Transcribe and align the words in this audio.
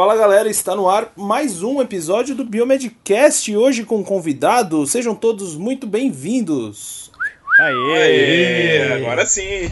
Fala 0.00 0.16
galera, 0.16 0.48
está 0.48 0.74
no 0.74 0.88
ar 0.88 1.12
mais 1.14 1.62
um 1.62 1.78
episódio 1.78 2.34
do 2.34 2.42
Biomedcast, 2.42 3.54
hoje 3.54 3.84
com 3.84 4.02
convidado. 4.02 4.86
Sejam 4.86 5.14
todos 5.14 5.54
muito 5.56 5.86
bem-vindos. 5.86 7.12
Aê! 7.60 7.98
Aê! 7.98 8.92
Agora 8.94 9.26
sim! 9.26 9.70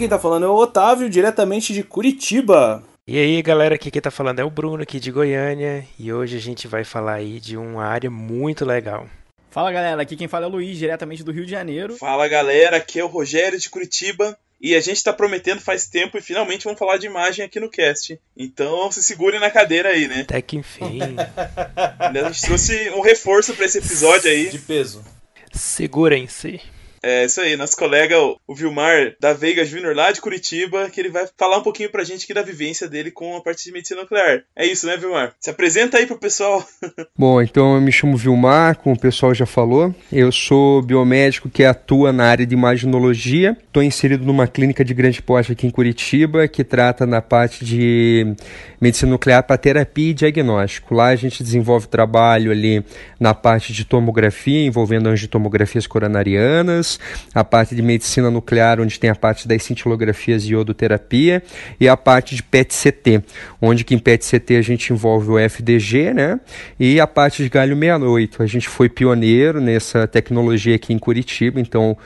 quem 0.07 0.11
tá 0.11 0.19
falando 0.21 0.47
é 0.47 0.49
o 0.49 0.55
Otávio, 0.55 1.11
diretamente 1.11 1.75
de 1.75 1.83
Curitiba. 1.83 2.81
E 3.09 3.19
aí 3.19 3.43
galera, 3.43 3.75
aqui 3.75 3.91
quem 3.91 4.01
tá 4.01 4.09
falando 4.09 4.39
é 4.39 4.45
o 4.45 4.51
Bruno 4.51 4.81
aqui 4.81 5.01
de 5.01 5.11
Goiânia 5.11 5.85
e 5.99 6.13
hoje 6.13 6.37
a 6.37 6.41
gente 6.41 6.69
vai 6.69 6.85
falar 6.85 7.15
aí 7.15 7.41
de 7.41 7.57
uma 7.57 7.85
área 7.85 8.09
muito 8.09 8.65
legal. 8.65 9.09
Fala 9.51 9.73
galera, 9.73 10.01
aqui 10.01 10.15
quem 10.15 10.29
fala 10.29 10.47
é 10.47 10.49
o 10.49 10.53
Luiz, 10.53 10.79
diretamente 10.79 11.25
do 11.25 11.33
Rio 11.33 11.45
de 11.45 11.51
Janeiro. 11.51 11.97
Fala 11.97 12.29
galera, 12.29 12.77
aqui 12.77 13.01
é 13.01 13.05
o 13.05 13.09
Rogério 13.09 13.59
de 13.59 13.69
Curitiba 13.69 14.39
e 14.61 14.77
a 14.77 14.81
gente 14.81 15.03
tá 15.03 15.13
prometendo 15.13 15.61
faz 15.61 15.89
tempo 15.89 16.17
e 16.17 16.23
finalmente 16.23 16.63
vamos 16.63 16.79
falar 16.79 16.99
de 16.99 17.07
imagem 17.07 17.45
aqui 17.45 17.59
no 17.59 17.69
cast. 17.69 18.17
Então 18.37 18.93
se 18.93 19.03
segurem 19.03 19.41
na 19.41 19.51
cadeira 19.51 19.89
aí, 19.89 20.07
né? 20.07 20.21
Até 20.21 20.41
que 20.41 20.57
enfim. 20.57 21.01
a 21.75 22.29
gente 22.29 22.43
trouxe 22.43 22.91
um 22.91 23.01
reforço 23.01 23.55
para 23.55 23.65
esse 23.65 23.79
episódio 23.79 24.31
aí. 24.31 24.51
De 24.51 24.61
peso. 24.61 25.05
Segurem-se. 25.53 26.61
É 27.09 27.25
isso 27.25 27.41
aí, 27.41 27.57
nosso 27.57 27.77
colega, 27.77 28.17
o 28.21 28.53
Vilmar 28.53 29.15
da 29.21 29.33
Veiga 29.33 29.65
Júnior, 29.65 29.95
lá 29.95 30.11
de 30.11 30.21
Curitiba, 30.21 30.91
que 30.91 31.01
ele 31.01 31.09
vai 31.09 31.25
falar 31.39 31.59
um 31.59 31.63
pouquinho 31.63 31.89
pra 31.89 32.03
gente 32.03 32.25
aqui 32.25 32.35
da 32.35 32.43
vivência 32.43 32.89
dele 32.89 33.13
com 33.13 33.37
a 33.37 33.41
parte 33.41 33.63
de 33.63 33.71
medicina 33.71 34.01
nuclear. 34.01 34.43
É 34.57 34.67
isso, 34.67 34.89
né, 34.89 34.97
Vilmar? 34.97 35.33
Se 35.39 35.49
apresenta 35.49 35.99
aí 35.99 36.07
pro 36.09 36.19
pessoal. 36.19 36.67
Bom, 37.17 37.41
então 37.41 37.77
eu 37.77 37.81
me 37.81 37.93
chamo 37.93 38.17
Vilmar, 38.17 38.79
como 38.79 38.97
o 38.97 38.99
pessoal 38.99 39.33
já 39.33 39.47
falou. 39.47 39.95
Eu 40.13 40.33
sou 40.33 40.83
biomédico 40.83 41.49
que 41.49 41.63
atua 41.63 42.13
na 42.13 42.25
área 42.25 42.45
de 42.45 42.55
imaginologia. 42.55 43.57
Estou 43.65 43.85
inserido 43.85 44.25
numa 44.25 44.49
clínica 44.49 44.85
de 44.85 44.93
grande 44.93 45.23
porte 45.23 45.53
aqui 45.53 45.65
em 45.65 45.71
Curitiba, 45.71 46.49
que 46.49 46.65
trata 46.65 47.07
na 47.07 47.23
parte 47.23 47.65
de 47.65 48.35
medicina 48.81 49.13
nuclear 49.13 49.45
para 49.45 49.57
terapia 49.57 50.11
e 50.11 50.15
diagnóstico. 50.15 50.93
Lá 50.93 51.07
a 51.07 51.17
gente 51.17 51.45
desenvolve 51.45 51.87
trabalho 51.87 52.51
ali 52.51 52.85
na 53.21 53.33
parte 53.33 53.73
de 53.73 53.85
tomografia, 53.85 54.67
envolvendo 54.67 55.09
angiotomografias 55.09 55.87
coronarianas 55.87 56.96
a 57.35 57.45
parte 57.45 57.75
de 57.75 57.83
medicina 57.83 58.31
nuclear, 58.31 58.81
onde 58.81 58.99
tem 58.99 59.11
a 59.11 59.15
parte 59.15 59.47
das 59.47 59.63
cintilografias 59.63 60.45
e 60.45 60.53
iodoterapia, 60.53 61.43
e 61.81 61.89
a 61.89 61.97
parte 61.97 62.35
de 62.35 62.43
PET-CT, 62.43 63.23
onde 63.61 63.85
que 63.85 63.95
em 63.95 63.99
PET-CT 63.99 64.57
a 64.57 64.63
gente 64.63 64.93
envolve 64.93 65.31
o 65.31 65.39
FDG, 65.39 66.15
né? 66.15 66.41
E 66.79 67.01
a 67.01 67.07
parte 67.07 67.43
de 67.43 67.49
galho 67.49 67.77
68. 67.77 68.43
A 68.43 68.47
gente 68.47 68.69
foi 68.69 68.89
pioneiro 68.89 69.61
nessa 69.61 70.07
tecnologia 70.07 70.77
aqui 70.77 70.93
em 70.93 70.99
Curitiba, 70.99 71.61
então 71.61 71.97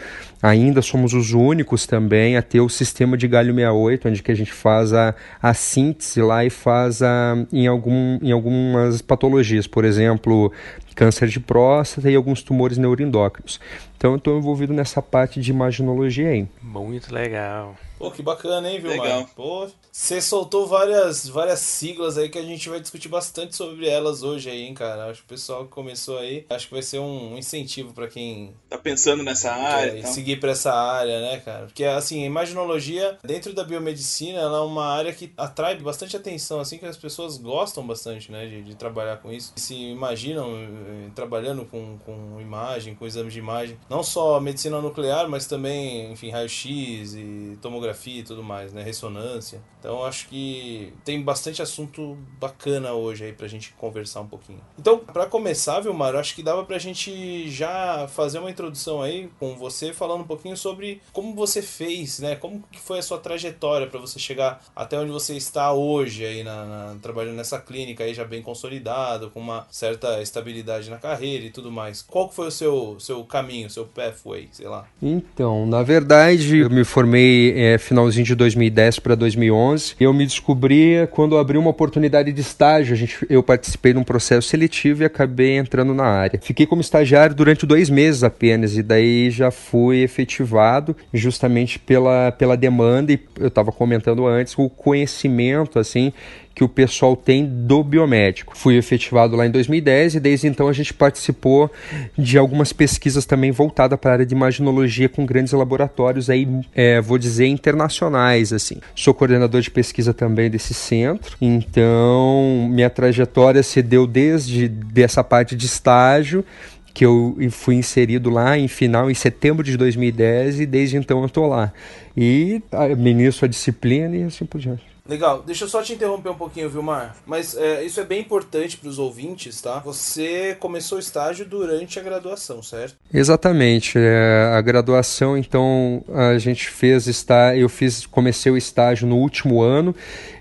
ainda 0.42 0.80
somos 0.80 1.12
os 1.12 1.32
únicos 1.32 1.86
também 1.86 2.36
a 2.36 2.42
ter 2.42 2.60
o 2.60 2.68
sistema 2.68 3.16
de 3.16 3.28
galho 3.28 3.54
68, 3.54 4.08
onde 4.08 4.22
que 4.22 4.32
a 4.32 4.34
gente 4.34 4.52
faz 4.52 4.92
a, 4.92 5.14
a 5.42 5.52
síntese 5.52 6.22
lá 6.22 6.44
e 6.44 6.50
faz 6.50 7.02
a, 7.02 7.36
em, 7.52 7.66
algum, 7.66 8.18
em 8.22 8.32
algumas 8.32 9.02
patologias, 9.02 9.66
por 9.66 9.84
exemplo, 9.84 10.52
câncer 11.00 11.28
de 11.28 11.40
próstata 11.40 12.10
e 12.10 12.14
alguns 12.14 12.42
tumores 12.42 12.76
neuroendócrinos. 12.76 13.58
Então 13.96 14.10
eu 14.10 14.18
estou 14.18 14.36
envolvido 14.36 14.74
nessa 14.74 15.00
parte 15.00 15.40
de 15.40 15.50
imaginologia 15.50 16.28
aí. 16.28 16.46
Muito 16.60 17.14
legal. 17.14 17.74
Pô, 18.00 18.10
que 18.10 18.22
bacana, 18.22 18.72
hein, 18.72 18.80
Vilmar? 18.80 19.02
Legal. 19.02 19.30
Pô, 19.36 19.68
você 19.92 20.22
soltou 20.22 20.66
várias, 20.66 21.28
várias 21.28 21.58
siglas 21.58 22.16
aí 22.16 22.30
que 22.30 22.38
a 22.38 22.42
gente 22.42 22.66
vai 22.66 22.80
discutir 22.80 23.10
bastante 23.10 23.54
sobre 23.54 23.86
elas 23.86 24.22
hoje 24.22 24.48
aí, 24.48 24.62
hein, 24.62 24.72
cara. 24.72 25.10
Acho 25.10 25.20
que 25.20 25.26
o 25.26 25.28
pessoal 25.28 25.64
que 25.64 25.70
começou 25.70 26.16
aí, 26.16 26.46
acho 26.48 26.66
que 26.68 26.72
vai 26.72 26.82
ser 26.82 26.98
um 26.98 27.36
incentivo 27.36 27.92
para 27.92 28.08
quem 28.08 28.54
tá 28.70 28.78
pensando 28.78 29.22
nessa 29.22 29.52
área 29.52 30.06
seguir 30.06 30.40
para 30.40 30.52
essa 30.52 30.72
área, 30.72 31.20
né, 31.20 31.42
cara? 31.44 31.66
Porque 31.66 31.84
assim, 31.84 32.22
a 32.22 32.26
imaginologia 32.26 33.18
dentro 33.22 33.52
da 33.52 33.64
biomedicina, 33.64 34.38
ela 34.38 34.56
é 34.56 34.62
uma 34.62 34.86
área 34.86 35.12
que 35.12 35.30
atrai 35.36 35.76
bastante 35.76 36.16
atenção, 36.16 36.58
assim 36.58 36.78
que 36.78 36.86
as 36.86 36.96
pessoas 36.96 37.36
gostam 37.36 37.86
bastante, 37.86 38.32
né, 38.32 38.46
de, 38.46 38.62
de 38.62 38.74
trabalhar 38.76 39.18
com 39.18 39.30
isso. 39.30 39.52
Se 39.56 39.74
imaginam 39.74 40.56
eh, 40.56 41.10
trabalhando 41.14 41.66
com, 41.66 41.98
com 41.98 42.40
imagem, 42.40 42.94
com 42.94 43.04
exames 43.04 43.34
de 43.34 43.38
imagem, 43.38 43.76
não 43.90 44.02
só 44.02 44.40
medicina 44.40 44.80
nuclear, 44.80 45.28
mas 45.28 45.46
também, 45.46 46.10
enfim, 46.10 46.30
raio-x 46.30 47.14
e 47.14 47.58
tomografia 47.60 47.89
tomografia 47.90 48.20
e 48.20 48.22
tudo 48.22 48.42
mais, 48.42 48.72
né? 48.72 48.82
Ressonância. 48.82 49.60
Então 49.78 50.04
acho 50.04 50.28
que 50.28 50.92
tem 51.04 51.22
bastante 51.22 51.62
assunto 51.62 52.16
bacana 52.38 52.92
hoje 52.92 53.24
aí 53.24 53.32
pra 53.32 53.48
gente 53.48 53.72
conversar 53.72 54.20
um 54.20 54.26
pouquinho. 54.26 54.60
Então, 54.78 54.98
para 54.98 55.26
começar, 55.26 55.80
Vilmar, 55.80 56.14
acho 56.14 56.34
que 56.34 56.42
dava 56.42 56.64
pra 56.64 56.78
gente 56.78 57.50
já 57.50 58.06
fazer 58.08 58.38
uma 58.38 58.50
introdução 58.50 59.02
aí 59.02 59.30
com 59.38 59.56
você 59.56 59.92
falando 59.92 60.20
um 60.20 60.26
pouquinho 60.26 60.56
sobre 60.56 61.00
como 61.12 61.34
você 61.34 61.62
fez, 61.62 62.20
né? 62.20 62.36
Como 62.36 62.62
que 62.70 62.78
foi 62.78 62.98
a 62.98 63.02
sua 63.02 63.18
trajetória 63.18 63.86
para 63.86 63.98
você 63.98 64.18
chegar 64.18 64.62
até 64.76 64.98
onde 64.98 65.10
você 65.10 65.34
está 65.34 65.72
hoje 65.72 66.24
aí 66.24 66.44
na, 66.44 66.66
na, 66.66 66.96
trabalhando 67.00 67.36
nessa 67.36 67.58
clínica 67.58 68.04
aí 68.04 68.12
já 68.12 68.24
bem 68.24 68.42
consolidado, 68.42 69.30
com 69.30 69.40
uma 69.40 69.66
certa 69.70 70.20
estabilidade 70.20 70.90
na 70.90 70.98
carreira 70.98 71.44
e 71.44 71.50
tudo 71.50 71.72
mais. 71.72 72.02
Qual 72.02 72.28
que 72.28 72.34
foi 72.34 72.48
o 72.48 72.50
seu 72.50 73.00
seu 73.00 73.24
caminho, 73.24 73.70
seu 73.70 73.86
pathway, 73.86 74.48
sei 74.52 74.68
lá? 74.68 74.86
Então, 75.00 75.66
na 75.66 75.82
verdade, 75.82 76.58
eu 76.58 76.68
me 76.68 76.84
formei 76.84 77.54
é, 77.56 77.78
finalzinho 77.80 78.24
de 78.24 78.34
2010 78.34 78.98
para 78.98 79.14
2011. 79.14 79.94
Eu 79.98 80.12
me 80.12 80.24
descobri 80.24 81.08
quando 81.10 81.36
abri 81.36 81.58
uma 81.58 81.70
oportunidade 81.70 82.32
de 82.32 82.40
estágio. 82.40 82.94
A 82.94 82.96
gente, 82.96 83.26
eu 83.28 83.42
participei 83.42 83.92
de 83.92 83.98
um 83.98 84.04
processo 84.04 84.48
seletivo 84.48 85.02
e 85.02 85.04
acabei 85.04 85.56
entrando 85.56 85.94
na 85.94 86.04
área. 86.04 86.40
Fiquei 86.42 86.66
como 86.66 86.80
estagiário 86.80 87.34
durante 87.34 87.66
dois 87.66 87.90
meses 87.90 88.22
apenas 88.22 88.76
e 88.76 88.82
daí 88.82 89.30
já 89.30 89.50
fui 89.50 90.02
efetivado 90.02 90.96
justamente 91.12 91.78
pela, 91.78 92.32
pela 92.32 92.56
demanda 92.56 93.12
e 93.12 93.20
eu 93.38 93.48
estava 93.48 93.72
comentando 93.72 94.26
antes 94.26 94.54
o 94.56 94.68
conhecimento 94.68 95.78
assim 95.78 96.12
que 96.60 96.64
o 96.64 96.68
pessoal 96.68 97.16
tem 97.16 97.46
do 97.46 97.82
biomédico. 97.82 98.54
Fui 98.54 98.76
efetivado 98.76 99.34
lá 99.34 99.46
em 99.46 99.50
2010 99.50 100.16
e 100.16 100.20
desde 100.20 100.46
então 100.46 100.68
a 100.68 100.74
gente 100.74 100.92
participou 100.92 101.70
de 102.18 102.36
algumas 102.36 102.70
pesquisas 102.70 103.24
também 103.24 103.50
voltadas 103.50 103.98
para 103.98 104.10
a 104.10 104.12
área 104.12 104.26
de 104.26 104.34
imaginologia 104.34 105.08
com 105.08 105.24
grandes 105.24 105.54
laboratórios 105.54 106.28
aí, 106.28 106.46
é, 106.74 107.00
vou 107.00 107.16
dizer, 107.16 107.46
internacionais, 107.46 108.52
assim. 108.52 108.76
Sou 108.94 109.14
coordenador 109.14 109.62
de 109.62 109.70
pesquisa 109.70 110.12
também 110.12 110.50
desse 110.50 110.74
centro, 110.74 111.34
então 111.40 112.68
minha 112.70 112.90
trajetória 112.90 113.62
se 113.62 113.80
deu 113.80 114.06
desde 114.06 114.68
dessa 114.68 115.24
parte 115.24 115.56
de 115.56 115.64
estágio 115.64 116.44
que 116.92 117.06
eu 117.06 117.38
fui 117.50 117.76
inserido 117.76 118.28
lá 118.28 118.58
em 118.58 118.68
final 118.68 119.10
em 119.10 119.14
setembro 119.14 119.64
de 119.64 119.78
2010 119.78 120.60
e 120.60 120.66
desde 120.66 120.98
então 120.98 121.20
eu 121.20 121.26
estou 121.26 121.46
lá. 121.46 121.72
E 122.14 122.60
ministro 122.98 123.46
a 123.46 123.48
disciplina 123.48 124.14
e 124.14 124.24
assim 124.24 124.44
por 124.44 124.60
diante. 124.60 124.89
Legal, 125.10 125.42
deixa 125.44 125.64
eu 125.64 125.68
só 125.68 125.82
te 125.82 125.92
interromper 125.92 126.28
um 126.28 126.36
pouquinho, 126.36 126.70
Vilmar. 126.70 127.16
Mas 127.26 127.56
é, 127.56 127.82
isso 127.82 127.98
é 127.98 128.04
bem 128.04 128.20
importante 128.20 128.76
para 128.76 128.88
os 128.88 128.96
ouvintes, 128.96 129.60
tá? 129.60 129.80
Você 129.80 130.56
começou 130.60 130.98
o 130.98 131.00
estágio 131.00 131.44
durante 131.44 131.98
a 131.98 132.02
graduação, 132.02 132.62
certo? 132.62 132.94
Exatamente. 133.12 133.98
É, 133.98 134.52
a 134.54 134.60
graduação, 134.60 135.36
então, 135.36 136.04
a 136.14 136.38
gente 136.38 136.70
fez 136.70 137.08
está, 137.08 137.56
eu 137.56 137.68
fiz, 137.68 138.06
comecei 138.06 138.52
o 138.52 138.56
estágio 138.56 139.08
no 139.08 139.16
último 139.16 139.60
ano 139.60 139.92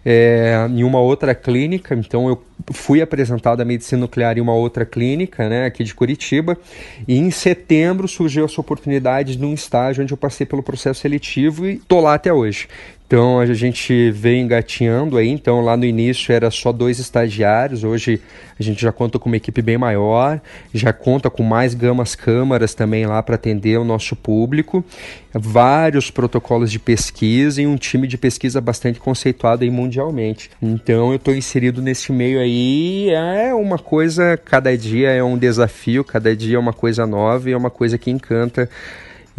é, 0.06 0.68
em 0.69 0.84
uma 0.84 1.00
outra 1.00 1.34
clínica. 1.34 1.96
Então, 1.96 2.29
eu 2.29 2.40
fui 2.72 3.02
apresentado 3.02 3.62
a 3.62 3.66
medicina 3.66 4.02
nuclear 4.02 4.38
em 4.38 4.42
uma 4.42 4.53
outra 4.53 4.86
clínica, 4.86 5.47
né, 5.47 5.66
aqui 5.66 5.84
de 5.84 5.94
Curitiba. 5.94 6.58
E 7.08 7.18
em 7.18 7.31
setembro 7.31 8.08
surgiu 8.08 8.46
essa 8.46 8.62
oportunidade 8.62 9.36
de 9.36 9.46
um 9.46 9.53
estágio 9.53 10.03
onde 10.03 10.14
eu 10.14 10.18
passei 10.18 10.46
pelo 10.46 10.64
processo 10.64 11.02
seletivo 11.02 11.67
e 11.67 11.78
tô 11.78 12.00
lá 12.00 12.14
até 12.14 12.32
hoje. 12.34 12.67
Então 13.09 13.40
a 13.40 13.46
gente 13.56 14.11
vem 14.11 14.44
engatinhando 14.44 15.17
aí, 15.17 15.29
então 15.29 15.61
lá 15.61 15.76
no 15.76 15.84
início 15.84 16.32
era 16.32 16.52
só 16.52 16.72
dois 16.72 17.00
estagiários, 17.00 17.84
hoje 17.84 18.22
a 18.59 18.61
gente 18.61 18.79
já 18.79 18.91
conta 18.91 19.17
com 19.17 19.28
uma 19.28 19.38
equipe 19.38 19.64
bem 19.64 19.79
maior, 19.79 20.40
já 20.72 20.94
conta 20.94 21.28
com 21.28 21.41
mais 21.41 21.73
gamas 21.73 22.14
câmaras 22.14 22.76
também 22.76 23.08
lá 23.08 23.23
para 23.23 23.34
atender 23.34 23.79
o 23.79 23.84
nosso 23.84 24.16
público, 24.16 24.85
vários 25.34 26.09
protocolos 26.09 26.72
de 26.72 26.79
pesquisa 26.79 27.61
e 27.61 27.67
um 27.67 27.76
time 27.76 28.08
de 28.08 28.17
pesquisa 28.17 28.59
bastante 28.59 28.99
conceituado 28.99 29.64
aí 29.64 29.70
mundialmente. 29.70 30.49
Então 30.61 31.09
eu 31.09 31.16
estou 31.16 31.35
inserido 31.35 31.81
nesse 31.81 32.11
meio 32.11 32.40
aí, 32.40 33.09
é 33.09 33.53
uma 33.53 33.78
coisa, 33.78 34.37
cada 34.37 34.76
dia 34.78 35.11
é 35.11 35.23
um 35.23 35.37
desafio, 35.37 36.03
cada 36.03 36.35
dia 36.35 36.55
é 36.55 36.59
uma 36.59 36.73
coisa 36.73 37.05
nova 37.05 37.49
e 37.49 37.53
é 37.53 37.58
uma 37.58 37.70
coisa 37.70 37.97
que 37.97 38.09
encanta 38.09 38.70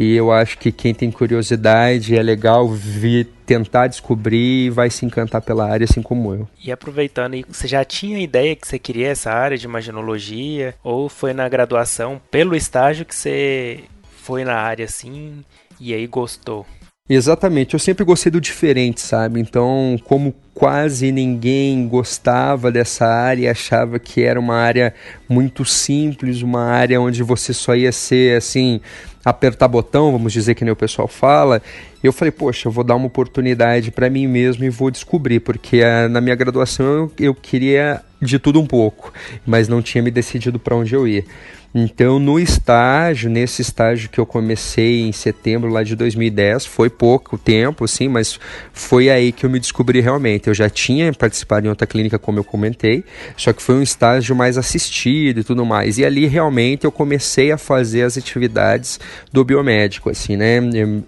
e 0.00 0.16
eu 0.16 0.32
acho 0.32 0.56
que 0.56 0.72
quem 0.72 0.94
tem 0.94 1.10
curiosidade 1.10 2.16
é 2.16 2.22
legal 2.22 2.66
vir 2.66 3.28
tentar 3.44 3.86
descobrir 3.86 4.64
e 4.64 4.70
vai 4.70 4.88
se 4.88 5.04
encantar 5.04 5.43
pela 5.43 5.70
área, 5.70 5.84
assim 5.84 6.00
como 6.00 6.32
eu. 6.32 6.48
E 6.64 6.72
aproveitando, 6.72 7.36
você 7.46 7.69
já 7.69 7.84
tinha 7.84 8.19
ideia 8.19 8.56
que 8.56 8.66
você 8.66 8.78
queria 8.78 9.08
essa 9.08 9.31
área 9.31 9.58
de 9.58 9.66
imaginologia? 9.66 10.75
Ou 10.82 11.10
foi 11.10 11.34
na 11.34 11.46
graduação, 11.50 12.19
pelo 12.31 12.56
estágio, 12.56 13.04
que 13.04 13.14
você 13.14 13.81
foi 14.22 14.43
na 14.43 14.54
área 14.54 14.86
assim 14.86 15.44
e 15.81 15.94
aí 15.94 16.06
gostou. 16.06 16.67
Exatamente, 17.12 17.75
eu 17.75 17.81
sempre 17.81 18.05
gostei 18.05 18.31
do 18.31 18.41
diferente, 18.41 19.00
sabe? 19.00 19.41
Então, 19.41 19.99
como 20.05 20.32
quase 20.55 21.11
ninguém 21.11 21.88
gostava 21.88 22.71
dessa 22.71 23.05
área 23.05 23.50
achava 23.50 23.99
que 23.99 24.23
era 24.23 24.38
uma 24.38 24.55
área 24.55 24.94
muito 25.29 25.65
simples, 25.65 26.41
uma 26.41 26.62
área 26.62 27.00
onde 27.00 27.25
você 27.25 27.53
só 27.53 27.75
ia 27.75 27.91
ser 27.91 28.37
assim, 28.37 28.81
apertar 29.25 29.67
botão, 29.67 30.12
vamos 30.12 30.32
dizer 30.32 30.55
que 30.55 30.65
nem 30.65 30.73
o 30.73 30.77
pessoal 30.77 31.09
fala. 31.09 31.61
Eu 32.00 32.12
falei, 32.12 32.31
poxa, 32.31 32.69
eu 32.69 32.73
vou 32.73 32.85
dar 32.85 32.94
uma 32.94 33.06
oportunidade 33.06 33.91
para 33.91 34.09
mim 34.09 34.29
mesmo 34.29 34.65
e 34.65 34.71
vou 34.71 34.88
descobrir, 34.88 35.41
porque 35.41 35.82
uh, 35.82 36.09
na 36.09 36.21
minha 36.21 36.37
graduação 36.37 36.87
eu, 36.87 37.12
eu 37.19 37.35
queria 37.35 38.03
de 38.23 38.38
tudo 38.38 38.61
um 38.61 38.67
pouco, 38.67 39.12
mas 39.44 39.67
não 39.67 39.82
tinha 39.82 40.00
me 40.00 40.12
decidido 40.12 40.61
para 40.61 40.77
onde 40.77 40.94
eu 40.94 41.09
ia. 41.09 41.25
Então, 41.72 42.19
no 42.19 42.40
estágio, 42.40 43.31
nesse 43.31 43.62
estágio 43.62 44.11
que 44.11 44.19
eu 44.19 44.26
comecei 44.26 45.02
em 45.02 45.12
setembro 45.12 45.70
lá 45.70 45.84
de 45.84 45.94
2010, 45.94 46.67
foi 46.67 46.90
pouco 46.90 47.38
tempo, 47.38 47.87
sim, 47.87 48.08
mas 48.08 48.40
foi 48.72 49.08
aí 49.08 49.31
que 49.31 49.46
eu 49.46 49.50
me 49.50 49.61
descobri 49.61 50.00
realmente. 50.00 50.49
Eu 50.49 50.55
já 50.55 50.69
tinha 50.69 51.12
participado 51.12 51.67
em 51.67 51.69
outra 51.69 51.87
clínica, 51.87 52.19
como 52.19 52.40
eu 52.40 52.44
comentei, 52.44 53.05
só 53.37 53.52
que 53.52 53.62
foi 53.62 53.76
um 53.76 53.82
estágio 53.82 54.34
mais 54.34 54.58
assistido 54.58 55.40
e 55.40 55.44
tudo 55.44 55.64
mais. 55.64 55.96
E 55.96 56.05
ali 56.05 56.26
realmente 56.26 56.84
eu 56.84 56.90
comecei 56.90 57.52
a 57.52 57.56
fazer 57.58 58.02
as 58.02 58.19
atividades 58.19 58.99
do 59.32 59.44
biomédico, 59.44 60.11
assim, 60.11 60.37
né? 60.37 60.58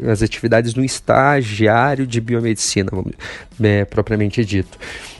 As 0.08 0.22
atividades 0.22 0.74
no 0.74 0.84
estagiário 0.84 2.06
de 2.06 2.20
biomedicina, 2.20 2.90
é, 3.60 3.84
propriamente 3.84 4.44
dito. 4.44 4.78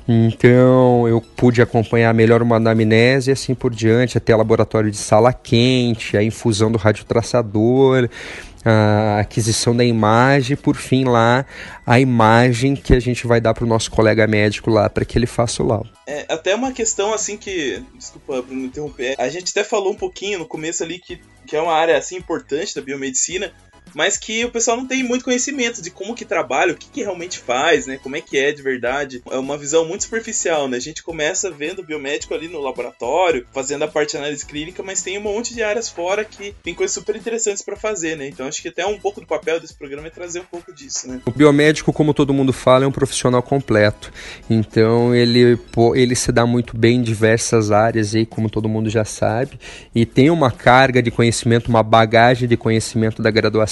Então 0.08 1.06
eu 1.08 1.20
pude 1.20 1.62
acompanhar 1.62 2.12
melhor 2.12 2.42
uma 2.42 2.56
anamnese 2.56 3.30
e 3.30 3.32
assim 3.32 3.54
por 3.54 3.72
diante, 3.72 4.18
até 4.18 4.34
laboratório 4.34 4.90
de 4.90 4.96
sala 4.96 5.32
quente, 5.32 6.16
a 6.16 6.22
infusão 6.22 6.70
do 6.70 6.78
radiotraçador, 6.78 8.08
a 8.64 9.20
aquisição 9.20 9.76
da 9.76 9.84
imagem, 9.84 10.56
por 10.56 10.76
fim 10.76 11.04
lá 11.04 11.44
a 11.86 11.98
imagem 11.98 12.76
que 12.76 12.94
a 12.94 13.00
gente 13.00 13.26
vai 13.26 13.40
dar 13.40 13.54
para 13.54 13.64
o 13.64 13.66
nosso 13.66 13.90
colega 13.90 14.26
médico 14.26 14.70
lá 14.70 14.88
para 14.88 15.04
que 15.04 15.18
ele 15.18 15.26
faça 15.26 15.62
o 15.62 15.66
laudo. 15.66 15.90
É, 16.06 16.26
até 16.28 16.54
uma 16.54 16.72
questão 16.72 17.12
assim 17.12 17.36
que, 17.36 17.82
desculpa 17.96 18.42
Bruno 18.42 18.66
interromper, 18.66 19.14
a 19.18 19.28
gente 19.28 19.50
até 19.50 19.64
falou 19.64 19.92
um 19.92 19.96
pouquinho 19.96 20.38
no 20.38 20.46
começo 20.46 20.82
ali 20.82 20.98
que, 20.98 21.20
que 21.46 21.56
é 21.56 21.60
uma 21.60 21.74
área 21.74 21.96
assim 21.96 22.16
importante 22.16 22.74
da 22.74 22.82
biomedicina, 22.82 23.52
mas 23.94 24.16
que 24.16 24.44
o 24.44 24.50
pessoal 24.50 24.76
não 24.76 24.86
tem 24.86 25.02
muito 25.02 25.24
conhecimento 25.24 25.82
de 25.82 25.90
como 25.90 26.14
que 26.14 26.24
trabalha, 26.24 26.72
o 26.72 26.76
que, 26.76 26.88
que 26.88 27.02
realmente 27.02 27.38
faz, 27.38 27.86
né? 27.86 27.98
Como 28.02 28.16
é 28.16 28.20
que 28.20 28.38
é 28.38 28.52
de 28.52 28.62
verdade. 28.62 29.22
É 29.30 29.36
uma 29.36 29.56
visão 29.56 29.86
muito 29.86 30.04
superficial, 30.04 30.68
né? 30.68 30.76
A 30.76 30.80
gente 30.80 31.02
começa 31.02 31.50
vendo 31.50 31.80
o 31.80 31.84
biomédico 31.84 32.34
ali 32.34 32.48
no 32.48 32.60
laboratório, 32.60 33.46
fazendo 33.52 33.84
a 33.84 33.88
parte 33.88 34.12
de 34.12 34.16
análise 34.18 34.44
clínica, 34.44 34.82
mas 34.82 35.02
tem 35.02 35.18
um 35.18 35.22
monte 35.22 35.54
de 35.54 35.62
áreas 35.62 35.88
fora 35.88 36.24
que 36.24 36.54
tem 36.62 36.74
coisas 36.74 36.94
super 36.94 37.16
interessantes 37.16 37.62
para 37.62 37.76
fazer, 37.76 38.16
né? 38.16 38.28
Então 38.28 38.46
acho 38.46 38.62
que 38.62 38.68
até 38.68 38.86
um 38.86 38.98
pouco 38.98 39.20
do 39.20 39.26
papel 39.26 39.60
desse 39.60 39.74
programa 39.74 40.06
é 40.06 40.10
trazer 40.10 40.40
um 40.40 40.44
pouco 40.44 40.72
disso, 40.72 41.08
né? 41.08 41.20
O 41.26 41.30
biomédico, 41.30 41.92
como 41.92 42.14
todo 42.14 42.32
mundo 42.32 42.52
fala, 42.52 42.84
é 42.84 42.88
um 42.88 42.92
profissional 42.92 43.42
completo. 43.42 44.12
Então 44.48 45.14
ele, 45.14 45.58
ele 45.94 46.14
se 46.14 46.32
dá 46.32 46.46
muito 46.46 46.76
bem 46.76 46.96
em 46.96 47.02
diversas 47.02 47.70
áreas 47.70 48.14
aí, 48.14 48.26
como 48.26 48.48
todo 48.48 48.68
mundo 48.68 48.88
já 48.88 49.04
sabe, 49.04 49.58
e 49.94 50.04
tem 50.06 50.30
uma 50.30 50.50
carga 50.50 51.02
de 51.02 51.10
conhecimento, 51.10 51.68
uma 51.68 51.82
bagagem 51.82 52.48
de 52.48 52.56
conhecimento 52.56 53.22
da 53.22 53.30
graduação 53.30 53.71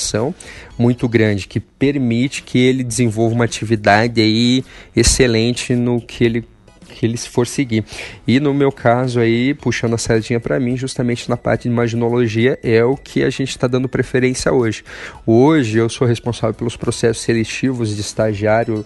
muito 0.78 1.08
grande 1.08 1.46
que 1.46 1.60
permite 1.60 2.42
que 2.42 2.58
ele 2.58 2.82
desenvolva 2.82 3.34
uma 3.34 3.44
atividade 3.44 4.20
aí 4.20 4.64
excelente 4.94 5.74
no 5.74 6.00
que 6.00 6.24
ele 6.24 6.44
que 6.90 7.06
ele 7.06 7.16
for 7.16 7.46
seguir. 7.46 7.84
E 8.26 8.38
no 8.38 8.52
meu 8.52 8.70
caso 8.70 9.20
aí, 9.20 9.54
puxando 9.54 9.94
a 9.94 9.98
sardinha 9.98 10.38
para 10.38 10.60
mim, 10.60 10.76
justamente 10.76 11.30
na 11.30 11.36
parte 11.36 11.62
de 11.62 11.68
imaginologia, 11.68 12.58
é 12.62 12.84
o 12.84 12.96
que 12.96 13.22
a 13.22 13.30
gente 13.30 13.50
está 13.50 13.66
dando 13.66 13.88
preferência 13.88 14.52
hoje. 14.52 14.84
Hoje 15.26 15.78
eu 15.78 15.88
sou 15.88 16.06
responsável 16.06 16.52
pelos 16.52 16.76
processos 16.76 17.22
seletivos 17.22 17.94
de 17.94 18.00
estagiário 18.00 18.84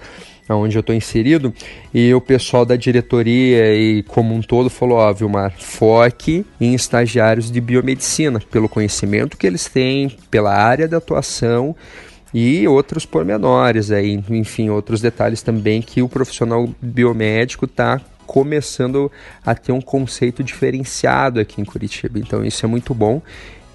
onde 0.49 0.77
eu 0.77 0.81
estou 0.81 0.95
inserido, 0.95 1.55
e 1.93 2.13
o 2.13 2.21
pessoal 2.21 2.65
da 2.65 2.77
diretoria 2.77 3.75
e 3.75 4.03
como 4.03 4.35
um 4.35 4.43
todo 4.43 4.69
falou, 4.69 4.99
ó, 4.99 5.13
Vilmar, 5.13 5.55
foque 5.59 6.45
em 6.61 6.75
estagiários 6.75 7.51
de 7.51 7.61
biomedicina, 7.61 8.41
pelo 8.51 8.69
conhecimento 8.69 9.37
que 9.37 9.47
eles 9.47 9.67
têm, 9.67 10.17
pela 10.31 10.55
área 10.55 10.87
de 10.87 10.95
atuação 10.95 11.75
e 12.33 12.67
outros 12.67 13.07
pormenores 13.07 13.91
aí, 13.91 14.23
enfim, 14.29 14.69
outros 14.69 15.01
detalhes 15.01 15.41
também 15.41 15.81
que 15.81 16.03
o 16.03 16.09
profissional 16.09 16.69
biomédico 16.83 17.65
está 17.65 18.01
começando 18.27 19.11
a 19.45 19.55
ter 19.55 19.73
um 19.73 19.81
conceito 19.81 20.43
diferenciado 20.43 21.39
aqui 21.39 21.61
em 21.61 21.65
Curitiba. 21.65 22.19
Então 22.19 22.45
isso 22.45 22.65
é 22.67 22.69
muito 22.69 22.93
bom 22.93 23.23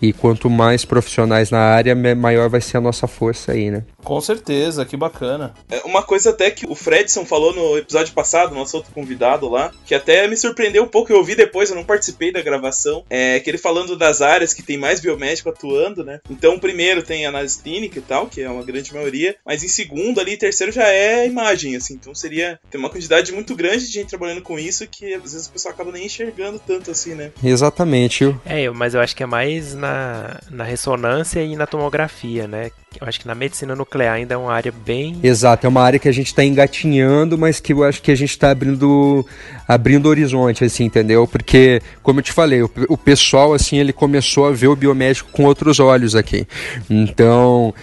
e 0.01 0.13
quanto 0.13 0.49
mais 0.49 0.85
profissionais 0.85 1.51
na 1.51 1.59
área, 1.59 1.93
maior 2.15 2.49
vai 2.49 2.61
ser 2.61 2.77
a 2.77 2.81
nossa 2.81 3.07
força 3.07 3.51
aí, 3.51 3.69
né? 3.69 3.83
Com 4.03 4.19
certeza, 4.21 4.85
que 4.85 4.97
bacana. 4.97 5.53
É 5.69 5.81
uma 5.85 6.01
coisa 6.01 6.29
até 6.29 6.49
que 6.49 6.65
o 6.65 6.75
Fredson 6.75 7.25
falou 7.25 7.53
no 7.53 7.77
episódio 7.77 8.13
passado, 8.13 8.55
nosso 8.55 8.77
outro 8.77 8.93
convidado 8.93 9.49
lá, 9.49 9.71
que 9.85 9.93
até 9.93 10.27
me 10.27 10.37
surpreendeu 10.37 10.83
um 10.83 10.87
pouco, 10.87 11.11
eu 11.11 11.17
ouvi 11.17 11.35
depois, 11.35 11.69
eu 11.69 11.75
não 11.75 11.83
participei 11.83 12.31
da 12.31 12.41
gravação, 12.41 13.03
é 13.09 13.39
que 13.39 13.49
ele 13.49 13.57
falando 13.57 13.95
das 13.95 14.21
áreas 14.21 14.53
que 14.53 14.63
tem 14.63 14.77
mais 14.77 14.99
biomédico 14.99 15.49
atuando, 15.49 16.03
né? 16.03 16.19
Então, 16.29 16.59
primeiro 16.59 17.03
tem 17.03 17.25
análise 17.25 17.61
clínica 17.61 17.99
e 17.99 18.01
tal, 18.01 18.27
que 18.27 18.41
é 18.41 18.49
uma 18.49 18.63
grande 18.63 18.93
maioria, 18.93 19.35
mas 19.45 19.63
em 19.63 19.67
segundo 19.67 20.19
ali, 20.19 20.37
terceiro 20.37 20.71
já 20.71 20.87
é 20.87 21.27
imagem, 21.27 21.75
assim, 21.75 21.95
então 21.95 22.15
seria, 22.15 22.59
tem 22.69 22.79
uma 22.79 22.89
quantidade 22.89 23.31
muito 23.31 23.55
grande 23.55 23.85
de 23.85 23.91
gente 23.91 24.09
trabalhando 24.09 24.41
com 24.41 24.57
isso 24.57 24.87
que 24.87 25.13
às 25.13 25.33
vezes 25.33 25.47
o 25.47 25.51
pessoal 25.51 25.73
acaba 25.73 25.91
nem 25.91 26.05
enxergando 26.05 26.59
tanto 26.59 26.91
assim, 26.91 27.15
né? 27.15 27.31
Exatamente. 27.43 28.35
É, 28.45 28.69
mas 28.69 28.93
eu 28.93 29.01
acho 29.01 29.15
que 29.15 29.23
é 29.23 29.25
mais 29.25 29.75
na 29.75 29.89
na, 29.89 30.39
na 30.49 30.63
ressonância 30.63 31.41
e 31.41 31.55
na 31.55 31.65
tomografia, 31.65 32.47
né? 32.47 32.71
Eu 32.99 33.07
acho 33.07 33.19
que 33.19 33.27
na 33.27 33.35
medicina 33.35 33.75
nuclear 33.89 34.13
ainda 34.13 34.35
é 34.35 34.37
uma 34.37 34.53
área 34.53 34.71
bem. 34.85 35.19
Exato, 35.23 35.65
é 35.65 35.69
uma 35.69 35.81
área 35.81 35.97
que 35.97 36.07
a 36.07 36.11
gente 36.11 36.27
está 36.27 36.45
engatinhando, 36.45 37.37
mas 37.37 37.59
que 37.59 37.73
eu 37.73 37.83
acho 37.83 38.01
que 38.01 38.11
a 38.11 38.15
gente 38.15 38.29
está 38.29 38.51
abrindo, 38.51 39.25
abrindo 39.67 40.07
horizonte, 40.07 40.63
assim, 40.63 40.85
entendeu? 40.85 41.27
Porque, 41.27 41.81
como 42.03 42.19
eu 42.19 42.23
te 42.23 42.31
falei, 42.31 42.61
o, 42.61 42.69
o 42.87 42.97
pessoal, 42.97 43.53
assim, 43.53 43.77
ele 43.77 43.91
começou 43.91 44.47
a 44.47 44.51
ver 44.51 44.67
o 44.67 44.75
biomédico 44.75 45.31
com 45.31 45.43
outros 45.43 45.79
olhos 45.79 46.15
aqui. 46.15 46.47
Então, 46.89 47.73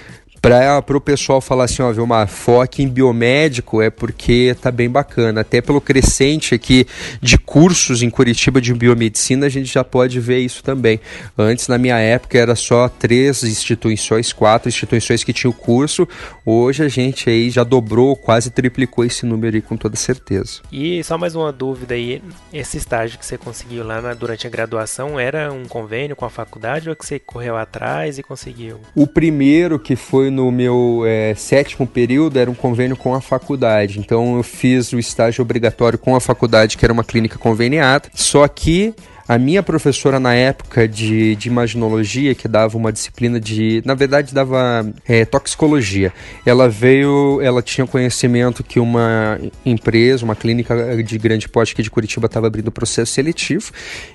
para 0.87 0.97
o 0.97 1.01
pessoal 1.01 1.41
falar 1.41 1.65
assim, 1.65 1.83
ó, 1.83 1.91
Vilmar, 1.91 2.29
foque 2.29 2.81
em 2.81 2.89
biomédico 2.89 3.83
é 3.83 3.91
porque 3.91 4.57
tá 4.61 4.71
bem 4.71 4.89
bacana. 4.89 5.41
Até 5.41 5.61
pelo 5.61 5.81
crescente 5.81 6.55
aqui 6.55 6.87
de 7.21 7.37
cursos 7.37 8.01
em 8.01 8.09
Curitiba 8.09 8.61
de 8.61 8.73
biomedicina, 8.73 9.47
a 9.47 9.49
gente 9.49 9.73
já 9.73 9.83
pode 9.83 10.21
ver 10.21 10.39
isso 10.39 10.63
também. 10.63 11.01
Antes, 11.37 11.67
na 11.67 11.79
minha 11.79 11.99
época, 11.99 12.39
era 12.39 12.55
só 12.55 12.89
três 12.89 13.43
instituições, 13.43 14.33
quatro 14.33 14.69
instituições 14.69 15.25
que 15.25 15.33
tinham 15.33 15.53
curso. 15.53 16.07
Hoje 16.45 16.85
a 16.85 16.89
gente 16.89 17.29
aí 17.29 17.51
já 17.51 17.65
dobrou, 17.65 18.15
quase 18.15 18.49
triplicou 18.51 19.05
esse 19.05 19.27
número 19.27 19.57
aí 19.57 19.63
com 19.63 19.77
toda 19.77 19.97
certeza. 19.97 20.61
E 20.71 21.03
só 21.03 21.19
mais 21.19 21.35
uma 21.35 21.51
dúvida 21.51 21.95
aí, 21.95 22.23
esse 22.53 22.77
estágio 22.77 23.19
que 23.19 23.27
você 23.27 23.37
conseguiu 23.37 23.85
lá 23.85 24.01
na, 24.01 24.15
durante 24.15 24.47
a 24.47 24.51
graduação 24.51 25.19
era 25.19 25.53
um 25.53 25.65
convênio 25.65 26.15
com 26.15 26.25
a 26.25 26.31
faculdade 26.31 26.89
ou 26.89 26.95
que 26.95 27.05
você 27.05 27.19
correu 27.19 27.57
atrás 27.57 28.17
e 28.17 28.23
conseguiu? 28.23 28.79
O 28.95 29.09
primeiro 29.09 29.77
que 29.81 29.97
foi 29.97 30.36
no 30.37 30.53
meu 30.53 31.03
é, 31.07 31.35
sétimo 31.35 31.87
período 31.87 32.39
era 32.39 32.51
um 32.51 32.55
convênio 32.55 32.97
com 32.97 33.15
a 33.15 33.21
faculdade. 33.23 33.99
Então 33.99 34.37
eu 34.37 34.43
fiz 34.43 34.93
o 34.93 34.99
estágio 34.99 35.41
obrigatório 35.41 35.99
com 35.99 36.15
a 36.15 36.21
faculdade, 36.21 36.77
que 36.77 36.85
era 36.85 36.93
uma 36.93 37.03
clínica 37.03 37.39
conveniada. 37.39 38.11
Só 38.15 38.47
que 38.47 38.95
a 39.29 39.39
minha 39.39 39.63
professora 39.63 40.21
na 40.21 40.35
época 40.35 40.87
de, 40.87 41.35
de 41.35 41.49
imaginologia, 41.49 42.35
que 42.35 42.47
dava 42.47 42.77
uma 42.77 42.93
disciplina 42.93 43.41
de. 43.41 43.83
Na 43.85 43.95
verdade, 43.95 44.33
dava 44.33 44.87
é, 45.07 45.25
toxicologia. 45.25 46.13
Ela 46.45 46.69
veio, 46.69 47.41
ela 47.43 47.61
tinha 47.61 47.87
conhecimento 47.87 48.63
que 48.63 48.79
uma 48.79 49.41
empresa, 49.65 50.25
uma 50.25 50.37
clínica 50.37 51.03
de 51.03 51.19
grande 51.19 51.49
porte 51.49 51.73
aqui 51.73 51.83
de 51.83 51.91
Curitiba 51.91 52.27
estava 52.27 52.47
abrindo 52.47 52.71
processo 52.71 53.13
seletivo 53.13 53.73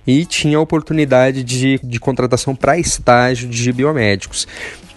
e 0.08 0.26
tinha 0.26 0.60
oportunidade 0.60 1.44
de, 1.44 1.80
de 1.84 2.00
contratação 2.00 2.56
para 2.56 2.78
estágio 2.78 3.50
de 3.50 3.74
biomédicos. 3.74 4.48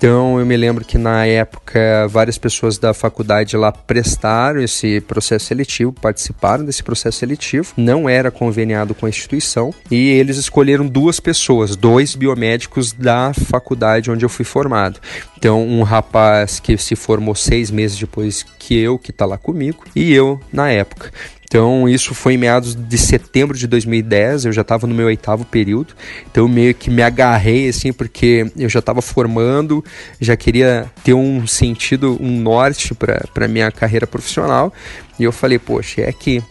Então 0.05 0.39
eu 0.39 0.45
me 0.45 0.55
lembro 0.55 0.85
que 0.85 0.99
na 0.99 1.25
época 1.25 2.07
várias 2.11 2.37
pessoas 2.37 2.77
da 2.77 2.93
faculdade 2.93 3.57
lá 3.57 3.73
prestaram 3.73 4.61
esse 4.61 5.01
processo 5.01 5.47
seletivo, 5.47 5.95
participaram 5.95 6.63
desse 6.63 6.83
processo 6.83 7.21
seletivo, 7.21 7.73
não 7.75 8.07
era 8.07 8.31
conveniado 8.31 8.95
com 8.95 9.07
a 9.07 9.09
instituição 9.09 9.73
e 9.91 10.11
eles 10.11 10.37
escolheram 10.37 10.87
duas 10.87 11.21
pessoas, 11.21 11.75
dois 11.75 12.15
biomédicos 12.15 12.93
da 12.93 13.33
faculdade 13.33 14.11
onde 14.11 14.27
eu 14.27 14.29
fui 14.29 14.45
formado. 14.45 15.01
Então 15.39 15.67
um 15.67 15.83
rapaz 15.83 16.61
que 16.61 16.77
se 16.77 16.95
formou 16.95 17.35
seis 17.35 17.71
meses 17.71 17.99
depois 17.99 18.45
que 18.59 18.79
eu, 18.79 18.99
que 18.99 19.11
está 19.11 19.25
lá 19.25 19.39
comigo, 19.39 19.85
e 19.97 20.13
eu 20.13 20.39
na 20.53 20.69
época. 20.69 21.13
Então, 21.55 21.89
isso 21.89 22.17
foi 22.17 22.35
em 22.35 22.37
meados 22.37 22.75
de 22.75 22.99
setembro 22.99 23.57
de 23.57 23.69
2010, 23.69 24.47
eu 24.47 24.53
já 24.53 24.63
estava 24.63 24.89
no 24.89 24.95
meu 24.95 25.07
oitavo 25.07 25.45
período, 25.45 25.95
então 26.29 26.49
meio 26.49 26.75
que 26.75 26.91
me 26.91 27.01
agarrei, 27.01 27.69
assim, 27.69 27.93
porque 27.93 28.51
eu 28.57 28.69
já 28.69 28.81
estava 28.81 29.01
formando, 29.01 29.85
já 30.21 30.37
queria 30.37 30.91
ter 31.05 31.15
um 31.15 31.47
sentido, 31.47 32.19
um 32.21 32.41
norte 32.41 32.93
para 33.33 33.47
minha 33.47 33.71
carreira 33.71 34.05
profissional, 34.05 34.73
e 35.17 35.23
eu 35.23 35.31
falei, 35.31 35.61
poxa, 35.61 36.01
é 36.01 36.09
aqui. 36.09 36.43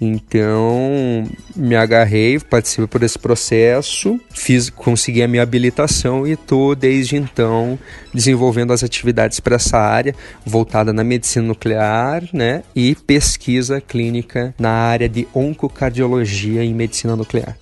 Então, 0.00 1.28
me 1.54 1.76
agarrei, 1.76 2.38
participei 2.40 2.86
por 2.86 3.02
esse 3.02 3.18
processo, 3.18 4.18
fiz, 4.30 4.70
consegui 4.70 5.22
a 5.22 5.28
minha 5.28 5.42
habilitação 5.42 6.26
e 6.26 6.32
estou 6.32 6.74
desde 6.74 7.16
então 7.16 7.78
desenvolvendo 8.14 8.72
as 8.72 8.82
atividades 8.82 9.40
para 9.40 9.56
essa 9.56 9.76
área, 9.76 10.14
voltada 10.44 10.90
na 10.90 11.04
medicina 11.04 11.46
nuclear, 11.46 12.22
né, 12.32 12.62
e 12.74 12.94
pesquisa 12.94 13.80
clínica 13.80 14.54
na 14.58 14.70
área 14.70 15.08
de 15.08 15.28
oncocardiologia 15.34 16.64
e 16.64 16.72
medicina 16.72 17.14
nuclear. 17.14 17.56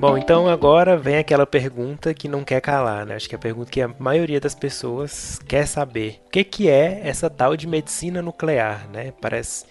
Bom, 0.00 0.16
então 0.16 0.48
agora 0.48 0.96
vem 0.96 1.18
aquela 1.18 1.46
pergunta 1.46 2.14
que 2.14 2.26
não 2.26 2.42
quer 2.42 2.62
calar, 2.62 3.04
né? 3.04 3.16
Acho 3.16 3.28
que 3.28 3.34
é 3.34 3.36
a 3.36 3.40
pergunta 3.40 3.70
que 3.70 3.82
a 3.82 3.94
maioria 3.98 4.40
das 4.40 4.54
pessoas 4.54 5.38
quer 5.46 5.66
saber. 5.66 6.22
O 6.26 6.30
que, 6.30 6.42
que 6.42 6.70
é 6.70 7.02
essa 7.04 7.28
tal 7.28 7.54
de 7.54 7.66
medicina 7.66 8.22
nuclear, 8.22 8.88
né? 8.90 9.12
Parece 9.20 9.66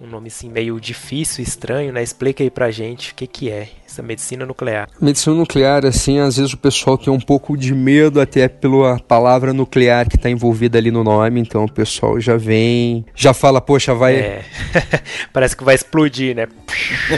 um 0.00 0.08
nome 0.08 0.26
assim 0.26 0.48
meio 0.48 0.80
difícil, 0.80 1.44
estranho, 1.44 1.92
né? 1.92 2.02
Explica 2.02 2.42
aí 2.42 2.50
pra 2.50 2.72
gente 2.72 3.12
o 3.12 3.14
que, 3.14 3.28
que 3.28 3.52
é 3.52 3.68
essa 3.88 4.02
medicina 4.02 4.44
nuclear. 4.44 4.88
Medicina 5.00 5.34
nuclear, 5.34 5.86
assim, 5.86 6.18
às 6.18 6.36
vezes 6.36 6.52
o 6.52 6.58
pessoal 6.58 6.98
tem 6.98 7.12
um 7.12 7.18
pouco 7.18 7.56
de 7.56 7.74
medo 7.74 8.20
até 8.20 8.46
pela 8.46 9.00
palavra 9.00 9.54
nuclear 9.54 10.06
que 10.08 10.16
está 10.16 10.28
envolvida 10.28 10.76
ali 10.76 10.90
no 10.90 11.02
nome, 11.02 11.40
então 11.40 11.64
o 11.64 11.72
pessoal 11.72 12.20
já 12.20 12.36
vem, 12.36 13.04
já 13.14 13.32
fala, 13.32 13.60
poxa, 13.60 13.94
vai... 13.94 14.16
É. 14.16 14.44
Parece 15.32 15.56
que 15.56 15.64
vai 15.64 15.74
explodir, 15.74 16.36
né? 16.36 16.46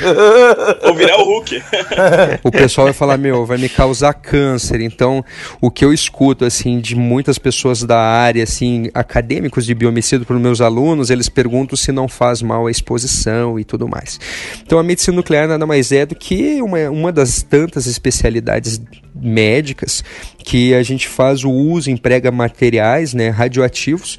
Ou 0.87 0.95
virar 0.95 1.19
o 1.19 1.25
Hulk. 1.25 1.62
o 2.45 2.50
pessoal 2.53 2.87
vai 2.87 2.95
falar, 2.95 3.19
meu, 3.19 3.45
vai 3.45 3.59
me 3.59 3.69
causar 3.69 4.15
câncer, 4.15 4.81
então 4.81 5.25
o 5.61 5.71
que 5.71 5.85
eu 5.85 5.93
escuto, 5.93 6.45
assim, 6.45 6.79
de 6.79 6.95
muitas 6.95 7.37
pessoas 7.37 7.83
da 7.83 7.99
área, 7.99 8.45
assim, 8.45 8.89
acadêmicos 8.95 9.67
de 9.67 9.75
biomedicina 9.75 10.25
para 10.25 10.37
os 10.37 10.43
meus 10.43 10.61
alunos, 10.61 11.11
eles 11.11 11.29
perguntam 11.29 11.77
se 11.77 11.91
não 11.91 12.07
faz 12.07 12.41
mal 12.41 12.69
a 12.69 12.71
exposição 12.71 13.59
e 13.59 13.65
tudo 13.65 13.89
mais. 13.89 14.21
Então 14.65 14.79
a 14.79 14.83
medicina 14.85 15.17
nuclear 15.17 15.49
nada 15.49 15.67
mais 15.67 15.91
é 15.91 16.07
do 16.07 16.15
que 16.15 16.60
uma, 16.62 16.90
uma 16.90 17.12
das 17.12 17.43
tantas 17.43 17.87
especialidades 17.87 18.81
médicas 19.14 20.02
que 20.38 20.75
a 20.75 20.83
gente 20.83 21.09
faz 21.09 21.45
o 21.45 21.50
uso, 21.50 21.90
emprega 21.90 22.31
materiais 22.31 23.14
né, 23.14 23.29
radioativos 23.29 24.19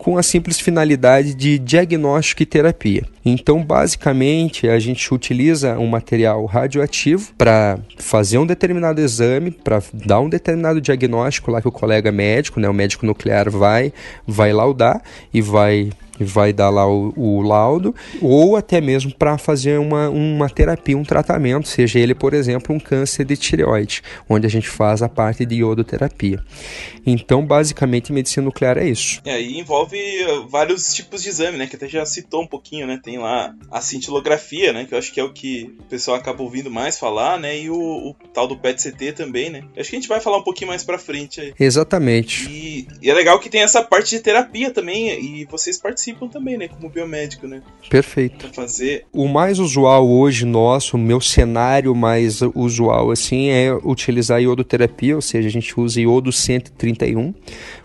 com 0.00 0.16
a 0.16 0.22
simples 0.22 0.58
finalidade 0.58 1.34
de 1.34 1.58
diagnóstico 1.58 2.42
e 2.42 2.46
terapia. 2.46 3.04
Então, 3.22 3.62
basicamente, 3.62 4.66
a 4.66 4.78
gente 4.78 5.12
utiliza 5.12 5.78
um 5.78 5.86
material 5.86 6.46
radioativo 6.46 7.32
para 7.36 7.78
fazer 7.98 8.38
um 8.38 8.46
determinado 8.46 8.98
exame, 8.98 9.50
para 9.50 9.82
dar 9.92 10.20
um 10.20 10.30
determinado 10.30 10.80
diagnóstico 10.80 11.50
lá 11.50 11.60
que 11.60 11.68
o 11.68 11.72
colega 11.72 12.10
médico, 12.10 12.58
né, 12.58 12.66
o 12.66 12.72
médico 12.72 13.04
nuclear 13.04 13.50
vai 13.50 13.92
vai 14.26 14.54
laudar 14.54 15.02
e 15.34 15.42
vai 15.42 15.90
vai 16.24 16.52
dar 16.52 16.70
lá 16.70 16.86
o, 16.86 17.12
o 17.16 17.42
laudo, 17.42 17.94
ou 18.20 18.56
até 18.56 18.80
mesmo 18.80 19.14
para 19.14 19.38
fazer 19.38 19.78
uma, 19.78 20.08
uma 20.08 20.48
terapia, 20.48 20.96
um 20.96 21.04
tratamento, 21.04 21.68
seja 21.68 21.98
ele, 21.98 22.14
por 22.14 22.34
exemplo, 22.34 22.74
um 22.74 22.80
câncer 22.80 23.24
de 23.24 23.36
tireoide, 23.36 24.02
onde 24.28 24.46
a 24.46 24.50
gente 24.50 24.68
faz 24.68 25.02
a 25.02 25.08
parte 25.08 25.44
de 25.44 25.56
iodoterapia. 25.56 26.42
Então, 27.06 27.44
basicamente, 27.44 28.12
medicina 28.12 28.44
nuclear 28.44 28.76
é 28.78 28.88
isso. 28.88 29.20
É, 29.24 29.40
e 29.40 29.58
envolve 29.58 29.96
uh, 30.24 30.48
vários 30.48 30.94
tipos 30.94 31.22
de 31.22 31.28
exame, 31.28 31.56
né? 31.56 31.66
Que 31.66 31.76
até 31.76 31.88
já 31.88 32.04
citou 32.04 32.42
um 32.42 32.46
pouquinho, 32.46 32.86
né? 32.86 33.00
Tem 33.02 33.18
lá 33.18 33.54
a 33.70 33.80
cintilografia, 33.80 34.72
né? 34.72 34.84
Que 34.84 34.94
eu 34.94 34.98
acho 34.98 35.12
que 35.12 35.20
é 35.20 35.24
o 35.24 35.32
que 35.32 35.74
o 35.80 35.84
pessoal 35.84 36.16
acaba 36.16 36.42
ouvindo 36.42 36.70
mais 36.70 36.98
falar, 36.98 37.38
né? 37.38 37.58
E 37.58 37.70
o, 37.70 37.76
o 37.76 38.14
tal 38.34 38.46
do 38.46 38.58
PET-CT 38.58 39.12
também, 39.12 39.50
né? 39.50 39.64
Eu 39.74 39.80
acho 39.80 39.90
que 39.90 39.96
a 39.96 40.00
gente 40.00 40.08
vai 40.08 40.20
falar 40.20 40.38
um 40.38 40.42
pouquinho 40.42 40.68
mais 40.68 40.84
pra 40.84 40.98
frente 40.98 41.40
aí. 41.40 41.54
Exatamente. 41.58 42.48
E, 42.50 42.86
e 43.00 43.10
é 43.10 43.14
legal 43.14 43.38
que 43.40 43.48
tem 43.48 43.62
essa 43.62 43.82
parte 43.82 44.10
de 44.10 44.20
terapia 44.20 44.70
também, 44.70 45.08
e 45.40 45.44
vocês 45.46 45.78
participam 45.78 46.09
também, 46.28 46.56
né? 46.56 46.68
Como 46.68 46.88
biomédico, 46.88 47.46
né? 47.46 47.62
Perfeito. 47.88 48.38
Pra 48.38 48.52
fazer. 48.52 49.06
O 49.12 49.28
mais 49.28 49.58
usual 49.58 50.08
hoje 50.08 50.44
nosso, 50.44 50.96
o 50.96 51.00
meu 51.00 51.20
cenário 51.20 51.94
mais 51.94 52.40
usual, 52.54 53.10
assim, 53.10 53.48
é 53.48 53.72
utilizar 53.84 54.40
iodoterapia, 54.40 55.16
ou 55.16 55.22
seja, 55.22 55.48
a 55.48 55.50
gente 55.50 55.78
usa 55.78 56.00
iodo 56.00 56.32
131 56.32 57.34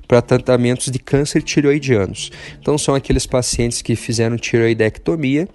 para 0.08 0.22
tratamentos 0.22 0.92
de 0.92 1.00
câncer 1.00 1.42
tireoidianos. 1.42 2.32
Então 2.60 2.78
são 2.78 2.96
aqueles 2.96 3.26
pacientes 3.26 3.82
que 3.82 3.96
fizeram 3.96 4.38
tireoidectomia 4.38 5.48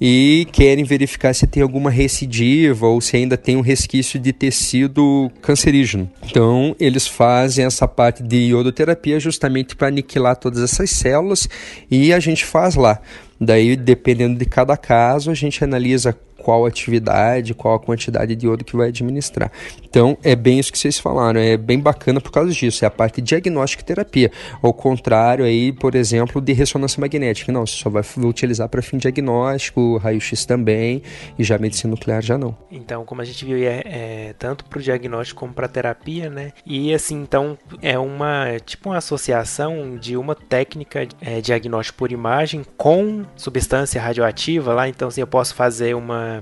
e 0.00 0.46
querem 0.52 0.84
verificar 0.84 1.34
se 1.34 1.46
tem 1.46 1.62
alguma 1.62 1.90
recidiva 1.90 2.86
ou 2.86 3.00
se 3.00 3.16
ainda 3.16 3.36
tem 3.36 3.56
um 3.56 3.60
resquício 3.60 4.18
de 4.18 4.32
tecido 4.32 5.30
cancerígeno. 5.42 6.10
Então 6.24 6.74
eles 6.78 7.06
fazem 7.06 7.64
essa 7.64 7.86
parte 7.88 8.22
de 8.22 8.36
iodoterapia 8.48 9.18
justamente 9.18 9.74
para 9.74 9.88
aniquilar 9.88 10.36
todas 10.36 10.62
essas 10.62 10.90
células 10.90 11.48
e 11.90 12.12
a 12.12 12.20
gente 12.20 12.44
faz 12.44 12.74
lá. 12.74 13.00
Daí, 13.38 13.76
dependendo 13.76 14.38
de 14.38 14.46
cada 14.46 14.76
caso, 14.76 15.30
a 15.30 15.34
gente 15.34 15.62
analisa 15.62 16.16
qual 16.46 16.64
atividade, 16.64 17.54
qual 17.54 17.74
a 17.74 17.80
quantidade 17.80 18.36
de 18.36 18.46
iodo 18.46 18.64
que 18.64 18.76
vai 18.76 18.90
administrar. 18.90 19.50
Então, 19.82 20.16
é 20.22 20.36
bem 20.36 20.60
isso 20.60 20.70
que 20.70 20.78
vocês 20.78 20.96
falaram, 20.96 21.40
é 21.40 21.56
bem 21.56 21.80
bacana 21.80 22.20
por 22.20 22.30
causa 22.30 22.52
disso, 22.52 22.84
é 22.84 22.86
a 22.86 22.90
parte 22.90 23.20
diagnóstica 23.20 23.82
e 23.82 23.84
terapia. 23.84 24.30
Ao 24.62 24.72
contrário 24.72 25.44
aí, 25.44 25.72
por 25.72 25.96
exemplo, 25.96 26.40
de 26.40 26.52
ressonância 26.52 27.00
magnética. 27.00 27.50
Não, 27.50 27.66
você 27.66 27.74
só 27.74 27.90
vai 27.90 28.04
utilizar 28.18 28.68
para 28.68 28.80
fim 28.80 28.96
diagnóstico, 28.96 29.96
raio-x 29.96 30.46
também, 30.46 31.02
e 31.36 31.42
já 31.42 31.58
medicina 31.58 31.90
nuclear 31.90 32.22
já 32.22 32.38
não. 32.38 32.56
Então, 32.70 33.04
como 33.04 33.22
a 33.22 33.24
gente 33.24 33.44
viu, 33.44 33.56
é, 33.56 33.82
é 33.84 34.34
tanto 34.38 34.66
para 34.66 34.78
o 34.78 34.82
diagnóstico 34.82 35.40
como 35.40 35.52
para 35.52 35.66
terapia, 35.66 36.30
né? 36.30 36.52
E 36.64 36.94
assim, 36.94 37.20
então, 37.20 37.58
é 37.82 37.98
uma 37.98 38.56
tipo 38.64 38.90
uma 38.90 38.98
associação 38.98 39.96
de 39.96 40.16
uma 40.16 40.36
técnica 40.36 41.08
é, 41.20 41.40
diagnóstico 41.40 41.98
por 41.98 42.12
imagem 42.12 42.64
com 42.76 43.24
substância 43.34 44.00
radioativa 44.00 44.72
lá. 44.72 44.88
Então, 44.88 45.08
assim, 45.08 45.20
eu 45.20 45.26
posso 45.26 45.52
fazer 45.52 45.96
uma 45.96 46.35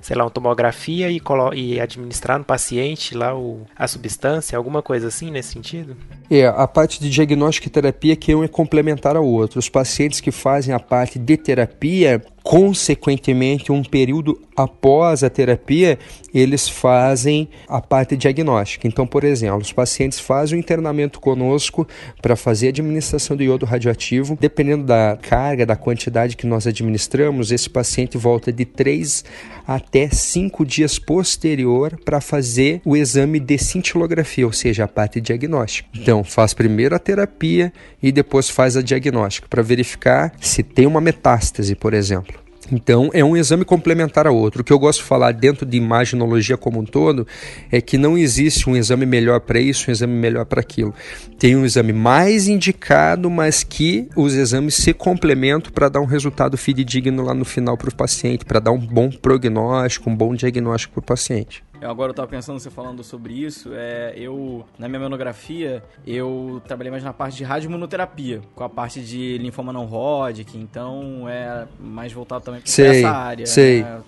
sei 0.00 0.16
lá, 0.16 0.24
uma 0.24 0.30
tomografia 0.30 1.10
e, 1.10 1.20
e 1.54 1.80
administrar 1.80 2.38
no 2.38 2.44
paciente 2.44 3.14
lá 3.14 3.36
o, 3.36 3.62
a 3.76 3.86
substância, 3.86 4.58
alguma 4.58 4.82
coisa 4.82 5.08
assim 5.08 5.30
nesse 5.30 5.52
sentido? 5.52 5.96
É, 6.30 6.46
a 6.46 6.66
parte 6.66 7.00
de 7.00 7.08
diagnóstico 7.08 7.68
e 7.68 7.70
terapia 7.70 8.16
que 8.16 8.34
um 8.34 8.42
é 8.42 8.48
complementar 8.48 9.16
ao 9.16 9.26
outro. 9.26 9.58
Os 9.58 9.68
pacientes 9.68 10.20
que 10.20 10.30
fazem 10.30 10.74
a 10.74 10.80
parte 10.80 11.18
de 11.18 11.36
terapia, 11.36 12.22
consequentemente, 12.42 13.70
um 13.70 13.82
período 13.82 14.40
após 14.56 15.22
a 15.22 15.30
terapia, 15.30 15.98
eles 16.34 16.68
fazem 16.68 17.48
a 17.68 17.80
parte 17.80 18.16
diagnóstica. 18.16 18.86
Então, 18.86 19.06
por 19.06 19.24
exemplo, 19.24 19.60
os 19.60 19.72
pacientes 19.72 20.18
fazem 20.18 20.58
o 20.58 20.60
internamento 20.60 21.20
conosco 21.20 21.86
para 22.20 22.36
fazer 22.36 22.66
a 22.66 22.70
administração 22.70 23.36
do 23.36 23.42
iodo 23.42 23.66
radioativo. 23.66 24.36
Dependendo 24.40 24.84
da 24.84 25.18
carga, 25.20 25.64
da 25.66 25.76
quantidade 25.76 26.36
que 26.36 26.46
nós 26.46 26.66
administramos, 26.66 27.52
esse 27.52 27.68
paciente 27.68 28.18
volta 28.18 28.52
de 28.52 28.64
3 28.64 29.24
até 29.66 30.08
5 30.08 30.64
dias 30.64 30.98
posterior 30.98 31.98
para 32.04 32.20
fazer 32.20 32.80
o 32.84 32.96
exame 32.96 33.38
de 33.38 33.56
cintilografia, 33.58 34.46
ou 34.46 34.52
seja, 34.52 34.84
a 34.84 34.88
parte 34.88 35.20
diagnóstica. 35.20 35.88
Então, 35.94 36.24
faz 36.24 36.52
primeiro 36.52 36.94
a 36.94 36.98
terapia 36.98 37.72
e 38.02 38.10
depois 38.10 38.48
faz 38.48 38.76
a 38.76 38.82
diagnóstica 38.82 39.46
para 39.48 39.62
verificar 39.62 40.32
se 40.40 40.62
tem 40.62 40.86
uma 40.86 41.00
metástase, 41.00 41.74
por 41.74 41.94
exemplo. 41.94 42.31
Então, 42.70 43.10
é 43.12 43.24
um 43.24 43.36
exame 43.36 43.64
complementar 43.64 44.26
ao 44.26 44.36
outro. 44.36 44.62
O 44.62 44.64
que 44.64 44.72
eu 44.72 44.78
gosto 44.78 45.00
de 45.00 45.04
falar 45.04 45.32
dentro 45.32 45.66
de 45.66 45.76
imaginologia 45.76 46.56
como 46.56 46.80
um 46.80 46.84
todo 46.84 47.26
é 47.70 47.80
que 47.80 47.98
não 47.98 48.16
existe 48.16 48.70
um 48.70 48.76
exame 48.76 49.04
melhor 49.04 49.40
para 49.40 49.58
isso, 49.58 49.90
um 49.90 49.92
exame 49.92 50.14
melhor 50.14 50.44
para 50.44 50.60
aquilo. 50.60 50.94
Tem 51.38 51.56
um 51.56 51.64
exame 51.64 51.92
mais 51.92 52.46
indicado, 52.46 53.28
mas 53.28 53.64
que 53.64 54.08
os 54.16 54.34
exames 54.34 54.74
se 54.74 54.92
complementam 54.92 55.72
para 55.72 55.88
dar 55.88 56.00
um 56.00 56.06
resultado 56.06 56.56
fidedigno 56.56 57.22
lá 57.22 57.34
no 57.34 57.44
final 57.44 57.76
para 57.76 57.90
o 57.90 57.94
paciente, 57.94 58.44
para 58.44 58.60
dar 58.60 58.70
um 58.70 58.78
bom 58.78 59.10
prognóstico, 59.10 60.08
um 60.08 60.16
bom 60.16 60.34
diagnóstico 60.34 60.94
para 60.94 61.00
o 61.00 61.06
paciente. 61.06 61.64
Eu 61.82 61.90
agora 61.90 62.10
eu 62.10 62.14
tava 62.14 62.28
pensando 62.28 62.60
você 62.60 62.70
falando 62.70 63.02
sobre 63.02 63.34
isso. 63.34 63.70
É, 63.74 64.14
eu, 64.16 64.64
na 64.78 64.88
minha 64.88 65.00
monografia, 65.00 65.82
eu 66.06 66.62
trabalhei 66.64 66.92
mais 66.92 67.02
na 67.02 67.12
parte 67.12 67.38
de 67.38 67.42
radioimunoterapia, 67.42 68.40
com 68.54 68.62
a 68.62 68.68
parte 68.68 69.00
de 69.00 69.36
linfoma 69.38 69.72
não 69.72 69.84
Hodgkin, 69.84 70.60
então 70.60 71.28
é 71.28 71.66
mais 71.80 72.12
voltado 72.12 72.44
também 72.44 72.60
para 72.60 72.70
essa 72.70 73.10
área. 73.10 73.46
Sei. 73.46 73.82
Né? 73.82 74.00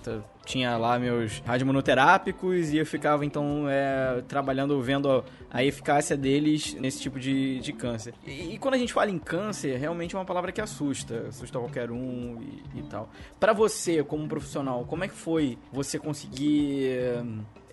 Tinha 0.45 0.77
lá 0.77 0.97
meus 0.99 1.39
radiomonoterápicos 1.45 2.71
e 2.71 2.77
eu 2.77 2.85
ficava 2.85 3.25
então 3.25 3.65
é, 3.69 4.21
trabalhando, 4.27 4.79
vendo 4.81 5.23
a 5.51 5.63
eficácia 5.63 6.15
deles 6.15 6.73
nesse 6.75 7.01
tipo 7.01 7.19
de, 7.19 7.59
de 7.59 7.73
câncer. 7.73 8.13
E, 8.25 8.53
e, 8.53 8.57
quando 8.57 8.75
a 8.75 8.77
gente 8.77 8.93
fala 8.93 9.09
em 9.09 9.19
câncer, 9.19 9.77
realmente 9.77 10.15
é 10.15 10.17
uma 10.17 10.25
palavra 10.25 10.51
que 10.51 10.61
assusta, 10.61 11.25
assusta 11.29 11.59
qualquer 11.59 11.91
um 11.91 12.37
e, 12.41 12.79
e 12.79 12.83
tal. 12.83 13.09
Para 13.39 13.51
você, 13.51 14.03
como 14.03 14.27
profissional, 14.27 14.85
como 14.85 15.03
é 15.03 15.07
que 15.07 15.15
foi 15.15 15.57
você 15.73 15.97
conseguir 15.99 16.97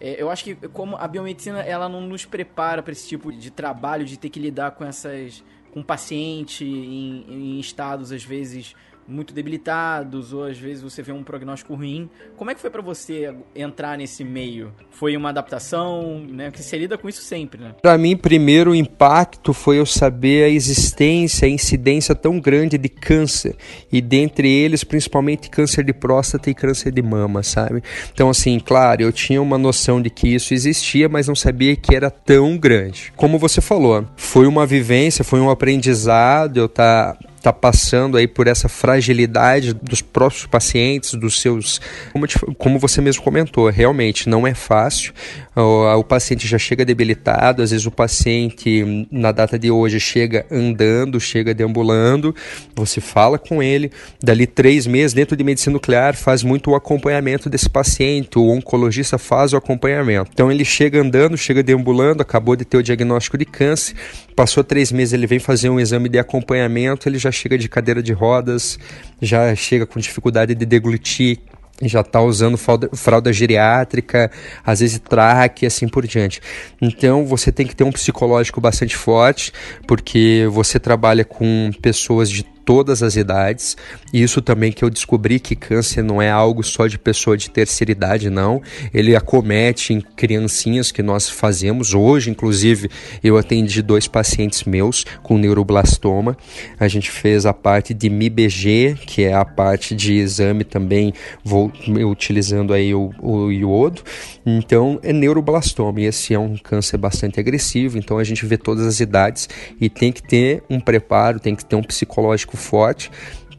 é, 0.00 0.20
eu 0.20 0.28
acho 0.30 0.42
que 0.42 0.56
como 0.68 0.96
a 0.96 1.06
biomedicina 1.06 1.60
ela 1.60 1.88
não 1.88 2.00
nos 2.00 2.24
prepara 2.24 2.82
para 2.82 2.90
esse 2.90 3.06
tipo 3.06 3.30
de 3.30 3.52
trabalho, 3.52 4.04
de 4.04 4.18
ter 4.18 4.30
que 4.30 4.40
lidar 4.40 4.72
com 4.72 4.84
essas 4.84 5.44
com 5.72 5.82
paciente 5.82 6.64
em, 6.64 7.24
em 7.28 7.60
estados, 7.60 8.12
às 8.12 8.22
vezes, 8.22 8.74
muito 9.06 9.34
debilitados 9.34 10.32
ou 10.32 10.44
às 10.44 10.58
vezes 10.58 10.82
você 10.82 11.02
vê 11.02 11.12
um 11.12 11.22
prognóstico 11.22 11.74
ruim. 11.74 12.08
Como 12.36 12.50
é 12.50 12.54
que 12.54 12.60
foi 12.60 12.70
para 12.70 12.82
você 12.82 13.34
entrar 13.54 13.98
nesse 13.98 14.24
meio? 14.24 14.72
Foi 14.90 15.16
uma 15.16 15.30
adaptação, 15.30 16.20
né? 16.28 16.50
Porque 16.50 16.62
você 16.62 16.78
lida 16.78 16.96
com 16.96 17.08
isso 17.08 17.22
sempre, 17.22 17.60
né? 17.60 17.74
Para 17.82 17.98
mim, 17.98 18.16
primeiro 18.16 18.74
impacto 18.74 19.52
foi 19.52 19.78
eu 19.78 19.86
saber 19.86 20.44
a 20.44 20.48
existência, 20.48 21.46
a 21.46 21.50
incidência 21.50 22.14
tão 22.14 22.38
grande 22.38 22.78
de 22.78 22.88
câncer 22.88 23.56
e 23.90 24.00
dentre 24.00 24.48
eles, 24.48 24.84
principalmente 24.84 25.50
câncer 25.50 25.84
de 25.84 25.92
próstata 25.92 26.50
e 26.50 26.54
câncer 26.54 26.92
de 26.92 27.02
mama, 27.02 27.42
sabe? 27.42 27.82
Então 28.12 28.30
assim, 28.30 28.58
claro, 28.58 29.02
eu 29.02 29.12
tinha 29.12 29.42
uma 29.42 29.58
noção 29.58 30.00
de 30.00 30.10
que 30.10 30.28
isso 30.28 30.54
existia, 30.54 31.08
mas 31.08 31.28
não 31.28 31.34
sabia 31.34 31.76
que 31.76 31.94
era 31.94 32.10
tão 32.10 32.56
grande. 32.56 33.12
Como 33.16 33.38
você 33.38 33.60
falou, 33.60 34.06
foi 34.16 34.46
uma 34.46 34.66
vivência, 34.66 35.24
foi 35.24 35.40
um 35.40 35.50
aprendizado, 35.50 36.56
eu 36.58 36.68
tá 36.68 37.16
está 37.42 37.52
passando 37.52 38.16
aí 38.16 38.28
por 38.28 38.46
essa 38.46 38.68
fragilidade 38.68 39.74
dos 39.74 40.00
próprios 40.00 40.46
pacientes, 40.46 41.14
dos 41.14 41.40
seus. 41.40 41.80
Como, 42.12 42.26
como 42.56 42.78
você 42.78 43.00
mesmo 43.00 43.22
comentou, 43.22 43.68
realmente 43.68 44.28
não 44.28 44.46
é 44.46 44.54
fácil. 44.54 45.12
O, 45.54 45.98
o, 45.98 46.04
paciente 46.04 46.46
já 46.46 46.56
chega 46.56 46.84
debilitado, 46.84 47.62
às 47.62 47.70
vezes 47.72 47.84
o 47.84 47.90
paciente, 47.90 49.06
na 49.10 49.32
data 49.32 49.58
de 49.58 49.70
hoje, 49.70 50.00
chega 50.00 50.46
andando, 50.50 51.20
chega 51.20 51.52
deambulando, 51.52 52.34
você 52.74 53.02
fala 53.02 53.38
com 53.38 53.62
ele, 53.62 53.90
dali 54.22 54.46
três 54.46 54.86
meses, 54.86 55.12
dentro 55.12 55.36
de 55.36 55.44
medicina 55.44 55.74
nuclear, 55.74 56.16
faz 56.16 56.42
muito 56.42 56.70
o 56.70 56.74
acompanhamento 56.74 57.50
desse 57.50 57.68
paciente, 57.68 58.38
o 58.38 58.48
oncologista 58.48 59.18
faz 59.18 59.52
o 59.52 59.56
acompanhamento. 59.56 60.30
Então 60.32 60.50
ele 60.50 60.64
chega 60.64 61.00
andando, 61.00 61.36
chega 61.36 61.62
deambulando, 61.62 62.22
acabou 62.22 62.56
de 62.56 62.64
ter 62.64 62.78
o 62.78 62.82
diagnóstico 62.82 63.36
de 63.36 63.44
câncer, 63.44 63.94
passou 64.34 64.62
três 64.62 64.92
meses, 64.92 65.12
ele 65.12 65.26
vem 65.26 65.38
fazer 65.38 65.68
um 65.68 65.80
exame 65.80 66.08
de 66.08 66.18
acompanhamento, 66.18 67.08
ele 67.08 67.18
já 67.18 67.31
chega 67.32 67.58
de 67.58 67.68
cadeira 67.68 68.02
de 68.02 68.12
rodas, 68.12 68.78
já 69.20 69.54
chega 69.54 69.86
com 69.86 69.98
dificuldade 69.98 70.54
de 70.54 70.66
deglutir, 70.66 71.40
já 71.82 72.00
está 72.00 72.20
usando 72.20 72.56
fralda, 72.56 73.32
geriátrica, 73.32 74.30
às 74.64 74.80
vezes 74.80 74.98
traque 74.98 75.64
e 75.64 75.66
assim 75.66 75.88
por 75.88 76.06
diante. 76.06 76.40
Então 76.80 77.26
você 77.26 77.50
tem 77.50 77.66
que 77.66 77.74
ter 77.74 77.84
um 77.84 77.92
psicológico 77.92 78.60
bastante 78.60 78.96
forte, 78.96 79.52
porque 79.86 80.46
você 80.50 80.78
trabalha 80.78 81.24
com 81.24 81.70
pessoas 81.80 82.30
de 82.30 82.51
todas 82.64 83.02
as 83.02 83.16
idades. 83.16 83.76
E 84.12 84.22
isso 84.22 84.40
também 84.40 84.72
que 84.72 84.84
eu 84.84 84.90
descobri 84.90 85.38
que 85.40 85.56
câncer 85.56 86.02
não 86.02 86.20
é 86.20 86.30
algo 86.30 86.62
só 86.62 86.86
de 86.86 86.98
pessoa 86.98 87.36
de 87.36 87.50
terceira 87.50 87.92
idade, 87.92 88.30
não. 88.30 88.60
Ele 88.92 89.16
acomete 89.16 89.92
em 89.92 90.00
criancinhas 90.00 90.90
que 90.92 91.02
nós 91.02 91.28
fazemos. 91.28 91.94
Hoje, 91.94 92.30
inclusive, 92.30 92.90
eu 93.22 93.36
atendi 93.36 93.82
dois 93.82 94.06
pacientes 94.06 94.64
meus 94.64 95.04
com 95.22 95.38
neuroblastoma. 95.38 96.36
A 96.78 96.88
gente 96.88 97.10
fez 97.10 97.46
a 97.46 97.52
parte 97.52 97.94
de 97.94 98.08
MIBG, 98.08 98.96
que 99.06 99.24
é 99.24 99.34
a 99.34 99.44
parte 99.44 99.94
de 99.94 100.14
exame 100.14 100.64
também, 100.64 101.12
vou 101.44 101.72
utilizando 102.08 102.72
aí 102.72 102.94
o, 102.94 103.10
o 103.20 103.50
iodo. 103.50 104.02
Então, 104.44 104.98
é 105.02 105.12
neuroblastoma. 105.12 106.00
E 106.00 106.04
esse 106.04 106.34
é 106.34 106.38
um 106.38 106.56
câncer 106.56 106.96
bastante 106.96 107.40
agressivo. 107.40 107.98
Então, 107.98 108.18
a 108.18 108.24
gente 108.24 108.44
vê 108.46 108.56
todas 108.56 108.86
as 108.86 109.00
idades 109.00 109.48
e 109.80 109.88
tem 109.88 110.12
que 110.12 110.22
ter 110.22 110.62
um 110.68 110.80
preparo, 110.80 111.40
tem 111.40 111.54
que 111.54 111.64
ter 111.64 111.76
um 111.76 111.82
psicológico 111.82 112.51
forte 112.56 113.10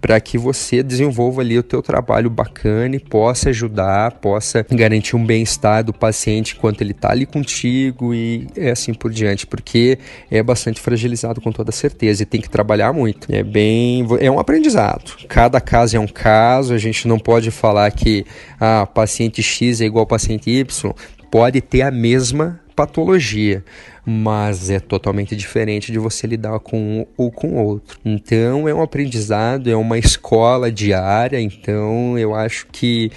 para 0.04 0.20
que 0.20 0.38
você 0.38 0.84
desenvolva 0.84 1.40
ali 1.40 1.58
o 1.58 1.64
teu 1.64 1.82
trabalho 1.82 2.30
bacana 2.30 2.94
e 2.98 3.00
possa 3.00 3.52
ajudar, 3.52 4.12
possa 4.16 4.66
garantir 4.70 5.16
um 5.16 5.26
bem-estar 5.26 5.82
do 5.82 5.94
paciente 5.94 6.56
enquanto 6.58 6.82
ele 6.82 6.92
está 6.92 7.12
ali 7.12 7.26
contigo 7.26 8.14
e 8.14 8.46
assim 8.70 8.94
por 8.94 9.10
diante, 9.10 9.48
porque 9.48 9.98
é 10.30 10.44
bastante 10.44 10.82
fragilizado 10.82 11.40
com 11.40 11.54
toda 11.54 11.72
certeza 11.72 12.24
e 12.24 12.26
tem 12.26 12.42
que 12.42 12.50
trabalhar 12.50 12.92
muito. 12.92 13.34
É 13.34 13.44
bem, 13.44 14.06
é 14.20 14.30
um 14.30 14.40
aprendizado. 14.40 15.16
Cada 15.30 15.62
caso 15.62 15.96
é 15.96 16.00
um 16.02 16.08
caso, 16.08 16.74
a 16.74 16.78
gente 16.78 17.08
não 17.08 17.18
pode 17.18 17.50
falar 17.50 17.90
que 17.92 18.26
ah, 18.60 18.86
paciente 18.86 19.42
X 19.42 19.80
é 19.80 19.86
igual 19.86 20.06
paciente 20.06 20.52
Y, 20.52 20.94
pode 21.32 21.62
ter 21.62 21.82
a 21.82 21.92
mesma 21.92 22.60
patologia, 22.76 23.64
mas 24.06 24.70
é 24.70 24.80
totalmente 24.80 25.36
diferente 25.36 25.92
de 25.92 26.00
você 26.00 26.28
lidar 26.28 26.60
com 26.60 26.78
um 26.78 27.06
ou 27.18 27.32
com 27.32 27.56
outro. 27.56 28.00
Então 28.04 28.68
é 28.68 28.74
um 28.74 28.82
aprendizado, 28.82 29.70
é 29.70 29.76
uma 29.76 29.98
escola 29.98 30.72
diária, 30.72 31.40
então 31.40 32.18
eu 32.18 32.36
acho 32.36 32.68
que 32.72 33.12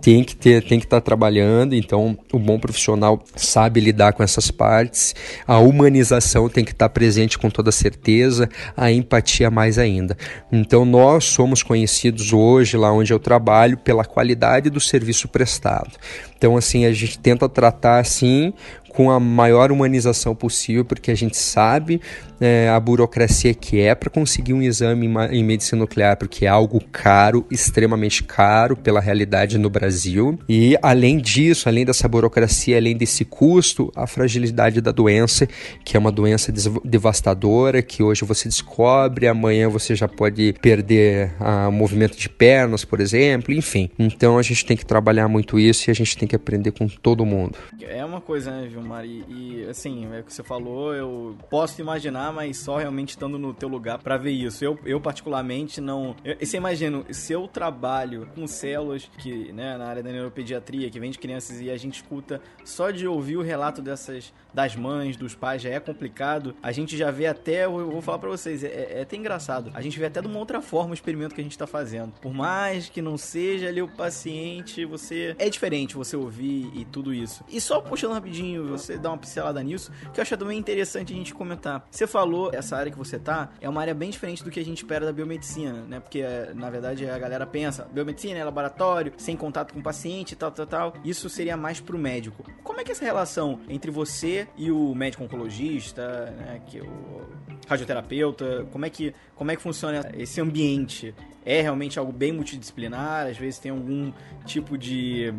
tem 0.00 0.22
que 0.22 0.34
ter, 0.36 0.62
tem 0.62 0.78
que 0.78 0.86
estar 0.86 1.00
tá 1.00 1.04
trabalhando. 1.04 1.74
Então, 1.74 2.16
o 2.32 2.38
bom 2.38 2.58
profissional 2.58 3.22
sabe 3.34 3.80
lidar 3.80 4.12
com 4.12 4.22
essas 4.22 4.50
partes. 4.50 5.14
A 5.46 5.58
humanização 5.58 6.48
tem 6.48 6.64
que 6.64 6.72
estar 6.72 6.88
tá 6.88 6.92
presente 6.92 7.38
com 7.38 7.50
toda 7.50 7.72
certeza, 7.72 8.48
a 8.76 8.90
empatia 8.90 9.50
mais 9.50 9.78
ainda. 9.78 10.16
Então, 10.50 10.84
nós 10.84 11.24
somos 11.24 11.62
conhecidos 11.62 12.32
hoje 12.32 12.76
lá 12.76 12.92
onde 12.92 13.12
eu 13.12 13.18
trabalho 13.18 13.76
pela 13.76 14.04
qualidade 14.04 14.70
do 14.70 14.80
serviço 14.80 15.28
prestado. 15.28 15.90
Então, 16.36 16.56
assim, 16.56 16.84
a 16.84 16.92
gente 16.92 17.18
tenta 17.18 17.48
tratar 17.48 17.98
assim 17.98 18.52
com 18.98 19.12
a 19.12 19.20
maior 19.20 19.70
humanização 19.70 20.34
possível, 20.34 20.84
porque 20.84 21.12
a 21.12 21.14
gente 21.14 21.36
sabe 21.36 22.00
é, 22.40 22.68
a 22.68 22.80
burocracia 22.80 23.54
que 23.54 23.80
é 23.80 23.94
para 23.94 24.10
conseguir 24.10 24.52
um 24.52 24.60
exame 24.60 25.06
em 25.30 25.44
medicina 25.44 25.78
nuclear, 25.78 26.16
porque 26.16 26.46
é 26.46 26.48
algo 26.48 26.82
caro, 26.90 27.46
extremamente 27.48 28.24
caro 28.24 28.76
pela 28.76 28.98
realidade 28.98 29.56
no 29.56 29.70
Brasil. 29.70 30.36
E 30.48 30.76
além 30.82 31.18
disso, 31.18 31.68
além 31.68 31.84
dessa 31.84 32.08
burocracia, 32.08 32.76
além 32.76 32.96
desse 32.96 33.24
custo, 33.24 33.92
a 33.94 34.04
fragilidade 34.04 34.80
da 34.80 34.90
doença, 34.90 35.48
que 35.84 35.96
é 35.96 36.00
uma 36.00 36.10
doença 36.10 36.52
devastadora, 36.84 37.82
que 37.82 38.02
hoje 38.02 38.24
você 38.24 38.48
descobre, 38.48 39.28
amanhã 39.28 39.68
você 39.68 39.94
já 39.94 40.08
pode 40.08 40.56
perder 40.60 41.30
o 41.68 41.70
movimento 41.70 42.16
de 42.16 42.28
pernas, 42.28 42.84
por 42.84 42.98
exemplo, 42.98 43.54
enfim. 43.54 43.90
Então 43.96 44.38
a 44.38 44.42
gente 44.42 44.66
tem 44.66 44.76
que 44.76 44.84
trabalhar 44.84 45.28
muito 45.28 45.56
isso 45.56 45.88
e 45.88 45.92
a 45.92 45.94
gente 45.94 46.16
tem 46.16 46.26
que 46.26 46.34
aprender 46.34 46.72
com 46.72 46.88
todo 46.88 47.24
mundo. 47.24 47.58
É 47.80 48.04
uma 48.04 48.20
coisa, 48.20 48.50
né, 48.50 48.68
E, 49.04 49.24
e, 49.28 49.66
assim, 49.68 50.08
é 50.12 50.20
o 50.20 50.24
que 50.24 50.32
você 50.32 50.42
falou, 50.42 50.94
eu 50.94 51.36
posso 51.50 51.80
imaginar, 51.80 52.32
mas 52.32 52.58
só 52.58 52.76
realmente 52.76 53.10
estando 53.10 53.38
no 53.38 53.52
teu 53.54 53.68
lugar 53.68 53.98
para 53.98 54.16
ver 54.16 54.30
isso. 54.30 54.64
Eu, 54.64 54.78
eu 54.84 55.00
particularmente 55.00 55.80
não. 55.80 56.14
Eu, 56.24 56.36
você 56.38 56.56
imagina, 56.56 57.04
se 57.12 57.32
eu 57.32 57.46
trabalho 57.46 58.28
com 58.34 58.46
células 58.46 59.10
que, 59.18 59.52
né, 59.52 59.76
na 59.76 59.86
área 59.86 60.02
da 60.02 60.10
neuropediatria, 60.10 60.90
que 60.90 61.00
vem 61.00 61.10
de 61.10 61.18
crianças 61.18 61.60
e 61.60 61.70
a 61.70 61.76
gente 61.76 61.96
escuta 61.96 62.40
só 62.64 62.90
de 62.90 63.06
ouvir 63.06 63.36
o 63.36 63.42
relato 63.42 63.82
dessas 63.82 64.32
das 64.52 64.74
mães, 64.74 65.16
dos 65.16 65.34
pais, 65.34 65.62
já 65.62 65.70
é 65.70 65.78
complicado. 65.78 66.54
A 66.62 66.72
gente 66.72 66.96
já 66.96 67.10
vê 67.10 67.26
até, 67.26 67.64
eu 67.64 67.90
vou 67.90 68.02
falar 68.02 68.18
para 68.18 68.30
vocês, 68.30 68.64
é, 68.64 68.68
é, 68.68 68.98
é, 68.98 69.02
até 69.02 69.16
engraçado. 69.16 69.70
A 69.74 69.80
gente 69.80 69.98
vê 69.98 70.06
até 70.06 70.20
de 70.20 70.26
uma 70.26 70.38
outra 70.38 70.60
forma 70.60 70.90
o 70.90 70.94
experimento 70.94 71.34
que 71.34 71.40
a 71.40 71.44
gente 71.44 71.56
tá 71.56 71.66
fazendo. 71.66 72.12
Por 72.20 72.32
mais 72.32 72.88
que 72.88 73.00
não 73.00 73.16
seja 73.16 73.68
ali 73.68 73.80
o 73.80 73.88
paciente, 73.88 74.84
você 74.84 75.36
é 75.38 75.48
diferente 75.48 75.94
você 75.94 76.16
ouvir 76.16 76.70
e 76.74 76.84
tudo 76.84 77.14
isso. 77.14 77.44
E 77.48 77.60
só 77.60 77.80
puxando 77.80 78.12
rapidinho, 78.14 78.67
você 78.68 78.98
dá 78.98 79.10
uma 79.10 79.18
pincelada 79.18 79.62
nisso, 79.62 79.90
que 80.12 80.20
eu 80.20 80.22
acho 80.22 80.36
também 80.36 80.58
interessante 80.58 81.12
a 81.12 81.16
gente 81.16 81.34
comentar. 81.34 81.86
Você 81.90 82.06
falou, 82.06 82.50
essa 82.52 82.76
área 82.76 82.92
que 82.92 82.98
você 82.98 83.18
tá, 83.18 83.50
é 83.60 83.68
uma 83.68 83.80
área 83.80 83.94
bem 83.94 84.10
diferente 84.10 84.44
do 84.44 84.50
que 84.50 84.60
a 84.60 84.64
gente 84.64 84.78
espera 84.78 85.04
da 85.04 85.12
biomedicina, 85.12 85.84
né? 85.88 86.00
Porque, 86.00 86.22
na 86.54 86.70
verdade, 86.70 87.08
a 87.08 87.18
galera 87.18 87.46
pensa, 87.46 87.84
biomedicina 87.92 88.38
é 88.38 88.44
laboratório, 88.44 89.12
sem 89.16 89.36
contato 89.36 89.72
com 89.72 89.80
o 89.80 89.82
paciente, 89.82 90.36
tal, 90.36 90.50
tal, 90.50 90.66
tal. 90.66 90.94
Isso 91.04 91.28
seria 91.28 91.56
mais 91.56 91.80
pro 91.80 91.98
médico. 91.98 92.44
Como 92.62 92.80
é 92.80 92.84
que 92.84 92.90
é 92.90 92.92
essa 92.92 93.04
relação 93.04 93.60
entre 93.68 93.90
você 93.90 94.48
e 94.56 94.70
o 94.70 94.94
médico 94.94 95.24
oncologista, 95.24 96.26
né, 96.38 96.60
que 96.66 96.78
é 96.78 96.82
o 96.82 97.28
radioterapeuta, 97.66 98.66
como 98.70 98.86
é 98.86 98.90
que 98.90 99.14
como 99.34 99.50
é 99.50 99.56
que 99.56 99.62
funciona 99.62 100.10
esse 100.14 100.40
ambiente? 100.40 101.14
É 101.44 101.62
realmente 101.62 101.98
algo 101.98 102.12
bem 102.12 102.32
multidisciplinar, 102.32 103.26
às 103.26 103.36
vezes 103.36 103.58
tem 103.58 103.70
algum 103.70 104.12
tipo 104.44 104.76
de 104.76 105.32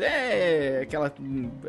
é 0.00 0.80
aquela 0.82 1.12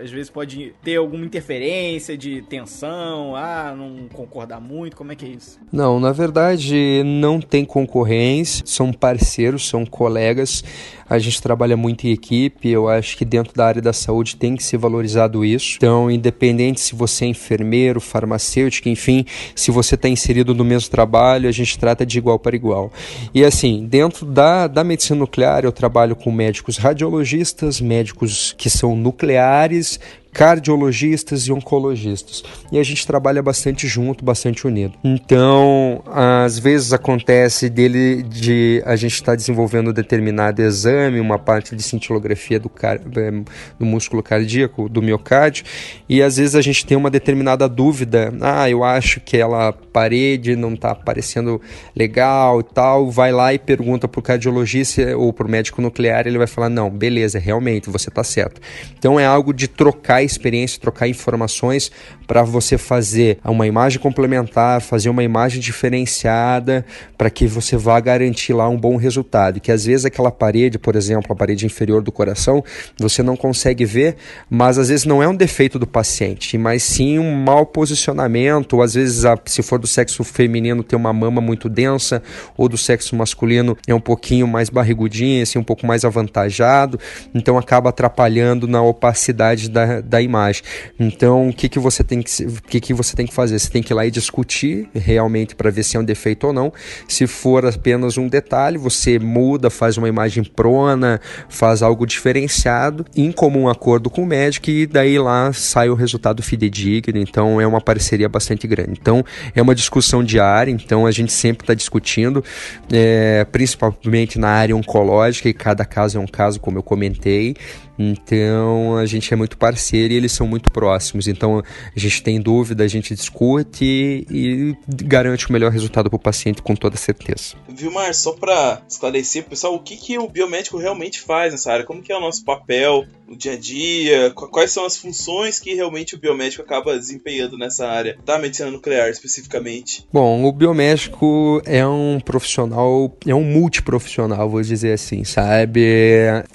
às 0.01 0.11
vezes 0.11 0.29
pode 0.29 0.73
ter 0.83 0.95
alguma 0.95 1.25
interferência 1.25 2.17
de 2.17 2.41
tensão, 2.43 3.35
ah, 3.35 3.73
não 3.75 4.07
concordar 4.13 4.59
muito, 4.59 4.95
como 4.95 5.11
é 5.11 5.15
que 5.15 5.25
é 5.25 5.29
isso? 5.29 5.59
Não, 5.71 5.99
na 5.99 6.11
verdade 6.11 7.03
não 7.03 7.39
tem 7.41 7.65
concorrência, 7.65 8.63
são 8.65 8.93
parceiros, 8.93 9.67
são 9.67 9.85
colegas. 9.85 10.63
A 11.09 11.19
gente 11.19 11.41
trabalha 11.41 11.75
muito 11.75 12.07
em 12.07 12.11
equipe, 12.11 12.69
eu 12.69 12.87
acho 12.87 13.17
que 13.17 13.25
dentro 13.25 13.53
da 13.53 13.65
área 13.65 13.81
da 13.81 13.91
saúde 13.91 14.37
tem 14.37 14.55
que 14.55 14.63
ser 14.63 14.77
valorizado 14.77 15.43
isso. 15.43 15.75
Então, 15.75 16.09
independente 16.09 16.79
se 16.79 16.95
você 16.95 17.25
é 17.25 17.27
enfermeiro, 17.27 17.99
farmacêutico, 17.99 18.87
enfim, 18.87 19.25
se 19.53 19.71
você 19.71 19.95
está 19.95 20.07
inserido 20.07 20.55
no 20.55 20.63
mesmo 20.63 20.89
trabalho, 20.89 21.49
a 21.49 21.51
gente 21.51 21.77
trata 21.77 22.05
de 22.05 22.17
igual 22.17 22.39
para 22.39 22.55
igual. 22.55 22.93
E 23.33 23.43
assim, 23.43 23.80
dentro 23.87 24.25
da, 24.25 24.67
da 24.67 24.83
medicina 24.83 25.19
nuclear, 25.19 25.63
eu 25.63 25.71
trabalho 25.71 26.15
com 26.15 26.31
médicos 26.31 26.77
radiologistas, 26.77 27.81
médicos 27.81 28.53
que 28.57 28.69
são 28.69 28.95
nucleares, 28.95 29.99
cardiologistas 30.33 31.43
e 31.47 31.51
oncologistas. 31.51 32.43
E 32.71 32.79
a 32.79 32.83
gente 32.83 33.05
trabalha 33.05 33.41
bastante 33.41 33.87
junto, 33.87 34.23
bastante 34.23 34.65
unido. 34.65 34.93
Então, 35.03 36.01
às 36.07 36.57
vezes 36.57 36.93
acontece 36.93 37.69
dele 37.69 38.23
de 38.23 38.81
a 38.85 38.95
gente 38.95 39.13
estar 39.13 39.33
tá 39.33 39.35
desenvolvendo 39.35 39.91
determinado 39.91 40.61
exame, 40.61 41.19
uma 41.19 41.37
parte 41.37 41.75
de 41.75 41.83
cintilografia 41.83 42.59
do, 42.59 42.69
car 42.69 42.99
é, 43.17 43.31
do 43.77 43.85
músculo 43.85 44.23
cardíaco, 44.23 44.87
do 44.87 45.01
miocárdio, 45.01 45.65
e 46.07 46.21
às 46.21 46.37
vezes 46.37 46.55
a 46.55 46.61
gente 46.61 46.85
tem 46.85 46.97
uma 46.97 47.09
determinada 47.09 47.67
dúvida. 47.67 48.33
Ah, 48.41 48.69
eu 48.69 48.83
acho 48.83 49.19
que 49.19 49.37
ela 49.37 49.73
parede 49.91 50.55
não 50.55 50.73
está 50.73 50.91
aparecendo 50.91 51.61
legal 51.95 52.61
e 52.61 52.63
tal. 52.63 53.11
Vai 53.11 53.31
lá 53.31 53.53
e 53.53 53.59
pergunta 53.59 54.07
para 54.07 54.19
o 54.19 54.23
cardiologista 54.23 55.15
ou 55.17 55.33
para 55.33 55.45
o 55.45 55.49
médico 55.49 55.81
nuclear, 55.81 56.25
ele 56.25 56.37
vai 56.37 56.47
falar: 56.47 56.69
não, 56.69 56.89
beleza, 56.89 57.39
realmente 57.39 57.89
você 57.89 58.09
está 58.09 58.23
certo. 58.23 58.61
Então 58.97 59.19
é 59.19 59.25
algo 59.25 59.53
de 59.53 59.67
trocar 59.67 60.20
experiência, 60.23 60.79
trocar 60.79 61.07
informações 61.07 61.91
para 62.31 62.43
você 62.43 62.77
fazer 62.77 63.39
uma 63.43 63.67
imagem 63.67 63.99
complementar, 63.99 64.79
fazer 64.79 65.09
uma 65.09 65.21
imagem 65.21 65.59
diferenciada 65.59 66.85
para 67.17 67.29
que 67.29 67.45
você 67.45 67.75
vá 67.75 67.99
garantir 67.99 68.53
lá 68.53 68.69
um 68.69 68.77
bom 68.77 68.95
resultado. 68.95 69.59
Que 69.59 69.69
às 69.69 69.83
vezes 69.83 70.05
aquela 70.05 70.31
parede, 70.31 70.79
por 70.79 70.95
exemplo, 70.95 71.33
a 71.33 71.35
parede 71.35 71.65
inferior 71.65 72.01
do 72.01 72.09
coração, 72.09 72.63
você 72.97 73.21
não 73.21 73.35
consegue 73.35 73.83
ver, 73.83 74.15
mas 74.49 74.77
às 74.77 74.87
vezes 74.87 75.03
não 75.03 75.21
é 75.21 75.27
um 75.27 75.35
defeito 75.35 75.77
do 75.77 75.85
paciente, 75.85 76.57
mas 76.57 76.83
sim 76.83 77.19
um 77.19 77.35
mau 77.35 77.65
posicionamento, 77.65 78.77
ou 78.77 78.81
às 78.81 78.93
vezes 78.93 79.25
se 79.45 79.61
for 79.61 79.77
do 79.77 79.85
sexo 79.85 80.23
feminino 80.23 80.83
tem 80.83 80.97
uma 80.97 81.11
mama 81.11 81.41
muito 81.41 81.67
densa, 81.67 82.23
ou 82.55 82.69
do 82.69 82.77
sexo 82.77 83.13
masculino 83.13 83.77
é 83.85 83.93
um 83.93 83.99
pouquinho 83.99 84.47
mais 84.47 84.69
barrigudinho, 84.69 85.43
assim, 85.43 85.59
um 85.59 85.65
pouco 85.65 85.85
mais 85.85 86.05
avantajado, 86.05 86.97
então 87.35 87.57
acaba 87.57 87.89
atrapalhando 87.89 88.69
na 88.69 88.81
opacidade 88.81 89.69
da, 89.69 89.99
da 89.99 90.21
imagem. 90.21 90.63
Então, 90.97 91.49
o 91.49 91.53
que, 91.53 91.67
que 91.67 91.77
você 91.77 92.05
tem 92.05 92.20
que 92.21 92.43
o 92.43 92.61
que, 92.61 92.79
que 92.79 92.93
você 92.93 93.15
tem 93.15 93.25
que 93.25 93.33
fazer? 93.33 93.57
Você 93.57 93.69
tem 93.69 93.81
que 93.81 93.91
ir 93.91 93.95
lá 93.95 94.05
e 94.05 94.11
discutir 94.11 94.87
realmente 94.93 95.55
para 95.55 95.71
ver 95.71 95.83
se 95.83 95.97
é 95.97 95.99
um 95.99 96.03
defeito 96.03 96.47
ou 96.47 96.53
não. 96.53 96.71
Se 97.07 97.25
for 97.25 97.65
apenas 97.65 98.17
um 98.17 98.27
detalhe, 98.27 98.77
você 98.77 99.17
muda, 99.17 99.69
faz 99.69 99.97
uma 99.97 100.07
imagem 100.07 100.43
prona, 100.43 101.19
faz 101.49 101.81
algo 101.81 102.05
diferenciado, 102.05 103.03
em 103.15 103.31
comum 103.31 103.67
acordo 103.67 104.09
com 104.09 104.23
o 104.23 104.25
médico, 104.25 104.69
e 104.69 104.85
daí 104.85 105.17
lá 105.17 105.51
sai 105.53 105.89
o 105.89 105.95
resultado 105.95 106.43
fidedigno. 106.43 107.17
Então, 107.17 107.59
é 107.59 107.65
uma 107.65 107.81
parceria 107.81 108.29
bastante 108.29 108.67
grande. 108.67 108.99
Então, 108.99 109.25
é 109.55 109.61
uma 109.61 109.71
uma 109.71 109.75
discussão 109.75 110.21
diária, 110.23 110.69
então 110.69 111.05
a 111.05 111.11
gente 111.11 111.31
sempre 111.31 111.63
está 111.63 111.73
discutindo, 111.73 112.43
é, 112.91 113.45
principalmente 113.45 114.37
na 114.37 114.49
área 114.49 114.75
oncológica, 114.75 115.47
e 115.47 115.53
cada 115.53 115.85
caso 115.85 116.17
é 116.17 116.21
um 116.21 116.27
caso, 116.27 116.59
como 116.59 116.77
eu 116.77 116.83
comentei. 116.83 117.55
Então 117.97 118.97
a 118.97 119.05
gente 119.05 119.33
é 119.33 119.37
muito 119.37 119.57
parceiro 119.57 120.13
e 120.13 120.17
eles 120.17 120.31
são 120.31 120.47
muito 120.47 120.71
próximos. 120.71 121.27
Então 121.27 121.59
a 121.59 121.99
gente 121.99 122.23
tem 122.23 122.41
dúvida, 122.41 122.83
a 122.83 122.87
gente 122.87 123.13
discute 123.13 123.85
e, 123.85 124.25
e 124.29 124.77
garante 125.03 125.49
o 125.49 125.53
melhor 125.53 125.71
resultado 125.71 126.09
para 126.09 126.17
o 126.17 126.19
paciente 126.19 126.61
com 126.61 126.75
toda 126.75 126.97
certeza. 126.97 127.55
Vilmar, 127.69 128.13
só 128.13 128.33
para 128.33 128.81
esclarecer, 128.87 129.43
pessoal, 129.45 129.75
o 129.75 129.79
que, 129.79 129.95
que 129.95 130.17
o 130.17 130.27
biomédico 130.27 130.77
realmente 130.77 131.21
faz 131.21 131.51
nessa 131.51 131.71
área? 131.71 131.85
Como 131.85 132.01
que 132.01 132.11
é 132.11 132.17
o 132.17 132.21
nosso 132.21 132.43
papel 132.43 133.05
no 133.27 133.35
dia 133.35 133.53
a 133.53 133.57
dia? 133.57 134.31
Quais 134.31 134.71
são 134.71 134.85
as 134.85 134.97
funções 134.97 135.59
que 135.59 135.73
realmente 135.73 136.15
o 136.15 136.19
biomédico 136.19 136.61
acaba 136.61 136.97
desempenhando 136.97 137.57
nessa 137.57 137.87
área 137.87 138.17
da 138.25 138.37
medicina 138.37 138.71
nuclear 138.71 139.09
especificamente? 139.09 140.05
Bom, 140.11 140.45
o 140.45 140.51
biomédico 140.51 141.61
é 141.65 141.85
um 141.85 142.19
profissional, 142.19 143.15
é 143.25 143.35
um 143.35 143.43
multiprofissional, 143.43 144.49
vou 144.49 144.61
dizer 144.61 144.93
assim, 144.93 145.23
sabe? 145.23 145.81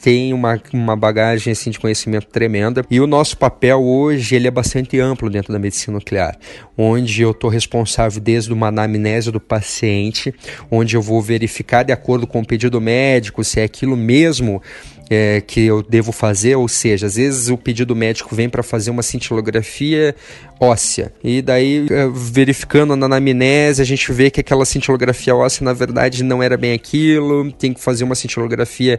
Tem 0.02 0.32
uma, 0.32 0.60
uma 0.72 0.96
bagagem 0.96 1.25
bagagem 1.26 1.52
assim, 1.52 1.70
de 1.70 1.78
conhecimento 1.78 2.26
tremenda. 2.26 2.84
E 2.90 3.00
o 3.00 3.06
nosso 3.06 3.36
papel 3.36 3.82
hoje 3.82 4.36
ele 4.36 4.46
é 4.46 4.50
bastante 4.50 4.98
amplo 5.00 5.28
dentro 5.28 5.52
da 5.52 5.58
medicina 5.58 5.96
nuclear, 5.96 6.36
onde 6.76 7.22
eu 7.22 7.32
estou 7.32 7.50
responsável 7.50 8.20
desde 8.20 8.52
uma 8.52 8.68
anamnese 8.68 9.30
do 9.30 9.40
paciente, 9.40 10.32
onde 10.70 10.96
eu 10.96 11.02
vou 11.02 11.20
verificar 11.20 11.82
de 11.82 11.92
acordo 11.92 12.26
com 12.26 12.40
o 12.40 12.46
pedido 12.46 12.80
médico 12.80 13.42
se 13.42 13.60
é 13.60 13.64
aquilo 13.64 13.96
mesmo 13.96 14.62
é, 15.08 15.40
que 15.40 15.60
eu 15.60 15.82
devo 15.82 16.10
fazer, 16.12 16.56
ou 16.56 16.68
seja, 16.68 17.06
às 17.06 17.14
vezes 17.14 17.48
o 17.48 17.56
pedido 17.56 17.94
médico 17.94 18.34
vem 18.34 18.48
para 18.48 18.62
fazer 18.62 18.90
uma 18.90 19.02
cintilografia 19.02 20.14
óssea 20.58 21.12
e 21.22 21.42
daí 21.42 21.86
é, 21.90 22.08
verificando 22.12 22.96
na 22.96 23.06
anamnese 23.06 23.82
a 23.82 23.84
gente 23.84 24.10
vê 24.10 24.30
que 24.30 24.40
aquela 24.40 24.64
cintilografia 24.64 25.36
óssea 25.36 25.64
na 25.64 25.72
verdade 25.72 26.24
não 26.24 26.42
era 26.42 26.56
bem 26.56 26.72
aquilo, 26.72 27.52
tem 27.52 27.72
que 27.72 27.80
fazer 27.80 28.04
uma 28.04 28.14
cintilografia 28.14 28.98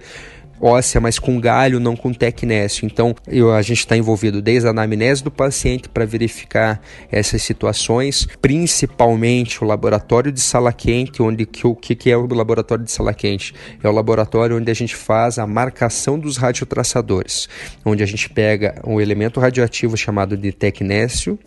óssea, 0.59 0.99
mas 0.99 1.19
com 1.19 1.39
galho, 1.39 1.79
não 1.79 1.95
com 1.95 2.13
tecnécio. 2.13 2.85
Então, 2.85 3.15
eu, 3.27 3.53
a 3.53 3.61
gente 3.61 3.79
está 3.79 3.95
envolvido 3.95 4.41
desde 4.41 4.67
a 4.67 4.71
anamnese 4.71 5.23
do 5.23 5.31
paciente 5.31 5.89
para 5.89 6.05
verificar 6.05 6.81
essas 7.11 7.41
situações, 7.41 8.27
principalmente 8.41 9.63
o 9.63 9.67
laboratório 9.67 10.31
de 10.31 10.39
sala 10.39 10.73
quente, 10.73 11.21
onde 11.21 11.45
que, 11.45 11.65
o 11.65 11.75
que, 11.75 11.95
que 11.95 12.09
é 12.09 12.17
o 12.17 12.25
laboratório 12.27 12.83
de 12.83 12.91
sala 12.91 13.13
quente? 13.13 13.53
É 13.83 13.87
o 13.87 13.91
laboratório 13.91 14.57
onde 14.57 14.71
a 14.71 14.75
gente 14.75 14.95
faz 14.95 15.37
a 15.39 15.47
marcação 15.47 16.19
dos 16.19 16.37
radiotraçadores, 16.37 17.47
onde 17.85 18.03
a 18.03 18.05
gente 18.05 18.29
pega 18.29 18.81
um 18.85 18.99
elemento 18.99 19.39
radioativo 19.39 19.95
chamado 19.97 20.35
de 20.35 20.51
tecnécio 20.51 21.37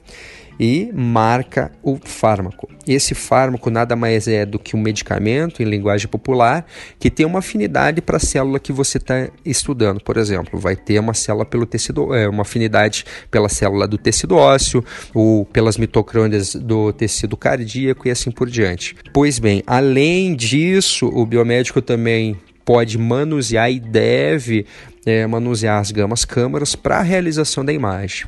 e 0.60 0.92
marca 0.92 1.72
o 1.82 1.98
fármaco. 2.04 2.68
Esse 2.86 3.14
fármaco 3.14 3.70
nada 3.70 3.96
mais 3.96 4.28
é 4.28 4.44
do 4.44 4.58
que 4.58 4.76
um 4.76 4.80
medicamento, 4.80 5.62
em 5.62 5.64
linguagem 5.64 6.06
popular, 6.06 6.66
que 6.98 7.10
tem 7.10 7.24
uma 7.24 7.38
afinidade 7.38 8.02
para 8.02 8.18
a 8.18 8.20
célula 8.20 8.60
que 8.60 8.70
você 8.70 8.98
está 8.98 9.30
estudando. 9.42 10.00
Por 10.00 10.18
exemplo, 10.18 10.60
vai 10.60 10.76
ter 10.76 10.98
uma 10.98 11.14
célula 11.14 11.46
pelo 11.46 11.64
tecido, 11.64 12.14
é, 12.14 12.28
uma 12.28 12.42
afinidade 12.42 13.06
pela 13.30 13.48
célula 13.48 13.88
do 13.88 13.96
tecido 13.96 14.36
ósseo, 14.36 14.84
ou 15.14 15.46
pelas 15.46 15.78
mitocôndrias 15.78 16.54
do 16.54 16.92
tecido 16.92 17.38
cardíaco 17.38 18.06
e 18.06 18.10
assim 18.10 18.30
por 18.30 18.50
diante. 18.50 18.94
Pois 19.14 19.38
bem, 19.38 19.62
além 19.66 20.36
disso, 20.36 21.06
o 21.06 21.24
biomédico 21.24 21.80
também 21.80 22.36
pode 22.70 22.98
manusear 22.98 23.70
e 23.70 23.80
deve 23.80 24.66
é, 25.04 25.26
manusear 25.26 25.80
as 25.80 25.90
gamas 25.90 26.24
câmaras 26.24 26.74
para 26.74 26.98
a 26.98 27.02
realização 27.02 27.64
da 27.64 27.72
imagem. 27.72 28.26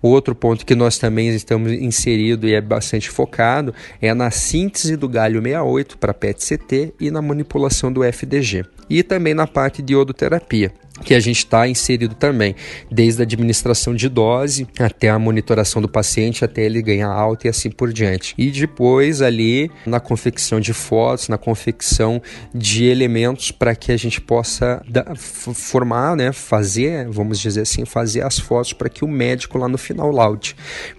Outro 0.00 0.34
ponto 0.34 0.64
que 0.64 0.74
nós 0.74 0.98
também 0.98 1.28
estamos 1.28 1.72
inserido 1.72 2.46
e 2.46 2.54
é 2.54 2.60
bastante 2.60 3.10
focado 3.10 3.74
é 4.00 4.12
na 4.14 4.30
síntese 4.30 4.96
do 4.96 5.08
galho 5.08 5.42
68 5.42 5.98
para 5.98 6.14
PET-CT 6.14 6.94
e 7.00 7.10
na 7.10 7.22
manipulação 7.22 7.92
do 7.92 8.02
FDG. 8.04 8.64
E 8.88 9.02
também 9.02 9.34
na 9.34 9.46
parte 9.46 9.82
de 9.82 9.92
iodoterapia 9.92 10.72
que 11.04 11.14
a 11.14 11.20
gente 11.20 11.38
está 11.38 11.66
inserido 11.68 12.14
também, 12.14 12.54
desde 12.90 13.22
a 13.22 13.24
administração 13.24 13.94
de 13.94 14.08
dose 14.08 14.66
até 14.78 15.08
a 15.08 15.18
monitoração 15.18 15.80
do 15.80 15.88
paciente, 15.88 16.44
até 16.44 16.62
ele 16.62 16.82
ganhar 16.82 17.10
alta 17.10 17.46
e 17.46 17.50
assim 17.50 17.70
por 17.70 17.92
diante. 17.92 18.34
E 18.36 18.50
depois 18.50 19.22
ali 19.22 19.70
na 19.86 20.00
confecção 20.00 20.60
de 20.60 20.72
fotos, 20.72 21.28
na 21.28 21.38
confecção 21.38 22.20
de 22.54 22.84
elementos 22.84 23.50
para 23.50 23.74
que 23.74 23.92
a 23.92 23.96
gente 23.96 24.20
possa 24.20 24.82
formar, 25.14 26.16
né, 26.16 26.32
fazer, 26.32 27.08
vamos 27.08 27.38
dizer 27.38 27.62
assim, 27.62 27.84
fazer 27.84 28.22
as 28.22 28.38
fotos 28.38 28.72
para 28.72 28.88
que 28.88 29.04
o 29.04 29.08
médico 29.08 29.58
lá 29.58 29.68
no 29.68 29.78
final 29.78 30.10
laude. 30.10 30.56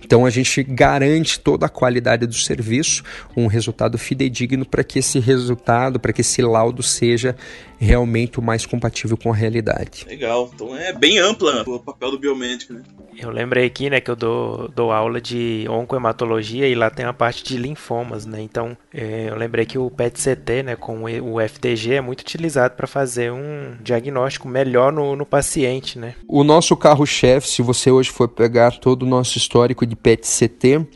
Então 0.10 0.26
a 0.26 0.32
gente 0.32 0.63
garante 0.63 1.39
toda 1.39 1.67
a 1.67 1.69
qualidade 1.69 2.26
do 2.26 2.34
serviço, 2.34 3.04
um 3.38 3.45
resultado 3.45 3.95
fidedigno 3.95 4.65
para 4.65 4.84
que 4.84 4.98
esse 4.98 5.19
resultado, 5.19 6.00
para 6.00 6.12
que 6.12 6.22
esse 6.22 6.41
laudo 6.41 6.82
seja 6.82 7.36
realmente 7.78 8.39
o 8.39 8.41
mais 8.41 8.65
compatível 8.65 9.15
com 9.15 9.32
a 9.32 9.36
realidade. 9.36 10.08
Legal, 10.08 10.50
então 10.52 10.76
é 10.76 10.91
bem 10.91 11.19
ampla 11.19 11.63
o 11.65 11.80
papel 11.80 12.10
do 12.10 12.17
biomédico, 12.17 12.74
né? 12.74 12.82
Eu 13.17 13.32
lembrei 13.32 13.65
aqui, 13.65 13.89
né, 13.89 14.00
que 14.00 14.10
eu 14.10 14.15
dou, 14.15 14.69
dou 14.69 14.91
aula 14.91 15.19
de 15.19 15.65
oncohematologia 15.69 16.67
e 16.67 16.74
lá 16.74 16.89
tem 16.89 17.06
a 17.06 17.12
parte 17.12 17.43
de 17.43 17.58
linfomas, 17.58 18.26
né? 18.26 18.41
Então, 18.41 18.78
é, 18.93 19.28
eu 19.30 19.36
lembrei 19.36 19.65
que 19.65 19.78
o 19.78 19.89
PET-CT, 19.89 20.63
né, 20.63 20.76
com 20.76 21.04
o 21.04 21.41
FDG 21.41 21.95
é 21.95 22.02
muito 22.02 22.22
utilizado 22.22 22.76
para 22.76 22.88
fazer 22.88 23.32
um 23.32 23.76
diagnóstico 23.82 24.48
melhor 24.48 24.91
no, 24.91 25.15
no 25.15 25.26
paciente, 25.26 26.00
né? 26.00 26.15
O 26.28 26.43
nosso 26.43 26.78
carro-chefe, 26.78 27.48
se 27.50 27.62
você 27.62 27.91
hoje 27.91 28.10
for 28.10 28.28
pegar 28.28 28.80
todo 28.80 29.04
o 29.04 29.06
nosso 29.06 29.38
histórico 29.38 29.86
de 29.86 29.95
PET-CT, 30.01 30.88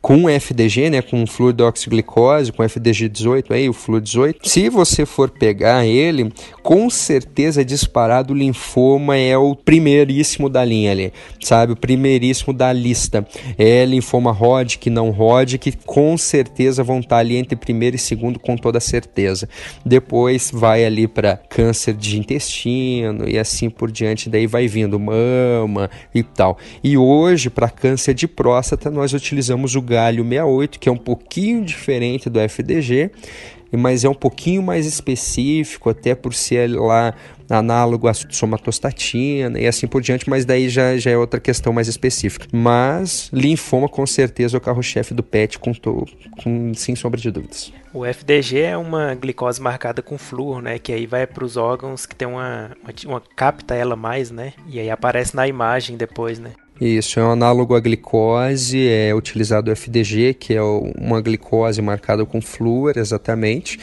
com 0.00 0.28
FDG, 0.28 0.90
né, 0.90 1.02
com 1.02 1.26
fluidoxiglicose, 1.26 2.52
com 2.52 2.62
FDG 2.62 3.08
18, 3.08 3.52
aí 3.52 3.68
o 3.68 3.72
fluid 3.72 4.04
18. 4.04 4.48
Se 4.48 4.68
você 4.68 5.04
for 5.04 5.30
pegar 5.30 5.86
ele, 5.86 6.32
com 6.62 6.88
certeza 6.90 7.64
disparado 7.64 8.32
o 8.32 8.36
linfoma 8.36 9.16
é 9.16 9.36
o 9.36 9.54
primeiríssimo 9.54 10.48
da 10.48 10.64
linha 10.64 10.92
ali, 10.92 11.12
sabe? 11.42 11.72
O 11.72 11.76
primeiríssimo 11.76 12.52
da 12.52 12.72
lista. 12.72 13.26
É 13.56 13.84
linfoma 13.84 14.30
Hodgkin, 14.30 14.90
não 14.90 15.10
Hodgkin, 15.10 15.72
com 15.84 16.16
certeza 16.16 16.82
vão 16.82 17.00
estar 17.00 17.18
ali 17.18 17.36
entre 17.36 17.56
primeiro 17.56 17.96
e 17.96 17.98
segundo 17.98 18.38
com 18.38 18.56
toda 18.56 18.80
certeza. 18.80 19.48
Depois 19.84 20.50
vai 20.52 20.84
ali 20.84 21.06
para 21.08 21.36
câncer 21.36 21.94
de 21.94 22.18
intestino 22.18 23.28
e 23.28 23.38
assim 23.38 23.70
por 23.70 23.90
diante, 23.90 24.28
daí 24.28 24.46
vai 24.46 24.68
vindo 24.68 24.98
mama 24.98 25.90
e 26.14 26.22
tal. 26.22 26.58
E 26.82 26.96
hoje 26.96 27.50
para 27.50 27.68
câncer 27.68 28.14
de 28.14 28.28
próstata 28.28 28.90
nós 28.90 29.12
utilizamos 29.12 29.74
o 29.74 29.82
galho 29.98 30.22
68, 30.22 30.78
que 30.78 30.88
é 30.88 30.92
um 30.92 30.96
pouquinho 30.96 31.64
diferente 31.64 32.30
do 32.30 32.38
FDG, 32.38 33.10
mas 33.76 34.04
é 34.04 34.08
um 34.08 34.14
pouquinho 34.14 34.62
mais 34.62 34.86
específico, 34.86 35.90
até 35.90 36.14
por 36.14 36.32
ser 36.32 36.70
lá 36.70 37.12
análogo 37.50 38.06
à 38.08 38.14
somatostatina 38.14 39.58
e 39.58 39.66
assim 39.66 39.86
por 39.86 40.00
diante, 40.00 40.28
mas 40.28 40.44
daí 40.44 40.68
já, 40.68 40.96
já 40.96 41.10
é 41.10 41.16
outra 41.16 41.40
questão 41.40 41.72
mais 41.72 41.88
específica. 41.88 42.46
Mas 42.52 43.28
linfoma 43.32 43.88
com 43.88 44.06
certeza 44.06 44.56
é 44.56 44.58
o 44.58 44.60
carro-chefe 44.60 45.12
do 45.12 45.22
PET, 45.22 45.58
com, 45.58 45.72
com, 46.42 46.72
sem 46.74 46.94
sombra 46.94 47.20
de 47.20 47.30
dúvidas. 47.30 47.72
O 47.92 48.04
FDG 48.04 48.60
é 48.60 48.76
uma 48.76 49.14
glicose 49.14 49.60
marcada 49.60 50.02
com 50.02 50.16
flúor, 50.16 50.62
né? 50.62 50.78
Que 50.78 50.92
aí 50.92 51.06
vai 51.06 51.26
para 51.26 51.44
os 51.44 51.56
órgãos 51.56 52.06
que 52.06 52.14
tem 52.14 52.28
uma, 52.28 52.70
uma, 52.82 52.92
uma 53.06 53.22
capta 53.34 53.74
ela 53.74 53.96
mais, 53.96 54.30
né? 54.30 54.52
E 54.68 54.78
aí 54.78 54.90
aparece 54.90 55.34
na 55.34 55.48
imagem 55.48 55.96
depois, 55.96 56.38
né? 56.38 56.52
Isso, 56.80 57.18
é 57.18 57.24
um 57.24 57.32
análogo 57.32 57.74
à 57.74 57.80
glicose, 57.80 58.86
é 58.86 59.12
utilizado 59.14 59.70
o 59.70 59.74
FDG, 59.74 60.34
que 60.34 60.54
é 60.54 60.62
uma 60.62 61.20
glicose 61.20 61.82
marcada 61.82 62.24
com 62.24 62.40
flúor, 62.40 62.96
exatamente 62.96 63.78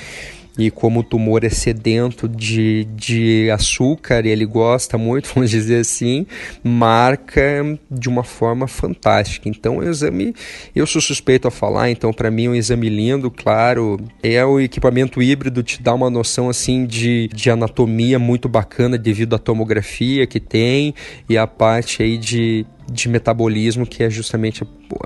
e 0.57 0.71
como 0.71 1.01
o 1.01 1.03
tumor 1.03 1.43
é 1.43 1.49
sedento 1.49 2.27
de, 2.27 2.85
de 2.95 3.49
açúcar, 3.51 4.25
ele 4.25 4.45
gosta 4.45 4.97
muito, 4.97 5.31
vamos 5.35 5.49
dizer 5.49 5.81
assim, 5.81 6.25
marca 6.63 7.77
de 7.89 8.07
uma 8.07 8.23
forma 8.23 8.67
fantástica. 8.67 9.49
Então, 9.49 9.77
o 9.77 9.83
exame, 9.83 10.33
eu 10.75 10.87
sou 10.87 11.01
suspeito 11.01 11.47
a 11.47 11.51
falar, 11.51 11.89
então 11.89 12.13
para 12.13 12.31
mim 12.31 12.45
é 12.45 12.49
um 12.49 12.55
exame 12.55 12.89
lindo, 12.89 13.29
claro, 13.29 13.99
é 14.23 14.43
o 14.45 14.59
equipamento 14.59 15.21
híbrido, 15.21 15.63
te 15.63 15.81
dá 15.81 15.93
uma 15.93 16.09
noção 16.09 16.49
assim 16.49 16.85
de, 16.85 17.27
de 17.33 17.49
anatomia 17.49 18.17
muito 18.17 18.47
bacana 18.47 18.97
devido 18.97 19.35
à 19.35 19.39
tomografia 19.39 20.25
que 20.25 20.39
tem 20.39 20.93
e 21.29 21.37
a 21.37 21.45
parte 21.45 22.01
aí 22.01 22.17
de, 22.17 22.65
de 22.91 23.09
metabolismo, 23.09 23.85
que 23.85 24.03
é 24.03 24.09
justamente 24.09 24.63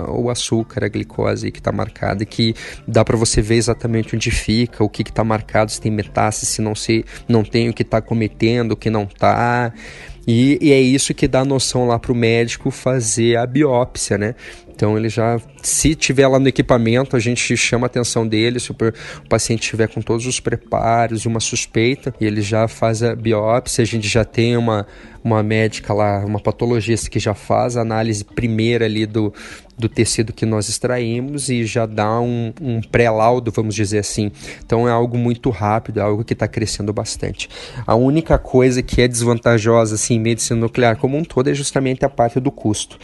o 0.07 0.29
açúcar, 0.29 0.83
a 0.85 0.87
glicose 0.87 1.51
que 1.51 1.59
está 1.59 1.71
marcada, 1.71 2.23
e 2.23 2.25
que 2.25 2.53
dá 2.87 3.03
para 3.03 3.17
você 3.17 3.41
ver 3.41 3.55
exatamente 3.55 4.15
onde 4.15 4.31
fica, 4.31 4.83
o 4.83 4.89
que 4.89 5.01
está 5.01 5.23
marcado, 5.23 5.71
se 5.71 5.79
tem 5.79 5.91
metástase, 5.91 6.51
se 6.51 6.61
não, 6.61 6.75
se, 6.75 7.05
não 7.27 7.43
tem, 7.43 7.69
o 7.69 7.73
que 7.73 7.83
está 7.83 8.01
cometendo, 8.01 8.73
o 8.73 8.77
que 8.77 8.89
não 8.89 9.03
está. 9.03 9.73
E, 10.27 10.59
e, 10.61 10.71
é 10.71 10.79
isso 10.79 11.13
que 11.13 11.27
dá 11.27 11.43
noção 11.43 11.87
lá 11.87 11.97
para 11.97 12.11
o 12.11 12.15
médico 12.15 12.69
fazer 12.69 13.37
a 13.37 13.45
biópsia, 13.45 14.17
né? 14.17 14.35
Então 14.79 14.97
ele 14.97 15.09
já, 15.09 15.37
se 15.61 15.93
tiver 15.93 16.25
lá 16.25 16.39
no 16.39 16.47
equipamento, 16.47 17.17
a 17.17 17.19
gente 17.19 17.57
chama 17.57 17.85
a 17.85 17.87
atenção 17.87 18.25
dele, 18.25 18.61
se 18.61 18.71
o, 18.71 18.75
paciente 19.27 19.63
estiver 19.63 19.89
com 19.89 20.01
todos 20.01 20.25
os 20.25 20.39
preparos 20.39 21.25
uma 21.25 21.41
suspeita, 21.41 22.15
e 22.17 22.25
ele 22.25 22.41
já 22.41 22.65
faz 22.65 23.03
a 23.03 23.13
biópsia, 23.13 23.81
a 23.81 23.85
gente 23.85 24.07
já 24.07 24.23
tem 24.23 24.55
uma, 24.55 24.87
uma 25.21 25.43
médica 25.43 25.93
lá, 25.93 26.23
uma 26.25 26.39
patologista 26.39 27.09
que 27.09 27.19
já 27.19 27.33
faz 27.33 27.75
a 27.75 27.81
análise 27.81 28.23
primeira 28.23 28.85
ali 28.85 29.05
do, 29.05 29.33
do 29.77 29.87
tecido 29.87 30.33
que 30.33 30.45
nós 30.45 30.67
extraímos 30.67 31.49
e 31.49 31.65
já 31.65 31.85
dá 31.85 32.19
um, 32.19 32.53
um 32.61 32.81
pré-laudo, 32.81 33.51
vamos 33.51 33.73
dizer 33.73 33.99
assim. 33.99 34.31
Então 34.65 34.87
é 34.87 34.91
algo 34.91 35.17
muito 35.17 35.49
rápido, 35.49 35.99
é 35.99 36.03
algo 36.03 36.23
que 36.23 36.33
está 36.33 36.47
crescendo 36.47 36.91
bastante. 36.91 37.49
A 37.87 37.95
única 37.95 38.37
coisa 38.37 38.81
que 38.83 39.01
é 39.01 39.07
desvantajosa 39.07 39.95
assim, 39.95 40.15
em 40.15 40.19
medicina 40.19 40.59
nuclear 40.59 40.97
como 40.97 41.17
um 41.17 41.23
todo 41.23 41.49
é 41.49 41.53
justamente 41.53 42.03
a 42.03 42.09
parte 42.09 42.39
do 42.39 42.51
custo. 42.51 42.97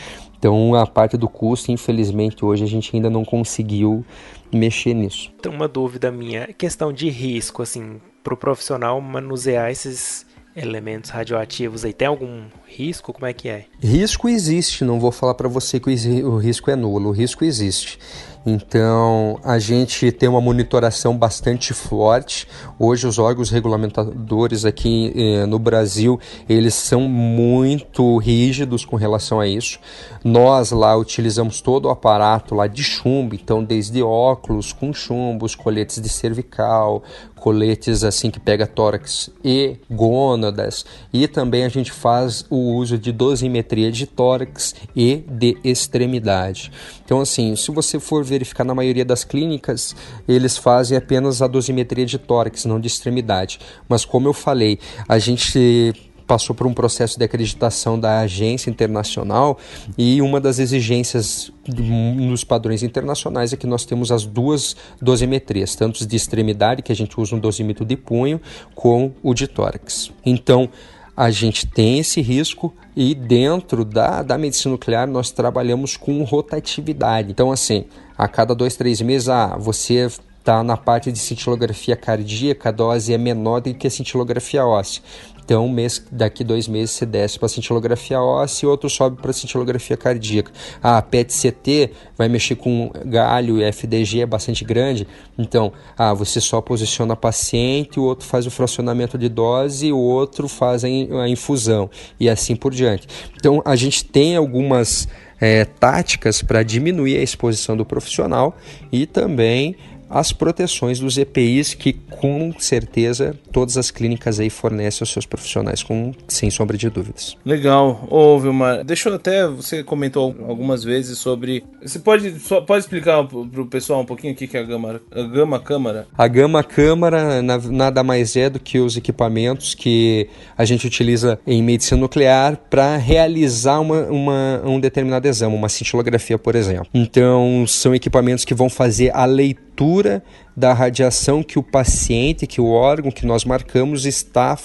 Então, 0.46 0.76
a 0.76 0.86
parte 0.86 1.18
do 1.18 1.28
custo, 1.28 1.72
infelizmente, 1.72 2.46
hoje 2.46 2.64
a 2.64 2.68
gente 2.68 2.96
ainda 2.96 3.10
não 3.10 3.26
conseguiu 3.26 4.06
mexer 4.54 4.94
nisso. 4.94 5.32
Tem 5.42 5.52
uma 5.52 5.68
dúvida 5.68 6.12
minha, 6.12 6.54
questão 6.54 6.94
de 6.94 7.10
risco, 7.10 7.64
assim, 7.64 8.00
para 8.24 8.36
o 8.36 8.38
profissional 8.38 9.02
manusear 9.02 9.72
esses 9.72 10.24
elementos 10.56 11.10
radioativos 11.10 11.84
aí, 11.84 11.94
tem 11.94 12.08
algum 12.08 12.44
risco? 12.76 13.14
Como 13.14 13.26
é 13.26 13.34
que 13.34 13.48
é? 13.48 13.66
Risco 13.80 14.28
existe, 14.28 14.84
não 14.84 15.00
vou 15.00 15.12
falar 15.12 15.34
para 15.34 15.48
você 15.48 15.80
que 15.80 15.90
o 16.24 16.38
risco 16.38 16.70
é 16.70 16.76
nulo, 16.76 17.10
o 17.10 17.12
risco 17.12 17.46
existe. 17.46 17.98
Então, 18.46 19.40
a 19.44 19.58
gente 19.58 20.12
tem 20.12 20.30
uma 20.30 20.40
monitoração 20.40 21.18
bastante 21.18 21.74
forte. 21.74 22.48
Hoje, 22.78 23.08
os 23.08 23.18
órgãos 23.18 23.50
regulamentadores 23.50 24.66
aqui 24.66 25.12
eh, 25.16 25.48
no 25.48 25.58
Brasil, 25.58 26.20
eles 26.48 26.76
são 26.76 27.02
muito 27.02 28.18
rígidos 28.18 28.86
com 28.86 28.96
relação 28.96 29.40
a 29.40 29.48
isso. 29.48 29.80
Nós 30.24 30.70
lá 30.70 30.96
utilizamos 30.96 31.60
todo 31.60 31.86
o 31.86 31.90
aparato 31.90 32.54
lá 32.54 32.68
de 32.68 32.84
chumbo, 32.84 33.34
então 33.34 33.64
desde 33.64 34.04
óculos 34.04 34.72
com 34.72 34.94
chumbos, 34.94 35.56
coletes 35.56 36.00
de 36.00 36.10
cervical, 36.10 37.02
coletes 37.46 38.04
assim 38.04 38.32
que 38.32 38.40
pega 38.40 38.66
tórax 38.66 39.30
e 39.44 39.78
gônadas, 39.88 40.84
e 41.14 41.28
também 41.28 41.64
a 41.64 41.70
gente 41.70 41.92
faz 41.92 42.44
o 42.50 42.65
uso 42.66 42.98
de 42.98 43.12
dosimetria 43.12 43.92
de 43.92 44.06
tórax 44.06 44.76
e 44.96 45.24
de 45.28 45.58
extremidade. 45.64 46.72
Então, 47.04 47.22
assim, 47.22 47.56
se 47.56 47.72
você 47.72 48.00
for 48.00 48.24
verificar 48.24 48.64
na 48.64 48.76
maioria 48.76 49.06
das 49.06 49.24
clínicas, 49.24 49.96
eles 50.28 50.58
fazem 50.58 50.98
apenas 50.98 51.42
a 51.42 51.48
dosimetria 51.48 52.06
de 52.06 52.18
tórax, 52.18 52.66
não 52.66 52.80
de 52.80 52.88
extremidade. 52.88 53.60
Mas, 53.88 54.04
como 54.06 54.28
eu 54.28 54.34
falei, 54.34 54.80
a 55.08 55.20
gente 55.20 55.94
passou 56.26 56.56
por 56.56 56.66
um 56.68 56.74
processo 56.74 57.18
de 57.18 57.26
acreditação 57.26 58.00
da 58.00 58.22
agência 58.22 58.70
internacional 58.70 59.58
e 59.98 60.22
uma 60.22 60.42
das 60.42 60.60
exigências 60.60 61.52
nos 61.68 62.44
padrões 62.44 62.84
internacionais 62.84 63.54
é 63.54 63.58
que 63.58 63.68
nós 63.68 63.86
temos 63.86 64.12
as 64.12 64.26
duas 64.26 64.76
dosimetrias, 65.02 65.76
tanto 65.76 66.06
de 66.06 66.16
extremidade, 66.16 66.82
que 66.82 66.92
a 66.92 66.96
gente 66.96 67.20
usa 67.20 67.36
um 67.36 67.40
dosímetro 67.40 67.86
de 67.86 67.96
punho, 67.96 68.42
com 68.74 69.12
o 69.22 69.34
de 69.34 69.48
tórax. 69.48 70.12
Então, 70.26 70.70
a 71.16 71.30
gente 71.32 71.66
tem 71.66 72.00
esse 72.00 72.22
risco 72.22 72.74
e 72.96 73.16
dentro 73.16 73.86
da, 73.86 74.22
da 74.22 74.38
medicina 74.38 74.74
nuclear 74.74 75.08
nós 75.08 75.32
trabalhamos 75.32 75.96
com 75.96 76.24
rotatividade. 76.24 77.32
Então, 77.32 77.52
assim, 77.52 77.86
a 78.18 78.28
cada 78.28 78.54
dois, 78.54 78.76
três 78.76 79.02
meses, 79.02 79.30
ah, 79.30 79.56
você 79.58 80.08
está 80.40 80.64
na 80.64 80.78
parte 80.78 81.12
de 81.12 81.18
cintilografia 81.18 81.96
cardíaca, 81.96 82.70
a 82.70 82.72
dose 82.72 83.14
é 83.14 83.18
menor 83.18 83.62
do 83.62 83.74
que 83.74 83.88
a 83.88 83.90
cintilografia 83.90 84.66
óssea. 84.66 85.02
Então, 85.46 85.70
mês, 85.70 86.04
daqui 86.12 86.44
dois 86.44 86.68
meses 86.68 86.96
você 86.96 87.06
desce 87.06 87.38
para 87.38 87.48
cintilografia 87.48 88.20
óssea 88.20 88.66
e 88.66 88.70
outro 88.70 88.90
sobe 88.90 89.22
para 89.22 89.32
cintilografia 89.32 89.96
cardíaca. 89.96 90.52
A 90.82 91.00
PET-CT 91.04 91.92
vai 92.18 92.28
mexer 92.28 92.56
com 92.56 92.92
galho 93.06 93.62
e 93.62 93.64
FDG 93.64 94.22
é 94.22 94.26
bastante 94.26 94.66
grande. 94.66 95.08
Então, 95.38 95.72
ah, 95.96 96.16
você 96.16 96.42
só 96.42 96.62
posiciona 96.62 97.14
a 97.14 97.16
paciente, 97.16 98.00
o 98.00 98.04
outro 98.04 98.26
faz 98.26 98.48
o 98.48 98.52
fracionamento 98.52 99.20
de 99.20 99.30
dose, 99.30 99.92
o 99.92 100.00
outro 100.00 100.48
faz 100.48 100.84
a, 100.84 100.88
a 100.88 101.30
infusão 101.30 101.92
e 102.20 102.28
assim 102.28 102.56
por 102.56 102.74
diante. 102.74 103.08
Então, 103.38 103.62
a 103.64 103.76
gente 103.76 104.04
tem 104.04 104.36
algumas 104.36 105.08
é, 105.40 105.66
táticas 105.66 106.42
para 106.42 106.64
diminuir 106.64 107.18
a 107.18 107.22
exposição 107.22 107.78
do 107.78 107.86
profissional 107.86 108.58
e 108.92 109.06
também 109.06 109.76
as 110.10 110.32
proteções 110.32 111.00
dos 111.00 111.18
EPIs 111.18 111.74
que 111.74 111.94
com 111.94 112.54
certeza 112.58 113.36
todas 113.52 113.78
as 113.78 113.92
clínicas 113.92 114.40
aí 114.40 114.50
fornecem 114.50 115.04
aos 115.04 115.12
seus 115.12 115.26
profissionais 115.26 115.84
com 115.84 116.14
sem 116.28 116.50
sombra 116.50 116.78
de 116.78 116.90
dúvidas. 116.90 117.36
Legal. 117.46 118.08
Ô, 118.10 118.40
Vilmar, 118.40 118.84
deixa 118.84 119.10
eu 119.10 119.16
até 119.16 119.48
você 119.48 119.84
comentou 119.84 120.36
algumas 120.48 120.84
vezes 120.84 121.18
sobre 121.18 121.64
você 121.82 122.00
pode 122.00 122.40
só 122.40 122.62
pode 122.62 122.84
explicar 122.84 123.24
para 123.26 123.62
o 123.62 123.66
pessoal 123.68 124.02
um 124.02 124.06
pouquinho 124.06 124.34
o 124.34 124.36
que 124.36 124.56
é 124.56 124.60
a 124.60 124.64
gama 124.64 125.02
a 125.12 125.22
gama 125.24 125.60
câmara? 125.60 126.08
A 126.18 126.28
gama 126.28 126.64
câmara 126.64 127.42
nada 127.42 128.04
mais 128.04 128.36
é 128.36 128.50
do 128.50 128.60
que 128.60 128.80
os 128.80 128.98
equipamentos 128.98 129.74
que 129.74 130.30
a 130.58 130.66
gente 130.66 130.86
utiliza 130.86 131.40
em 131.46 131.62
medicina 131.62 132.00
nuclear 132.00 132.58
para 132.70 132.98
realizar 132.98 133.80
uma, 133.80 134.02
uma, 134.04 134.62
um 134.66 134.80
determinado 134.80 135.28
exame, 135.28 135.56
uma 135.56 135.70
cintilografia, 135.70 136.38
por 136.38 136.56
exemplo. 136.56 136.88
Então, 136.94 137.66
são 137.68 137.96
equipamentos 137.96 138.46
que 138.46 138.54
vão 138.54 138.70
fazer 138.70 139.12
a 139.14 139.26
leitura 139.26 139.65
leitura 139.76 140.24
da 140.56 140.74
radiação 140.74 141.44
que 141.44 141.60
o 141.60 141.64
paciente, 141.64 142.48
que 142.48 142.62
o 142.62 142.70
órgão 142.70 143.12
que 143.12 143.26
nós 143.26 143.44
marcamos 143.44 144.06
está 144.06 144.58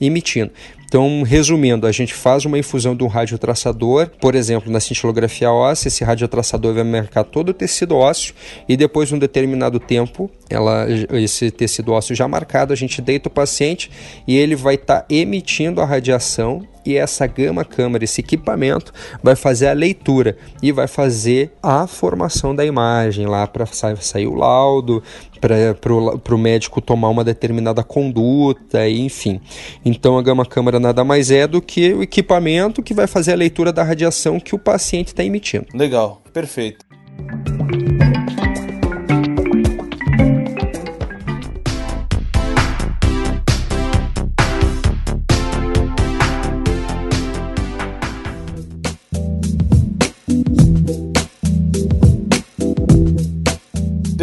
emitindo. 0.00 0.50
Então, 0.88 1.22
resumindo, 1.24 1.86
a 1.86 1.92
gente 1.92 2.14
faz 2.14 2.44
uma 2.44 2.58
infusão 2.58 2.96
de 2.96 3.02
um 3.02 3.08
radiotraçador, 3.08 4.08
por 4.20 4.34
exemplo, 4.36 4.70
na 4.70 4.78
cintilografia 4.78 5.50
óssea, 5.50 5.88
esse 5.88 6.04
radiotraçador 6.04 6.72
vai 6.72 6.84
marcar 6.84 7.24
todo 7.24 7.50
o 7.50 7.52
tecido 7.52 7.96
ósseo 7.96 8.34
e 8.68 8.76
depois 8.76 9.08
de 9.08 9.16
um 9.16 9.18
determinado 9.18 9.80
tempo, 9.80 10.30
ela, 10.48 10.86
esse 11.12 11.50
tecido 11.50 11.92
ósseo 11.92 12.14
já 12.14 12.28
marcado, 12.28 12.72
a 12.72 12.76
gente 12.76 13.02
deita 13.02 13.28
o 13.28 13.32
paciente 13.32 13.90
e 14.26 14.36
ele 14.36 14.54
vai 14.54 14.76
estar 14.76 15.00
tá 15.00 15.06
emitindo 15.10 15.80
a 15.80 15.84
radiação 15.84 16.66
e 16.86 16.96
essa 16.96 17.26
gama 17.26 17.64
câmara, 17.64 18.04
esse 18.04 18.20
equipamento, 18.20 18.92
vai 19.22 19.34
fazer 19.34 19.68
a 19.68 19.72
leitura 19.72 20.36
e 20.62 20.70
vai 20.70 20.86
fazer 20.86 21.52
a 21.62 21.86
formação 21.86 22.54
da 22.54 22.64
imagem 22.64 23.26
lá 23.26 23.46
para 23.46 23.66
sair 23.66 24.26
o 24.26 24.34
laudo, 24.34 25.02
para 25.40 26.34
o 26.34 26.38
médico 26.38 26.80
tomar 26.80 27.08
uma 27.08 27.24
determinada 27.24 27.82
conduta, 27.82 28.88
enfim. 28.88 29.40
Então 29.84 30.16
a 30.16 30.22
gama 30.22 30.46
câmara 30.46 30.80
nada 30.80 31.04
mais 31.04 31.30
é 31.30 31.46
do 31.46 31.60
que 31.60 31.92
o 31.92 32.02
equipamento 32.02 32.82
que 32.82 32.94
vai 32.94 33.06
fazer 33.06 33.32
a 33.32 33.36
leitura 33.36 33.72
da 33.72 33.82
radiação 33.82 34.40
que 34.40 34.54
o 34.54 34.58
paciente 34.58 35.08
está 35.08 35.24
emitindo. 35.24 35.66
Legal, 35.74 36.22
perfeito. 36.32 36.84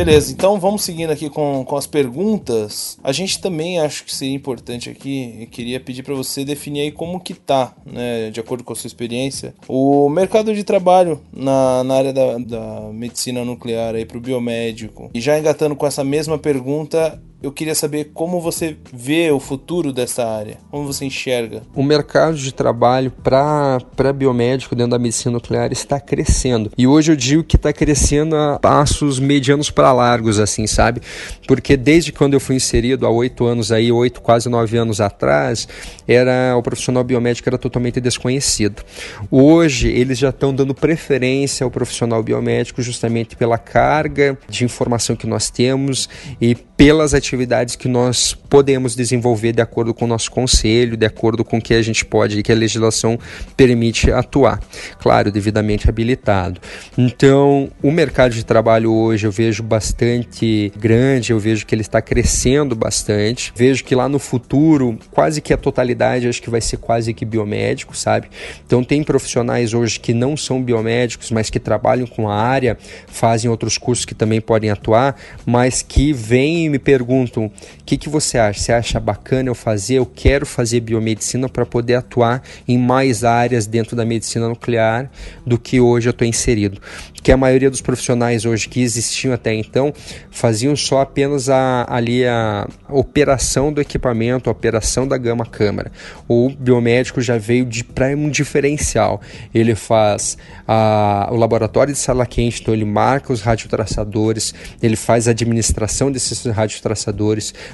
Beleza, 0.04 0.34
então 0.34 0.60
vamos 0.60 0.84
seguindo 0.84 1.12
aqui 1.12 1.30
com, 1.30 1.64
com 1.64 1.78
as 1.78 1.88
perguntas. 1.88 2.98
A 3.02 3.14
gente 3.14 3.40
também 3.40 3.80
acho 3.80 4.04
que 4.04 4.14
seria 4.14 4.36
importante 4.36 4.90
aqui, 4.90 5.48
queria 5.50 5.80
pedir 5.80 6.04
para 6.04 6.14
você 6.14 6.44
definir 6.44 6.82
aí 6.82 6.92
como 6.92 7.22
que 7.22 7.34
tá, 7.34 7.74
né, 7.86 8.30
de 8.30 8.38
acordo 8.38 8.66
com 8.66 8.74
a 8.74 8.76
sua 8.76 8.90
experiência, 8.90 9.56
o 9.66 10.10
mercado 10.10 10.54
de 10.54 10.62
trabalho 10.66 11.22
na, 11.32 11.86
na 11.86 11.96
área 11.96 12.12
da, 12.12 12.38
da 12.38 12.90
medicina 12.92 13.46
nuclear 13.46 13.96
aí 13.96 14.06
pro 14.06 14.20
biomédico. 14.20 15.10
E 15.14 15.22
já 15.22 15.40
engatando 15.40 15.74
com 15.74 15.88
essa 15.88 16.04
mesma 16.04 16.38
pergunta, 16.38 17.18
eu 17.44 17.52
queria 17.52 17.76
saber 17.76 18.12
como 18.14 18.40
você 18.40 18.78
vê 18.94 19.30
o 19.30 19.38
futuro 19.38 19.92
dessa 19.92 20.26
área, 20.26 20.60
como 20.72 20.86
você 20.88 21.04
enxerga. 21.04 21.64
O 21.76 21.84
mercado 21.84 22.38
de 22.38 22.54
trabalho 22.54 23.12
para 23.12 24.14
biomédico 24.16 24.74
dentro 24.74 24.92
da 24.92 25.00
medicina 25.00 25.34
nuclear 25.34 25.70
está 25.74 26.00
crescendo. 26.00 26.72
E 26.78 26.88
hoje 26.88 27.12
eu 27.12 27.18
digo 27.18 27.44
que 27.44 27.58
está 27.58 27.74
crescendo 27.74 28.38
a 28.38 28.58
passos 28.60 29.20
medianos 29.20 29.70
para 29.70 29.92
largos, 29.92 30.40
assim, 30.40 30.66
sabe? 30.66 31.02
Porque 31.46 31.76
desde 31.76 32.14
quando 32.14 32.34
eu 32.34 32.40
fui 32.40 32.56
inserido, 32.56 33.06
há 33.06 33.10
oito 33.10 33.46
anos 33.46 33.74
aí, 33.74 33.92
oito, 33.92 34.22
quase 34.22 34.48
nove 34.48 34.78
anos 34.78 35.02
atrás, 35.02 35.68
era 36.08 36.56
o 36.56 36.64
profissional 36.64 37.04
biomédico 37.04 37.50
era 37.50 37.58
totalmente 37.58 38.00
desconhecido. 38.00 38.82
Hoje 39.30 39.90
eles 39.90 40.18
já 40.18 40.30
estão 40.30 40.56
dando 40.56 40.74
preferência 40.74 41.66
ao 41.66 41.72
profissional 41.72 42.24
biomédico 42.24 42.82
justamente 42.82 43.36
pela 43.36 43.58
carga 43.58 44.38
de 44.48 44.64
informação 44.64 45.14
que 45.14 45.28
nós 45.28 45.50
temos 45.50 46.08
e 46.40 46.56
pelas 46.56 47.14
atividades 47.14 47.33
que 47.78 47.88
nós 47.88 48.34
podemos 48.34 48.96
desenvolver 48.96 49.52
de 49.52 49.62
acordo 49.62 49.94
com 49.94 50.06
o 50.06 50.08
nosso 50.08 50.30
conselho, 50.30 50.96
de 50.96 51.06
acordo 51.06 51.44
com 51.44 51.58
o 51.58 51.62
que 51.62 51.74
a 51.74 51.82
gente 51.82 52.06
pode 52.06 52.40
e 52.40 52.44
que 52.44 52.52
a 52.52 52.56
legislação 52.56 53.18
permite 53.58 54.12
atuar. 54.12 54.60
Claro, 55.00 55.32
devidamente 55.32 55.90
habilitado. 55.90 56.62
Então, 56.98 57.70
o 57.82 57.92
mercado 57.92 58.34
de 58.34 58.46
trabalho 58.46 58.92
hoje 58.92 59.26
eu 59.26 59.32
vejo 59.32 59.64
bastante 59.64 60.72
grande, 60.78 61.32
eu 61.32 61.40
vejo 61.40 61.66
que 61.66 61.74
ele 61.74 61.82
está 61.82 62.02
crescendo 62.02 62.76
bastante. 62.76 63.52
Vejo 63.56 63.84
que 63.84 63.96
lá 63.96 64.08
no 64.08 64.20
futuro, 64.20 64.98
quase 65.12 65.42
que 65.42 65.54
a 65.54 65.58
totalidade 65.58 66.28
acho 66.28 66.42
que 66.42 66.50
vai 66.50 66.62
ser 66.62 66.78
quase 66.78 67.14
que 67.14 67.26
biomédico, 67.26 67.96
sabe? 67.96 68.28
Então, 68.66 68.84
tem 68.84 69.04
profissionais 69.04 69.74
hoje 69.74 70.00
que 70.00 70.14
não 70.14 70.38
são 70.38 70.62
biomédicos, 70.62 71.32
mas 71.32 71.50
que 71.50 71.60
trabalham 71.60 72.06
com 72.06 72.30
a 72.30 72.36
área, 72.36 72.78
fazem 73.08 73.50
outros 73.50 73.78
cursos 73.78 74.06
que 74.06 74.16
também 74.16 74.40
podem 74.40 74.70
atuar, 74.70 75.16
mas 75.46 75.82
que 75.82 76.14
vêm 76.14 76.66
e 76.66 76.70
me 76.70 76.80
perguntam: 76.80 77.23
o 77.26 77.52
que, 77.86 77.98
que 77.98 78.10
você 78.10 78.38
acha? 78.38 78.60
Você 78.60 78.72
acha 78.72 79.00
bacana 79.00 79.50
eu 79.50 79.56
fazer? 79.56 79.96
Eu 79.96 80.06
quero 80.06 80.46
fazer 80.46 80.80
biomedicina 80.80 81.50
para 81.50 81.66
poder 81.66 81.96
atuar 81.96 82.42
em 82.68 82.78
mais 82.78 83.24
áreas 83.24 83.66
dentro 83.66 83.96
da 83.96 84.06
medicina 84.06 84.48
nuclear 84.48 85.10
do 85.46 85.58
que 85.58 85.80
hoje 85.80 86.10
eu 86.10 86.12
estou 86.12 86.28
inserido. 86.28 86.82
Que 87.22 87.32
a 87.32 87.38
maioria 87.38 87.70
dos 87.70 87.80
profissionais 87.80 88.44
hoje 88.44 88.68
que 88.68 88.82
existiam 88.82 89.34
até 89.34 89.54
então 89.54 89.94
faziam 90.30 90.76
só 90.76 91.00
apenas 91.00 91.50
a, 91.50 91.86
ali 91.90 92.26
a 92.26 92.68
operação 92.90 93.72
do 93.72 93.80
equipamento, 93.80 94.50
a 94.50 94.52
operação 94.52 95.08
da 95.08 95.18
gama 95.18 95.46
câmara. 95.46 95.92
O 96.28 96.50
biomédico 96.50 97.22
já 97.22 97.38
veio 97.38 97.68
para 97.96 98.08
um 98.08 98.30
diferencial. 98.30 99.22
Ele 99.54 99.74
faz 99.74 100.38
a, 100.68 101.30
o 101.32 101.36
laboratório 101.36 101.94
de 101.94 102.00
sala 102.00 102.26
quente, 102.26 102.62
então 102.62 102.74
ele 102.74 102.86
marca 102.86 103.32
os 103.32 103.42
radiotraçadores, 103.42 104.54
ele 104.82 104.96
faz 104.96 105.28
a 105.28 105.32
administração 105.32 106.12
desses 106.12 106.44
radiotraçadores, 106.46 107.13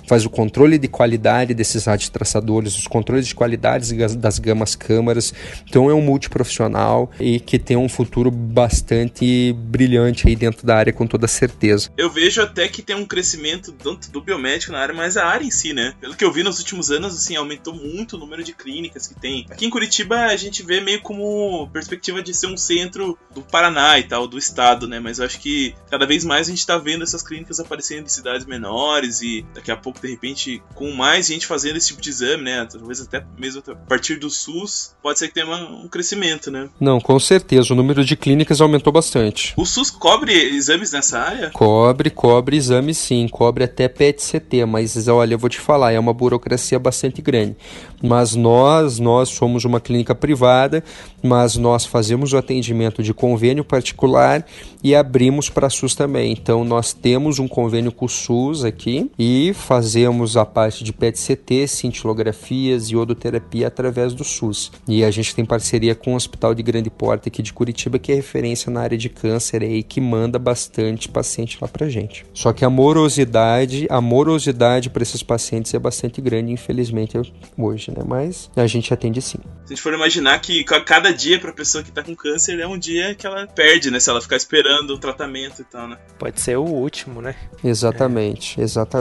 faz 0.07 0.25
o 0.25 0.29
controle 0.29 0.77
de 0.77 0.87
qualidade 0.87 1.53
desses 1.53 1.85
radiotraçadores, 1.85 2.77
os 2.77 2.87
controles 2.87 3.27
de 3.27 3.35
qualidade 3.35 3.93
das 4.15 4.39
gamas 4.39 4.75
câmaras. 4.75 5.33
Então 5.67 5.89
é 5.89 5.93
um 5.93 6.01
multiprofissional 6.01 7.11
e 7.19 7.39
que 7.39 7.57
tem 7.57 7.77
um 7.77 7.89
futuro 7.89 8.31
bastante 8.31 9.53
brilhante 9.53 10.27
aí 10.27 10.35
dentro 10.35 10.65
da 10.65 10.75
área 10.75 10.93
com 10.93 11.07
toda 11.07 11.27
certeza. 11.27 11.89
Eu 11.97 12.09
vejo 12.09 12.41
até 12.41 12.67
que 12.67 12.81
tem 12.81 12.95
um 12.95 13.05
crescimento 13.05 13.71
tanto 13.71 14.11
do 14.11 14.21
biomédico 14.21 14.71
na 14.71 14.79
área, 14.79 14.93
mas 14.93 15.17
a 15.17 15.25
área 15.25 15.45
em 15.45 15.51
si, 15.51 15.73
né? 15.73 15.93
Pelo 15.99 16.15
que 16.15 16.23
eu 16.23 16.31
vi 16.31 16.43
nos 16.43 16.59
últimos 16.59 16.91
anos, 16.91 17.15
assim, 17.15 17.35
aumentou 17.35 17.73
muito 17.73 18.15
o 18.15 18.19
número 18.19 18.43
de 18.43 18.53
clínicas 18.53 19.07
que 19.07 19.15
tem. 19.15 19.45
Aqui 19.49 19.65
em 19.65 19.69
Curitiba 19.69 20.25
a 20.25 20.35
gente 20.35 20.63
vê 20.63 20.81
meio 20.81 21.01
como 21.01 21.69
perspectiva 21.71 22.21
de 22.21 22.33
ser 22.33 22.47
um 22.47 22.57
centro 22.57 23.17
do 23.33 23.41
Paraná 23.41 23.99
e 23.99 24.03
tal, 24.03 24.27
do 24.27 24.37
estado, 24.37 24.87
né? 24.87 24.99
Mas 24.99 25.19
eu 25.19 25.25
acho 25.25 25.39
que 25.39 25.73
cada 25.89 26.05
vez 26.05 26.23
mais 26.23 26.47
a 26.47 26.51
gente 26.51 26.65
tá 26.65 26.77
vendo 26.77 27.03
essas 27.03 27.23
clínicas 27.23 27.59
aparecendo 27.59 28.05
em 28.05 28.09
cidades 28.09 28.45
menores 28.45 29.21
e 29.21 29.28
daqui 29.53 29.71
a 29.71 29.77
pouco, 29.77 29.99
de 29.99 30.07
repente, 30.07 30.61
com 30.75 30.91
mais 30.91 31.27
gente 31.27 31.45
fazendo 31.45 31.77
esse 31.77 31.87
tipo 31.87 32.01
de 32.01 32.09
exame, 32.09 32.43
né? 32.43 32.67
Talvez 32.71 33.01
até 33.01 33.23
mesmo 33.37 33.61
a 33.67 33.75
partir 33.75 34.17
do 34.17 34.29
SUS, 34.29 34.95
pode 35.01 35.19
ser 35.19 35.27
que 35.27 35.33
tenha 35.33 35.47
um 35.47 35.87
crescimento, 35.87 36.51
né? 36.51 36.69
Não, 36.79 36.99
com 36.99 37.19
certeza. 37.19 37.73
O 37.73 37.75
número 37.75 38.03
de 38.03 38.15
clínicas 38.15 38.61
aumentou 38.61 38.91
bastante. 38.91 39.53
O 39.57 39.65
SUS 39.65 39.89
cobre 39.89 40.33
exames 40.33 40.91
nessa 40.91 41.19
área? 41.19 41.49
Cobre, 41.51 42.09
cobre 42.09 42.57
exames 42.57 42.97
sim. 42.97 43.27
Cobre 43.27 43.63
até 43.63 43.87
PET-CT, 43.87 44.65
mas 44.65 45.07
olha, 45.07 45.33
eu 45.33 45.39
vou 45.39 45.49
te 45.49 45.59
falar, 45.59 45.91
é 45.91 45.99
uma 45.99 46.13
burocracia 46.13 46.79
bastante 46.79 47.21
grande. 47.21 47.55
Mas 48.01 48.35
nós, 48.35 48.99
nós 48.99 49.29
somos 49.29 49.65
uma 49.65 49.79
clínica 49.79 50.15
privada, 50.15 50.83
mas 51.21 51.55
nós 51.55 51.85
fazemos 51.85 52.33
o 52.33 52.37
atendimento 52.37 53.03
de 53.03 53.13
convênio 53.13 53.63
particular 53.63 54.45
e 54.83 54.95
abrimos 54.95 55.49
para 55.49 55.69
SUS 55.69 55.95
também. 55.95 56.31
Então 56.31 56.63
nós 56.63 56.93
temos 56.93 57.39
um 57.39 57.47
convênio 57.47 57.91
com 57.91 58.05
o 58.05 58.09
SUS 58.09 58.63
aqui 58.63 59.08
e 59.17 59.53
fazemos 59.53 60.37
a 60.37 60.45
parte 60.45 60.83
de 60.83 60.93
PET-CT, 60.93 61.67
cintilografias 61.67 62.89
e 62.89 62.95
odoterapia 62.95 63.67
através 63.67 64.13
do 64.13 64.23
SUS. 64.23 64.71
E 64.87 65.03
a 65.03 65.11
gente 65.11 65.35
tem 65.35 65.45
parceria 65.45 65.95
com 65.95 66.13
o 66.13 66.15
Hospital 66.15 66.53
de 66.53 66.63
Grande 66.63 66.89
Porta 66.89 67.29
aqui 67.29 67.41
de 67.41 67.53
Curitiba, 67.53 67.99
que 67.99 68.11
é 68.11 68.15
referência 68.15 68.71
na 68.71 68.81
área 68.81 68.97
de 68.97 69.09
câncer 69.09 69.63
aí, 69.63 69.83
que 69.83 69.99
manda 69.99 70.37
bastante 70.37 71.09
paciente 71.09 71.57
lá 71.61 71.67
pra 71.67 71.89
gente. 71.89 72.25
Só 72.33 72.53
que 72.53 72.63
a 72.63 72.69
morosidade, 72.69 73.87
a 73.89 73.99
morosidade 73.99 74.89
para 74.89 75.03
esses 75.03 75.23
pacientes 75.23 75.73
é 75.73 75.79
bastante 75.79 76.21
grande, 76.21 76.51
infelizmente, 76.51 77.17
hoje, 77.57 77.91
né? 77.91 78.03
Mas 78.05 78.49
a 78.55 78.67
gente 78.67 78.93
atende 78.93 79.21
sim. 79.21 79.39
Se 79.65 79.73
a 79.73 79.75
gente 79.75 79.81
for 79.81 79.93
imaginar 79.93 80.39
que 80.39 80.63
cada 80.63 81.11
dia 81.11 81.39
para 81.39 81.51
pessoa 81.51 81.83
que 81.83 81.91
tá 81.91 82.03
com 82.03 82.15
câncer 82.15 82.59
é 82.59 82.67
um 82.67 82.77
dia 82.77 83.15
que 83.15 83.25
ela 83.25 83.45
perde, 83.47 83.91
né? 83.91 83.99
Se 83.99 84.09
ela 84.09 84.21
ficar 84.21 84.35
esperando 84.37 84.91
o 84.91 84.97
tratamento 84.97 85.61
e 85.61 85.65
tal, 85.65 85.87
né? 85.87 85.97
Pode 86.17 86.39
ser 86.39 86.57
o 86.57 86.63
último, 86.63 87.21
né? 87.21 87.35
Exatamente, 87.63 88.59
é. 88.59 88.63
exatamente. 88.63 88.98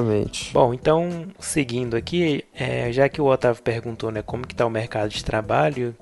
Bom, 0.52 0.74
então, 0.74 1.26
seguindo 1.38 1.96
aqui, 1.96 2.44
é, 2.54 2.92
já 2.92 3.08
que 3.08 3.20
o 3.20 3.26
Otávio 3.26 3.62
perguntou, 3.62 4.11
né, 4.11 4.22
como 4.22 4.46
que 4.46 4.54
tá 4.54 4.66
o 4.66 4.70
mercado 4.70 5.11
de 5.11 5.24
trabalho, 5.24 5.94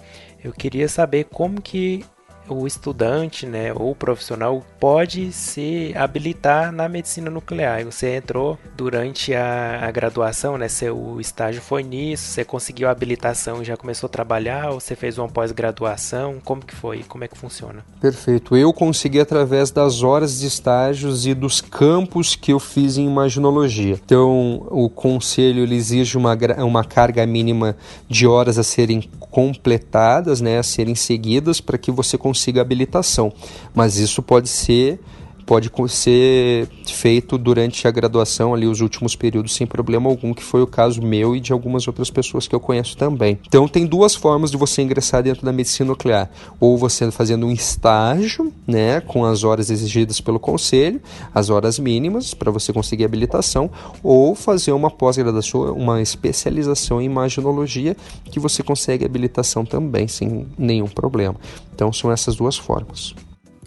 eu 0.43 0.53
queria 0.53 0.89
saber 0.89 1.25
como 1.25 1.61
que 1.61 2.05
o 2.49 2.67
estudante, 2.67 3.47
né, 3.47 3.73
ou 3.75 3.95
profissional 3.95 4.65
pode 4.79 5.33
se 5.33 5.93
habilitar 5.97 6.73
na 6.73 6.89
medicina 6.89 7.31
nuclear. 7.31 7.85
Você 7.85 8.17
entrou 8.17 8.59
durante 8.77 9.35
a, 9.35 9.81
a 9.87 9.91
graduação, 9.91 10.57
né, 10.57 10.69
seu 10.69 11.21
estágio 11.21 11.61
foi 11.61 11.83
nisso, 11.83 12.25
você 12.25 12.45
conseguiu 12.45 12.89
a 12.89 12.91
habilitação 12.91 13.63
e 13.63 13.65
já 13.65 13.77
começou 13.77 14.07
a 14.07 14.11
trabalhar, 14.11 14.71
ou 14.71 14.81
você 14.81 14.95
fez 14.95 15.19
uma 15.19 15.29
pós-graduação, 15.29 16.37
como 16.45 16.65
que 16.65 16.75
foi? 16.75 17.03
Como 17.03 17.25
é 17.25 17.29
que 17.29 17.37
funciona? 17.37 17.85
Perfeito. 18.01 18.57
Eu 18.57 18.73
consegui 18.73 19.21
através 19.21 19.71
das 19.71 20.03
horas 20.03 20.41
de 20.41 20.47
estágios 20.47 21.27
e 21.27 21.35
dos 21.35 21.61
campos 21.61 22.37
que 22.37 22.53
eu 22.53 22.61
fiz 22.61 22.97
em 22.97 23.07
imaginologia. 23.07 23.99
Então, 24.05 24.67
o 24.71 24.89
conselho 24.89 25.65
exige 25.73 26.17
uma, 26.17 26.37
uma 26.59 26.85
carga 26.85 27.27
mínima 27.27 27.77
de 28.09 28.27
horas 28.27 28.59
a 28.59 28.63
serem 28.63 29.09
completadas, 29.31 30.41
né, 30.41 30.59
a 30.59 30.63
serem 30.63 30.95
seguidas 30.95 31.61
para 31.61 31.77
que 31.77 31.91
você 31.91 32.17
consiga 32.17 32.36
consiga 32.37 32.61
habilitação, 32.61 33.33
mas 33.75 33.97
isso 33.97 34.23
pode 34.23 34.49
ser 34.49 35.01
pode 35.47 35.71
ser 35.89 36.69
feito 36.87 37.39
durante 37.39 37.87
a 37.87 37.91
graduação 37.91 38.53
ali 38.53 38.67
os 38.67 38.81
últimos 38.81 39.15
períodos 39.15 39.55
sem 39.55 39.67
problema 39.67 40.11
algum, 40.11 40.35
que 40.35 40.43
foi 40.43 40.61
o 40.61 40.67
caso 40.67 41.01
meu 41.01 41.37
e 41.37 41.41
de 41.41 41.53
algumas 41.53 41.87
outras 41.87 42.11
pessoas 42.11 42.49
que 42.49 42.55
eu 42.55 42.61
conheço 42.61 42.97
também. 42.97 43.39
Então 43.47 43.69
tem 43.69 43.87
duas 43.87 44.15
formas 44.15 44.51
de 44.51 44.57
você 44.57 44.83
ingressar 44.83 45.23
dentro 45.23 45.45
da 45.45 45.53
medicina 45.53 45.91
nuclear, 45.91 46.29
ou 46.59 46.77
você 46.77 47.11
fazendo 47.11 47.47
um 47.47 47.53
estágio, 47.53 48.53
né, 48.67 49.01
com 49.01 49.25
as 49.25 49.45
horas 49.45 49.71
exigidas 49.71 50.21
pelo 50.21 50.41
conselho, 50.41 51.01
as 51.33 51.49
horas 51.49 51.79
mínimas 51.79 52.35
para 52.35 52.51
você 52.51 52.73
conseguir 52.73 53.05
habilitação, 53.05 53.71
ou 54.03 54.35
fazer 54.35 54.73
uma 54.73 54.91
pós-graduação, 54.91 55.73
uma 55.73 56.03
especialização 56.03 57.01
em 57.01 57.05
imaginologia 57.05 57.97
que 58.25 58.41
você 58.41 58.63
consegue 58.63 59.05
habilitação 59.05 59.65
também 59.65 60.09
sem 60.09 60.47
nenhum 60.59 60.89
problema. 60.89 61.37
Então 61.73 61.93
são 61.93 62.11
essas 62.11 62.35
duas 62.35 62.57
formas. 62.57 63.15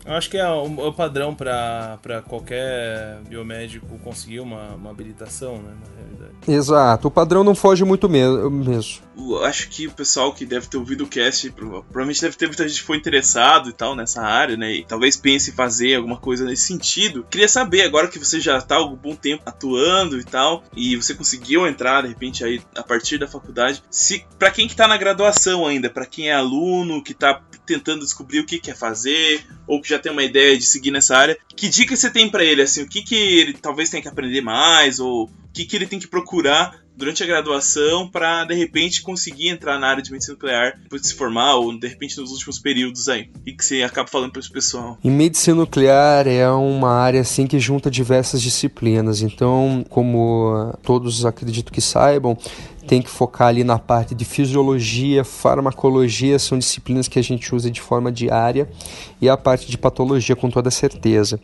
Eu 0.09 0.15
acho 0.15 0.27
que 0.27 0.37
é 0.37 0.49
o, 0.49 0.87
o 0.87 0.91
padrão 0.91 1.35
para 1.35 2.23
qualquer 2.27 3.19
biomédico 3.29 3.99
conseguir 3.99 4.39
uma, 4.39 4.73
uma 4.73 4.89
habilitação, 4.89 5.57
né, 5.57 5.71
na 5.79 6.01
realidade. 6.01 6.31
Exato, 6.47 7.07
o 7.09 7.11
padrão 7.11 7.43
não 7.43 7.53
foge 7.53 7.85
muito 7.85 8.09
mesmo. 8.09 8.49
Acho 9.43 9.69
que 9.69 9.85
o 9.85 9.91
pessoal 9.91 10.33
que 10.33 10.47
deve 10.47 10.65
ter 10.65 10.77
ouvido 10.77 11.03
o 11.03 11.07
cast, 11.07 11.51
provavelmente 11.51 12.21
deve 12.21 12.35
ter 12.35 12.47
muita 12.47 12.67
gente 12.67 12.79
que 12.79 12.87
foi 12.87 12.97
interessado 12.97 13.69
e 13.69 13.73
tal 13.73 13.95
nessa 13.95 14.23
área, 14.23 14.57
né? 14.57 14.77
E 14.77 14.83
talvez 14.83 15.15
pense 15.15 15.51
em 15.51 15.53
fazer 15.53 15.95
alguma 15.95 16.17
coisa 16.17 16.43
nesse 16.43 16.63
sentido. 16.63 17.27
Queria 17.29 17.47
saber, 17.47 17.83
agora 17.83 18.07
que 18.07 18.17
você 18.17 18.39
já 18.39 18.57
está 18.57 18.75
há 18.75 18.77
algum 18.79 18.95
bom 18.95 19.15
tempo 19.15 19.43
atuando 19.45 20.17
e 20.17 20.23
tal, 20.23 20.63
e 20.75 20.95
você 20.95 21.13
conseguiu 21.13 21.67
entrar, 21.67 22.01
de 22.01 22.07
repente, 22.07 22.43
aí 22.43 22.59
a 22.75 22.81
partir 22.81 23.19
da 23.19 23.27
faculdade, 23.27 23.83
se 23.91 24.25
para 24.39 24.49
quem 24.49 24.67
que 24.67 24.75
tá 24.75 24.87
na 24.87 24.97
graduação 24.97 25.67
ainda, 25.67 25.87
para 25.87 26.07
quem 26.07 26.29
é 26.29 26.33
aluno, 26.33 27.03
que 27.03 27.13
tá 27.13 27.41
tentando 27.65 28.03
descobrir 28.03 28.39
o 28.39 28.45
que 28.45 28.57
quer 28.57 28.75
fazer, 28.75 29.45
ou 29.67 29.79
que 29.79 29.89
já 29.89 29.98
já 29.99 30.01
tem 30.01 30.11
uma 30.11 30.23
ideia 30.23 30.57
de 30.57 30.65
seguir 30.65 30.91
nessa 30.91 31.17
área, 31.17 31.37
que 31.55 31.67
dica 31.67 31.95
você 31.95 32.09
tem 32.09 32.29
para 32.29 32.43
ele, 32.43 32.61
assim, 32.61 32.81
o 32.81 32.89
que 32.89 33.01
que 33.01 33.15
ele 33.15 33.53
talvez 33.53 33.89
tenha 33.89 34.01
que 34.01 34.07
aprender 34.07 34.41
mais, 34.41 34.99
ou 34.99 35.25
o 35.25 35.29
que 35.53 35.65
que 35.65 35.75
ele 35.75 35.85
tem 35.85 35.99
que 35.99 36.07
procurar 36.07 36.79
durante 36.95 37.23
a 37.23 37.25
graduação 37.25 38.09
para 38.09 38.43
de 38.43 38.53
repente 38.53 39.01
conseguir 39.01 39.47
entrar 39.47 39.79
na 39.79 39.87
área 39.87 40.03
de 40.03 40.11
medicina 40.11 40.33
nuclear 40.33 40.77
depois 40.83 41.01
de 41.01 41.07
se 41.07 41.15
formar 41.15 41.55
ou 41.55 41.79
de 41.79 41.87
repente 41.87 42.19
nos 42.19 42.31
últimos 42.31 42.59
períodos 42.59 43.07
aí? 43.07 43.29
O 43.35 43.55
que 43.55 43.63
você 43.63 43.81
acaba 43.83 44.07
falando 44.07 44.31
para 44.31 44.41
esse 44.41 44.51
pessoal? 44.51 44.97
Em 45.01 45.09
medicina 45.09 45.55
nuclear 45.55 46.27
é 46.27 46.49
uma 46.49 46.91
área 46.91 47.21
assim 47.21 47.47
que 47.47 47.57
junta 47.57 47.89
diversas 47.89 48.41
disciplinas. 48.41 49.21
Então, 49.21 49.85
como 49.89 50.77
todos 50.83 51.25
acredito 51.25 51.71
que 51.71 51.79
saibam, 51.79 52.37
tem 52.85 53.03
que 53.03 53.09
focar 53.09 53.49
ali 53.49 53.63
na 53.63 53.77
parte 53.77 54.15
de 54.15 54.25
fisiologia, 54.25 55.23
farmacologia, 55.23 56.39
são 56.39 56.57
disciplinas 56.57 57.07
que 57.07 57.19
a 57.19 57.21
gente 57.21 57.53
usa 57.53 57.69
de 57.69 57.79
forma 57.79 58.11
diária, 58.11 58.67
e 59.21 59.27
a 59.27 59.35
parte 59.35 59.69
de 59.69 59.77
patologia 59.77 60.35
com 60.35 60.49
toda 60.49 60.71
certeza. 60.71 61.39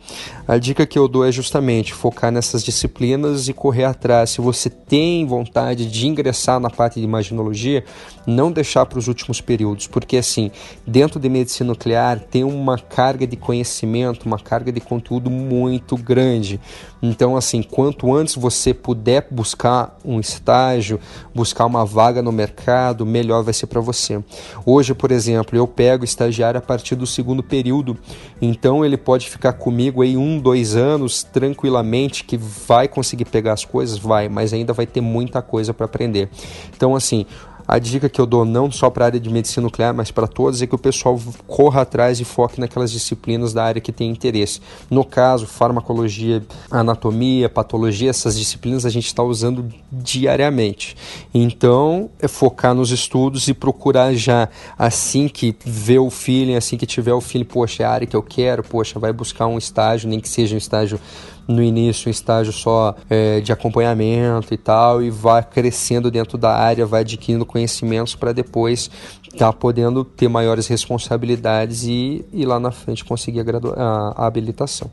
A 0.48 0.56
dica 0.56 0.86
que 0.86 0.98
eu 0.98 1.06
dou 1.06 1.24
é 1.24 1.30
justamente 1.30 1.92
focar 1.92 2.32
nessas 2.32 2.64
disciplinas 2.64 3.48
e 3.48 3.52
correr 3.52 3.84
atrás. 3.84 4.30
Se 4.30 4.40
você 4.40 4.70
tem 4.70 5.26
vontade 5.26 5.86
de 5.86 6.06
ingressar 6.06 6.58
na 6.58 6.70
parte 6.70 6.98
de 6.98 7.04
imaginologia, 7.04 7.84
não 8.26 8.50
deixar 8.50 8.86
para 8.86 8.98
os 8.98 9.08
últimos 9.08 9.40
períodos, 9.40 9.86
porque 9.86 10.16
assim, 10.16 10.50
dentro 10.86 11.20
de 11.20 11.28
medicina 11.28 11.66
nuclear 11.66 12.20
tem 12.20 12.44
uma 12.44 12.78
carga 12.78 13.26
de 13.26 13.36
conhecimento, 13.36 14.24
uma 14.24 14.38
carga 14.38 14.72
de 14.72 14.80
conteúdo 14.80 15.30
muito 15.30 15.96
grande. 15.96 16.60
Então, 17.02 17.36
assim, 17.36 17.62
quanto 17.62 18.14
antes 18.14 18.34
você 18.34 18.72
puder 18.72 19.26
buscar 19.30 19.98
um 20.04 20.18
estágio, 20.18 20.98
buscar 21.34 21.66
uma 21.66 21.84
vaga 21.84 22.22
no 22.22 22.32
mercado, 22.32 23.04
melhor 23.04 23.42
vai 23.42 23.52
ser 23.52 23.66
para 23.66 23.80
você. 23.80 24.22
Hoje, 24.64 24.94
por 24.94 25.10
exemplo, 25.10 25.56
eu 25.58 25.66
pego 25.66 26.04
estagiário 26.04 26.58
a 26.58 26.62
partir 26.62 26.94
do 26.94 27.06
segundo 27.06 27.42
período, 27.42 27.65
então 28.40 28.84
ele 28.84 28.96
pode 28.96 29.28
ficar 29.28 29.52
comigo 29.54 30.02
aí 30.02 30.16
um, 30.16 30.38
dois 30.38 30.76
anos 30.76 31.22
tranquilamente, 31.22 32.24
que 32.24 32.36
vai 32.36 32.88
conseguir 32.88 33.24
pegar 33.24 33.52
as 33.52 33.64
coisas, 33.64 33.98
vai, 33.98 34.28
mas 34.28 34.52
ainda 34.52 34.72
vai 34.72 34.86
ter 34.86 35.00
muita 35.00 35.42
coisa 35.42 35.74
para 35.74 35.86
aprender. 35.86 36.28
Então, 36.74 36.94
assim, 36.94 37.26
a 37.66 37.78
dica 37.78 38.08
que 38.08 38.20
eu 38.20 38.26
dou 38.26 38.44
não 38.44 38.70
só 38.70 38.88
para 38.90 39.04
a 39.04 39.06
área 39.06 39.20
de 39.20 39.30
medicina 39.30 39.64
nuclear, 39.64 39.94
mas 39.94 40.10
para 40.10 40.26
todos, 40.26 40.62
é 40.62 40.66
que 40.66 40.74
o 40.74 40.78
pessoal 40.78 41.20
corra 41.46 41.82
atrás 41.82 42.20
e 42.20 42.24
foque 42.24 42.60
naquelas 42.60 42.90
disciplinas 42.90 43.52
da 43.52 43.64
área 43.64 43.80
que 43.80 43.92
tem 43.92 44.10
interesse. 44.10 44.60
No 44.90 45.04
caso, 45.04 45.46
farmacologia, 45.46 46.44
anatomia, 46.70 47.48
patologia, 47.48 48.10
essas 48.10 48.38
disciplinas 48.38 48.86
a 48.86 48.90
gente 48.90 49.06
está 49.06 49.22
usando 49.22 49.66
diariamente. 49.90 50.96
Então, 51.34 52.10
é 52.20 52.28
focar 52.28 52.74
nos 52.74 52.90
estudos 52.90 53.48
e 53.48 53.54
procurar 53.54 54.14
já 54.14 54.48
assim 54.78 55.28
que 55.28 55.56
vê 55.64 55.98
o 55.98 56.10
feeling, 56.10 56.54
assim 56.54 56.76
que 56.76 56.86
tiver 56.86 57.12
o 57.12 57.20
feeling, 57.20 57.44
poxa, 57.44 57.82
é 57.82 57.86
a 57.86 57.90
área 57.90 58.06
que 58.06 58.16
eu 58.16 58.22
quero, 58.22 58.62
poxa, 58.62 58.98
vai 58.98 59.12
buscar 59.12 59.46
um 59.46 59.58
estágio, 59.58 60.08
nem 60.08 60.20
que 60.20 60.28
seja 60.28 60.54
um 60.54 60.58
estágio 60.58 61.00
no 61.46 61.62
início 61.62 62.08
um 62.08 62.10
estágio 62.10 62.52
só 62.52 62.94
é, 63.08 63.40
de 63.40 63.52
acompanhamento 63.52 64.52
e 64.52 64.56
tal, 64.56 65.02
e 65.02 65.10
vai 65.10 65.42
crescendo 65.42 66.10
dentro 66.10 66.36
da 66.36 66.54
área, 66.54 66.86
vai 66.86 67.02
adquirindo 67.02 67.46
conhecimentos 67.46 68.14
para 68.14 68.32
depois 68.32 68.90
estar 69.24 69.46
tá 69.46 69.52
podendo 69.52 70.04
ter 70.04 70.28
maiores 70.28 70.66
responsabilidades 70.66 71.84
e, 71.84 72.24
e 72.32 72.44
lá 72.44 72.58
na 72.58 72.70
frente 72.70 73.04
conseguir 73.04 73.40
a, 73.40 74.14
a, 74.16 74.26
habilitação. 74.26 74.90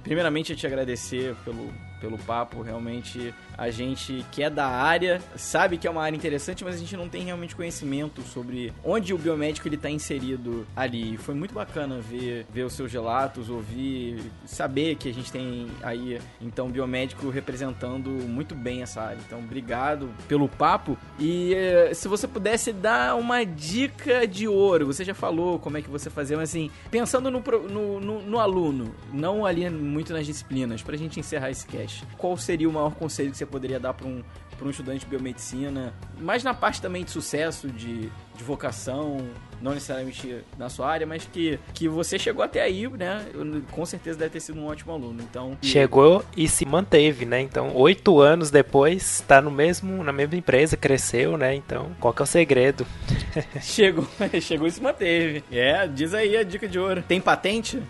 Primeiramente 0.00 0.52
eu 0.52 0.56
te 0.56 0.66
agradecer 0.66 1.34
pelo, 1.44 1.72
pelo 2.00 2.18
papo. 2.18 2.62
Realmente, 2.62 3.34
a 3.56 3.70
gente 3.70 4.24
que 4.30 4.42
é 4.42 4.50
da 4.50 4.66
área 4.66 5.20
sabe 5.36 5.78
que 5.78 5.86
é 5.86 5.90
uma 5.90 6.02
área 6.02 6.16
interessante, 6.16 6.64
mas 6.64 6.74
a 6.74 6.78
gente 6.78 6.96
não 6.96 7.08
tem 7.08 7.22
realmente 7.22 7.54
conhecimento 7.54 8.22
sobre 8.22 8.72
onde 8.84 9.12
o 9.12 9.18
biomédico 9.18 9.68
ele 9.68 9.76
está 9.76 9.90
inserido 9.90 10.66
ali. 10.76 11.16
Foi 11.16 11.34
muito 11.34 11.54
bacana 11.54 11.98
ver, 12.00 12.46
ver 12.52 12.64
os 12.64 12.72
seus 12.72 12.92
relatos, 12.92 13.50
ouvir, 13.50 14.20
saber 14.46 14.96
que 14.96 15.08
a 15.08 15.14
gente 15.14 15.30
tem 15.30 15.68
aí, 15.82 16.20
então, 16.40 16.70
biomédico 16.70 17.28
representando 17.30 18.10
muito 18.10 18.54
bem 18.54 18.82
essa 18.82 19.00
área. 19.02 19.18
Então, 19.26 19.40
obrigado 19.40 20.10
pelo 20.26 20.48
papo. 20.48 20.96
E 21.18 21.54
eh, 21.54 21.92
se 21.94 22.08
você 22.08 22.26
pudesse 22.28 22.72
dar 22.72 23.16
uma 23.16 23.44
dica 23.44 24.26
de 24.26 24.46
ouro, 24.46 24.86
você 24.86 25.04
já 25.04 25.14
falou 25.14 25.58
como 25.58 25.76
é 25.76 25.82
que 25.82 25.90
você 25.90 26.10
fazia, 26.10 26.36
mas 26.36 26.50
assim, 26.50 26.70
pensando 26.90 27.30
no, 27.30 27.42
no, 27.68 28.00
no, 28.00 28.22
no 28.22 28.38
aluno, 28.38 28.94
não 29.12 29.44
ali 29.44 29.68
muito 29.68 30.12
nas 30.12 30.26
disciplinas, 30.26 30.82
pra 30.82 30.96
gente 30.96 31.18
encerrar 31.18 31.50
esse 31.50 31.66
cast. 31.66 31.87
Qual 32.16 32.36
seria 32.36 32.68
o 32.68 32.72
maior 32.72 32.94
conselho 32.94 33.30
que 33.30 33.36
você 33.36 33.46
poderia 33.46 33.78
dar 33.78 33.94
para 33.94 34.06
um, 34.06 34.22
um 34.62 34.70
estudante 34.70 35.00
de 35.00 35.06
biomedicina? 35.06 35.94
Mais 36.18 36.42
na 36.42 36.54
parte 36.54 36.80
também 36.80 37.04
de 37.04 37.10
sucesso, 37.10 37.68
de, 37.68 38.10
de 38.36 38.44
vocação, 38.44 39.28
não 39.60 39.72
necessariamente 39.72 40.36
na 40.56 40.68
sua 40.68 40.88
área, 40.88 41.06
mas 41.06 41.28
que, 41.32 41.58
que 41.74 41.88
você 41.88 42.18
chegou 42.18 42.42
até 42.42 42.62
aí, 42.62 42.88
né? 42.88 43.24
Com 43.70 43.84
certeza 43.84 44.18
deve 44.18 44.30
ter 44.30 44.40
sido 44.40 44.58
um 44.58 44.66
ótimo 44.66 44.92
aluno. 44.92 45.20
Então 45.22 45.56
chegou 45.62 46.24
e 46.36 46.48
se 46.48 46.64
manteve, 46.64 47.24
né? 47.24 47.40
Então 47.40 47.74
oito 47.74 48.20
anos 48.20 48.50
depois 48.50 49.02
está 49.14 49.40
no 49.40 49.50
mesmo 49.50 50.02
na 50.02 50.12
mesma 50.12 50.36
empresa, 50.36 50.76
cresceu, 50.76 51.36
né? 51.36 51.54
Então 51.54 51.90
qual 52.00 52.12
que 52.12 52.22
é 52.22 52.24
o 52.24 52.26
segredo? 52.26 52.86
chegou, 53.60 54.06
chegou 54.40 54.66
e 54.66 54.70
se 54.70 54.82
manteve. 54.82 55.42
É, 55.50 55.86
diz 55.86 56.14
aí 56.14 56.36
a 56.36 56.42
dica 56.42 56.68
de 56.68 56.78
ouro. 56.78 57.02
Tem 57.06 57.20
patente? 57.20 57.82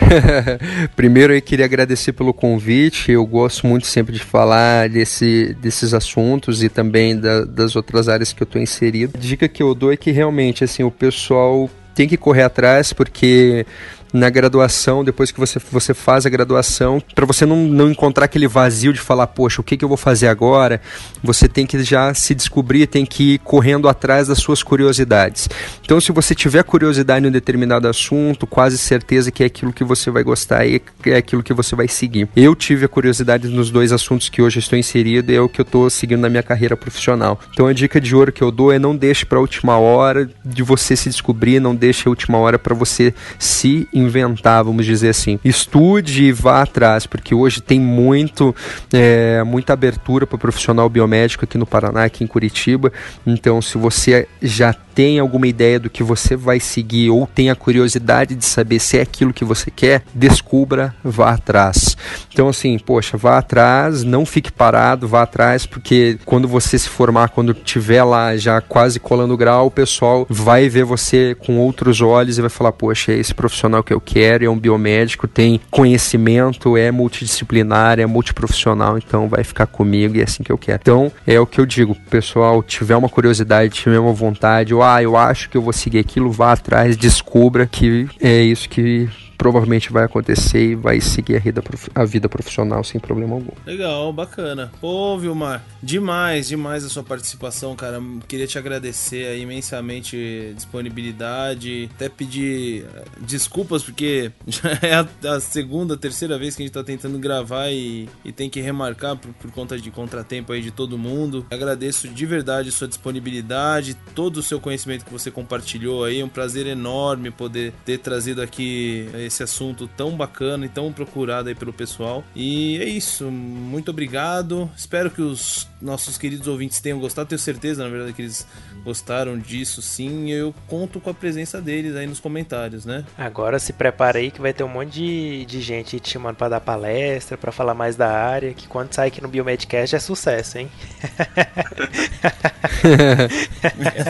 Primeiro 0.94 1.34
eu 1.34 1.42
queria 1.42 1.64
agradecer 1.64 2.12
pelo 2.12 2.32
convite. 2.32 3.12
Eu 3.12 3.24
gosto 3.26 3.66
muito 3.66 3.86
sempre 3.86 4.12
de 4.12 4.20
falar 4.20 4.88
desse, 4.88 5.54
desses 5.60 5.94
assuntos 5.94 6.62
e 6.62 6.68
também 6.68 7.18
da, 7.18 7.44
das 7.44 7.76
outras 7.76 8.08
áreas 8.08 8.32
que 8.32 8.42
eu 8.42 8.44
estou 8.44 8.60
inserido. 8.60 9.12
A 9.16 9.18
dica 9.18 9.48
que 9.48 9.62
eu 9.62 9.74
dou 9.74 9.92
é 9.92 9.96
que 9.96 10.10
realmente 10.10 10.64
assim 10.64 10.82
o 10.82 10.90
pessoal 10.96 11.70
tem 11.94 12.06
que 12.06 12.16
correr 12.16 12.42
atrás 12.42 12.92
porque 12.92 13.66
na 14.12 14.30
graduação, 14.30 15.04
depois 15.04 15.30
que 15.30 15.38
você, 15.38 15.58
você 15.70 15.94
faz 15.94 16.26
a 16.26 16.28
graduação, 16.28 17.02
para 17.14 17.26
você 17.26 17.44
não, 17.44 17.56
não 17.56 17.90
encontrar 17.90 18.24
aquele 18.24 18.48
vazio 18.48 18.92
de 18.92 19.00
falar, 19.00 19.26
poxa, 19.26 19.60
o 19.60 19.64
que, 19.64 19.76
que 19.76 19.84
eu 19.84 19.88
vou 19.88 19.96
fazer 19.96 20.28
agora? 20.28 20.80
Você 21.22 21.48
tem 21.48 21.66
que 21.66 21.82
já 21.82 22.12
se 22.14 22.34
descobrir, 22.34 22.86
tem 22.86 23.04
que 23.04 23.34
ir 23.34 23.38
correndo 23.38 23.88
atrás 23.88 24.28
das 24.28 24.38
suas 24.38 24.62
curiosidades. 24.62 25.48
Então, 25.82 26.00
se 26.00 26.12
você 26.12 26.34
tiver 26.34 26.62
curiosidade 26.64 27.24
em 27.24 27.28
um 27.28 27.32
determinado 27.32 27.88
assunto, 27.88 28.46
quase 28.46 28.78
certeza 28.78 29.30
que 29.30 29.42
é 29.42 29.46
aquilo 29.46 29.72
que 29.72 29.84
você 29.84 30.10
vai 30.10 30.22
gostar 30.22 30.66
e 30.66 30.80
é 31.06 31.16
aquilo 31.16 31.42
que 31.42 31.52
você 31.52 31.74
vai 31.74 31.88
seguir. 31.88 32.28
Eu 32.34 32.54
tive 32.54 32.84
a 32.84 32.88
curiosidade 32.88 33.48
nos 33.48 33.70
dois 33.70 33.92
assuntos 33.92 34.28
que 34.28 34.42
hoje 34.42 34.58
estou 34.58 34.78
inserido 34.78 35.30
e 35.30 35.36
é 35.36 35.40
o 35.40 35.48
que 35.48 35.60
eu 35.60 35.64
estou 35.64 35.88
seguindo 35.90 36.20
na 36.20 36.28
minha 36.28 36.42
carreira 36.42 36.76
profissional. 36.76 37.38
Então, 37.52 37.66
a 37.66 37.72
dica 37.72 38.00
de 38.00 38.14
ouro 38.14 38.32
que 38.32 38.42
eu 38.42 38.50
dou 38.50 38.72
é 38.72 38.78
não 38.78 38.96
deixe 38.96 39.24
para 39.24 39.38
a 39.38 39.40
última 39.40 39.78
hora 39.78 40.28
de 40.44 40.62
você 40.62 40.96
se 40.96 41.08
descobrir, 41.08 41.60
não 41.60 41.74
deixe 41.74 42.08
a 42.08 42.10
última 42.10 42.38
hora 42.38 42.58
para 42.58 42.74
você 42.74 43.14
se 43.38 43.88
inventar, 43.98 44.62
vamos 44.64 44.84
dizer 44.84 45.10
assim. 45.10 45.38
Estude 45.44 46.24
e 46.24 46.32
vá 46.32 46.62
atrás, 46.62 47.06
porque 47.06 47.34
hoje 47.34 47.60
tem 47.60 47.80
muito, 47.80 48.54
é, 48.92 49.42
muita 49.44 49.72
abertura 49.72 50.26
para 50.26 50.36
o 50.36 50.38
profissional 50.38 50.88
biomédico 50.88 51.44
aqui 51.44 51.58
no 51.58 51.66
Paraná, 51.66 52.04
aqui 52.04 52.22
em 52.22 52.26
Curitiba. 52.26 52.92
Então, 53.26 53.60
se 53.62 53.78
você 53.78 54.28
já 54.42 54.72
tem 54.72 55.18
alguma 55.18 55.46
ideia 55.46 55.78
do 55.78 55.90
que 55.90 56.02
você 56.02 56.34
vai 56.34 56.58
seguir 56.58 57.10
ou 57.10 57.26
tem 57.26 57.50
a 57.50 57.54
curiosidade 57.54 58.34
de 58.34 58.44
saber 58.44 58.78
se 58.78 58.96
é 58.96 59.02
aquilo 59.02 59.32
que 59.32 59.44
você 59.44 59.70
quer, 59.70 60.02
descubra, 60.14 60.94
vá 61.04 61.32
atrás. 61.32 61.96
Então, 62.32 62.48
assim, 62.48 62.78
poxa, 62.78 63.16
vá 63.16 63.38
atrás, 63.38 64.04
não 64.04 64.26
fique 64.26 64.52
parado, 64.52 65.08
vá 65.08 65.22
atrás, 65.22 65.66
porque 65.66 66.18
quando 66.24 66.46
você 66.46 66.78
se 66.78 66.88
formar, 66.88 67.30
quando 67.30 67.54
tiver 67.54 68.02
lá 68.04 68.36
já 68.36 68.60
quase 68.60 69.00
colando 69.00 69.36
grau, 69.36 69.66
o 69.66 69.70
pessoal 69.70 70.26
vai 70.28 70.68
ver 70.68 70.84
você 70.84 71.34
com 71.34 71.58
outros 71.58 72.00
olhos 72.00 72.38
e 72.38 72.40
vai 72.40 72.50
falar: 72.50 72.72
poxa, 72.72 73.12
é 73.12 73.16
esse 73.16 73.34
profissional 73.34 73.82
que 73.82 73.92
eu 73.92 74.00
quero, 74.00 74.44
é 74.44 74.50
um 74.50 74.58
biomédico, 74.58 75.26
tem 75.26 75.60
conhecimento, 75.70 76.76
é 76.76 76.90
multidisciplinar, 76.90 77.98
é 77.98 78.06
multiprofissional, 78.06 78.98
então 78.98 79.28
vai 79.28 79.44
ficar 79.44 79.66
comigo 79.66 80.16
e 80.16 80.20
é 80.20 80.24
assim 80.24 80.42
que 80.42 80.52
eu 80.52 80.58
quero. 80.58 80.80
Então, 80.82 81.12
é 81.26 81.38
o 81.40 81.46
que 81.46 81.60
eu 81.60 81.66
digo, 81.66 81.96
pessoal, 82.10 82.62
tiver 82.62 82.96
uma 82.96 83.08
curiosidade, 83.08 83.74
tiver 83.74 83.98
uma 83.98 84.12
vontade, 84.12 84.74
ou 84.74 84.82
ah, 84.82 85.02
eu 85.02 85.16
acho 85.16 85.48
que 85.48 85.56
eu 85.56 85.62
vou 85.62 85.72
seguir 85.72 85.98
aquilo, 85.98 86.30
vá 86.30 86.52
atrás, 86.52 86.96
descubra 86.96 87.66
que 87.66 88.08
é 88.20 88.42
isso 88.42 88.68
que 88.68 89.08
provavelmente 89.36 89.92
vai 89.92 90.04
acontecer 90.04 90.70
e 90.70 90.74
vai 90.74 91.00
seguir 91.00 91.36
a 91.36 91.40
vida, 91.40 91.62
a 91.94 92.04
vida 92.04 92.28
profissional 92.28 92.82
sem 92.82 93.00
problema 93.00 93.34
algum. 93.34 93.52
Legal, 93.64 94.12
bacana. 94.12 94.72
Pô, 94.80 95.18
Vilmar, 95.18 95.64
demais, 95.82 96.48
demais 96.48 96.84
a 96.84 96.88
sua 96.88 97.02
participação, 97.02 97.74
cara. 97.76 98.00
Queria 98.26 98.46
te 98.46 98.58
agradecer 98.58 99.38
imensamente 99.38 100.52
disponibilidade, 100.54 101.90
até 101.94 102.08
pedir 102.08 102.84
eh, 102.84 103.04
desculpas 103.20 103.82
porque 103.82 104.32
já 104.46 104.70
é 104.82 104.94
a, 104.94 105.34
a 105.34 105.40
segunda, 105.40 105.96
terceira 105.96 106.38
vez 106.38 106.56
que 106.56 106.62
a 106.62 106.66
gente 106.66 106.74
tá 106.74 106.82
tentando 106.82 107.18
gravar 107.18 107.70
e, 107.70 108.08
e 108.24 108.32
tem 108.32 108.48
que 108.48 108.60
remarcar 108.60 109.16
por, 109.16 109.32
por 109.34 109.50
conta 109.50 109.78
de 109.78 109.90
contratempo 109.90 110.52
aí 110.52 110.60
de 110.60 110.70
todo 110.70 110.98
mundo. 110.98 111.46
Agradeço 111.50 112.08
de 112.08 112.26
verdade 112.26 112.68
a 112.68 112.72
sua 112.72 112.88
disponibilidade, 112.88 113.96
todo 114.14 114.38
o 114.38 114.42
seu 114.42 114.60
conhecimento 114.60 115.04
que 115.04 115.12
você 115.12 115.30
compartilhou 115.30 116.04
aí. 116.04 116.20
É 116.20 116.24
um 116.24 116.28
prazer 116.28 116.66
enorme 116.66 117.30
poder 117.30 117.72
ter 117.84 117.98
trazido 117.98 118.42
aqui 118.42 119.08
esse 119.26 119.42
assunto 119.42 119.88
tão 119.88 120.16
bacana 120.16 120.66
e 120.66 120.68
tão 120.68 120.92
procurado 120.92 121.48
aí 121.48 121.54
pelo 121.54 121.72
pessoal. 121.72 122.24
E 122.34 122.78
é 122.80 122.84
isso. 122.84 123.24
Muito 123.30 123.90
obrigado. 123.90 124.70
Espero 124.76 125.10
que 125.10 125.22
os 125.22 125.68
nossos 125.80 126.16
queridos 126.16 126.46
ouvintes 126.48 126.80
tenham 126.80 126.98
gostado. 126.98 127.28
Tenho 127.28 127.38
certeza, 127.38 127.84
na 127.84 127.90
verdade, 127.90 128.12
que 128.12 128.22
eles 128.22 128.46
gostaram 128.84 129.38
disso 129.38 129.82
sim. 129.82 130.30
Eu 130.30 130.54
conto 130.66 131.00
com 131.00 131.10
a 131.10 131.14
presença 131.14 131.60
deles 131.60 131.96
aí 131.96 132.06
nos 132.06 132.20
comentários, 132.20 132.84
né? 132.84 133.04
Agora 133.18 133.58
se 133.58 133.72
prepara 133.72 134.18
aí 134.18 134.30
que 134.30 134.40
vai 134.40 134.52
ter 134.52 134.64
um 134.64 134.68
monte 134.68 134.92
de, 134.92 135.44
de 135.44 135.60
gente 135.60 135.98
te 136.00 136.10
chamando 136.10 136.36
para 136.36 136.50
dar 136.50 136.60
palestra, 136.60 137.36
para 137.36 137.50
falar 137.52 137.74
mais 137.74 137.96
da 137.96 138.10
área. 138.10 138.54
Que 138.54 138.68
quando 138.68 138.94
sai 138.94 139.08
aqui 139.08 139.20
no 139.20 139.28
Biomedcast 139.28 139.96
é 139.96 139.98
sucesso, 139.98 140.58
hein? 140.58 140.70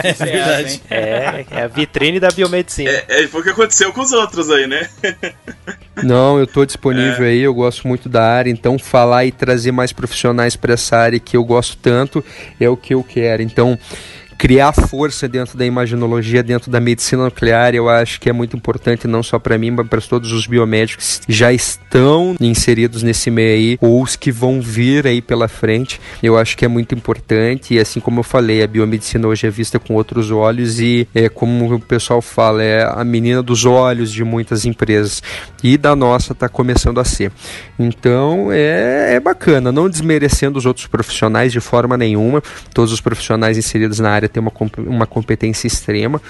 é 0.03 0.13
verdade. 0.13 0.81
É, 0.89 1.45
é 1.51 1.61
a 1.63 1.67
vitrine 1.67 2.19
da 2.19 2.29
biomedicina. 2.29 2.89
É, 2.89 3.23
é 3.23 3.27
foi 3.27 3.41
o 3.41 3.43
que 3.43 3.49
aconteceu 3.49 3.91
com 3.93 4.01
os 4.01 4.11
outros 4.11 4.49
aí, 4.49 4.67
né? 4.67 4.89
Não, 6.03 6.37
eu 6.37 6.43
estou 6.43 6.65
disponível 6.65 7.25
é. 7.25 7.29
aí, 7.29 7.39
eu 7.39 7.53
gosto 7.53 7.87
muito 7.87 8.07
da 8.07 8.23
área, 8.23 8.51
então 8.51 8.77
falar 8.77 9.25
e 9.25 9.31
trazer 9.31 9.71
mais 9.71 9.91
profissionais 9.91 10.55
para 10.55 10.73
essa 10.73 10.97
área 10.97 11.19
que 11.19 11.35
eu 11.35 11.43
gosto 11.43 11.77
tanto 11.77 12.23
é 12.59 12.69
o 12.69 12.77
que 12.77 12.93
eu 12.93 13.03
quero. 13.03 13.41
Então, 13.41 13.77
criar 14.37 14.71
força 14.71 15.27
dentro 15.27 15.57
da 15.57 15.65
imaginologia, 15.65 16.43
dentro 16.43 16.69
da 16.69 16.79
medicina 16.79 17.25
nuclear, 17.25 17.73
eu 17.73 17.89
acho 17.89 18.21
que 18.21 18.29
é 18.29 18.33
muito 18.33 18.55
importante, 18.55 19.07
não 19.07 19.23
só 19.23 19.39
para 19.39 19.57
mim, 19.57 19.71
mas 19.71 19.87
para 19.87 19.99
todos 20.01 20.31
os 20.31 20.45
biomédicos 20.45 21.21
que 21.25 21.33
já 21.33 21.51
estão 21.51 22.35
inseridos 22.39 23.01
nesse 23.01 23.31
meio 23.31 23.47
aí, 23.57 23.77
ou 23.81 24.01
os 24.01 24.15
que 24.15 24.31
vão 24.31 24.61
vir 24.61 25.07
aí 25.07 25.21
pela 25.21 25.47
frente. 25.47 25.99
Eu 26.21 26.37
acho 26.37 26.55
que 26.55 26.63
é 26.63 26.67
muito 26.67 26.93
importante, 26.93 27.73
e 27.73 27.79
assim 27.79 27.99
como 27.99 28.19
eu 28.19 28.23
falei, 28.23 28.61
a 28.61 28.67
biomedicina 28.67 29.27
hoje 29.27 29.47
é 29.47 29.49
vista 29.49 29.79
com 29.79 29.95
outros 29.95 30.29
olhos, 30.29 30.79
e 30.79 31.07
é 31.15 31.29
como 31.29 31.73
o 31.73 31.79
pessoal 31.79 32.21
fala, 32.21 32.61
é 32.61 32.83
a 32.83 33.03
menina 33.03 33.41
dos 33.41 33.65
olhos 33.65 34.11
de 34.11 34.23
muitas 34.23 34.65
empresas, 34.65 35.23
e 35.63 35.77
da 35.77 35.95
nossa 35.95 36.33
está 36.33 36.47
começando 36.47 36.99
a 36.99 37.05
ser. 37.05 37.31
Então 37.79 38.51
é, 38.51 39.15
é 39.15 39.19
bacana, 39.19 39.71
não 39.71 39.89
desmerecendo 39.89 40.59
os 40.59 40.65
outros 40.65 40.85
profissionais 40.85 41.51
de 41.51 41.59
forma 41.59 41.97
nenhuma, 41.97 42.41
todos 42.73 42.93
os 42.93 43.01
profissionais 43.01 43.57
inseridos 43.57 43.99
na 43.99 44.11
área 44.11 44.26
área 44.27 44.41
uma, 44.41 44.51
uma 44.77 45.07
competência 45.07 45.67
extrema, 45.67 46.21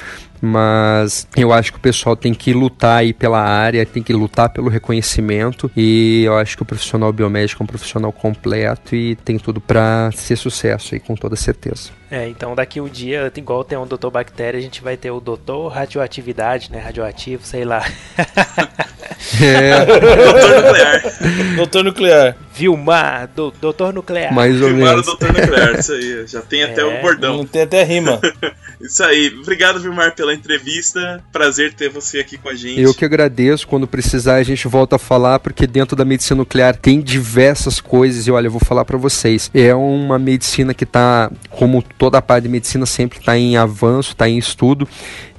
mas 0.42 1.28
eu 1.36 1.52
acho 1.52 1.72
que 1.72 1.78
o 1.78 1.82
pessoal 1.82 2.16
tem 2.16 2.34
que 2.34 2.54
lutar 2.54 3.00
aí 3.00 3.14
pela 3.14 3.42
área, 3.42 3.86
tem 3.86 4.04
que 4.04 4.14
lutar 4.14 4.50
pelo 4.50 4.70
reconhecimento 4.70 5.70
e 5.76 6.24
eu 6.26 6.38
acho 6.38 6.56
que 6.56 6.64
o 6.64 6.66
profissional 6.66 7.12
biomédico 7.12 7.62
é 7.62 7.64
um 7.64 7.68
profissional 7.68 8.12
completo 8.12 8.96
e 8.96 9.16
tem 9.16 9.38
tudo 9.38 9.60
para 9.60 10.12
ser 10.14 10.36
sucesso 10.36 10.94
aí 10.94 11.00
com 11.00 11.16
toda 11.16 11.36
certeza. 11.36 11.90
É, 12.10 12.28
então 12.28 12.56
daqui 12.56 12.80
um 12.80 12.88
dia, 12.88 13.32
igual 13.36 13.64
tem 13.64 13.78
um 13.78 13.86
doutor 13.86 14.12
bactéria, 14.12 14.58
a 14.58 14.62
gente 14.62 14.82
vai 14.82 14.96
ter 14.96 15.12
o 15.12 15.20
doutor 15.20 15.70
radioatividade, 15.70 16.72
né, 16.72 16.80
radioativo, 16.80 17.46
sei 17.46 17.66
lá. 17.66 17.84
É. 19.42 19.86
doutor 19.86 20.56
nuclear. 20.56 21.56
doutor 21.56 21.84
nuclear. 21.84 22.36
Vilmar, 22.58 23.30
do, 23.36 23.54
doutor 23.62 23.94
nuclear. 23.94 24.34
Mais 24.34 24.60
ou 24.60 24.70
Vilmar, 24.70 24.90
menos. 24.92 25.06
doutor 25.06 25.32
nuclear, 25.32 25.78
isso 25.80 25.94
aí. 25.94 26.26
Já 26.26 26.42
tem 26.42 26.64
até 26.64 26.84
o 26.84 26.90
é. 26.90 27.02
bordão. 27.02 27.38
Não 27.38 27.46
tem 27.46 27.62
até 27.62 27.84
rima. 27.84 28.20
isso 28.82 29.04
aí. 29.04 29.32
Obrigado, 29.40 29.80
Vilmar, 29.80 30.16
pela 30.16 30.34
entrevista. 30.34 31.24
Prazer 31.32 31.74
ter 31.74 31.90
você 31.90 32.20
aqui 32.20 32.36
com 32.36 32.50
a 32.50 32.56
gente. 32.56 32.82
Eu 32.82 32.96
que 32.96 33.06
agradeço. 33.06 33.68
Quando 33.68 33.88
precisar, 33.88 34.36
a 34.36 34.44
gente 34.44 34.68
volta 34.68 34.96
a 34.96 35.00
falar, 35.00 35.40
porque 35.40 35.68
dentro 35.68 35.96
da 35.96 36.04
medicina 36.04 36.38
nuclear 36.38 36.76
tem 36.76 37.00
diversas 37.00 37.80
coisas. 37.80 38.26
E 38.26 38.32
olha, 38.32 38.48
eu 38.48 38.52
vou 38.52 38.62
falar 38.62 38.86
para 38.86 38.98
vocês. 38.98 39.52
É 39.54 39.76
uma 39.76 40.18
medicina 40.18 40.74
que 40.74 40.84
está, 40.84 41.32
como 41.52 41.84
toda 41.84 42.18
a 42.18 42.22
parte 42.24 42.44
de 42.44 42.50
medicina, 42.50 42.88
sempre 42.88 43.20
está 43.20 43.38
em 43.38 43.56
avanço, 43.56 44.14
está 44.14 44.28
em 44.28 44.38
estudo. 44.38 44.88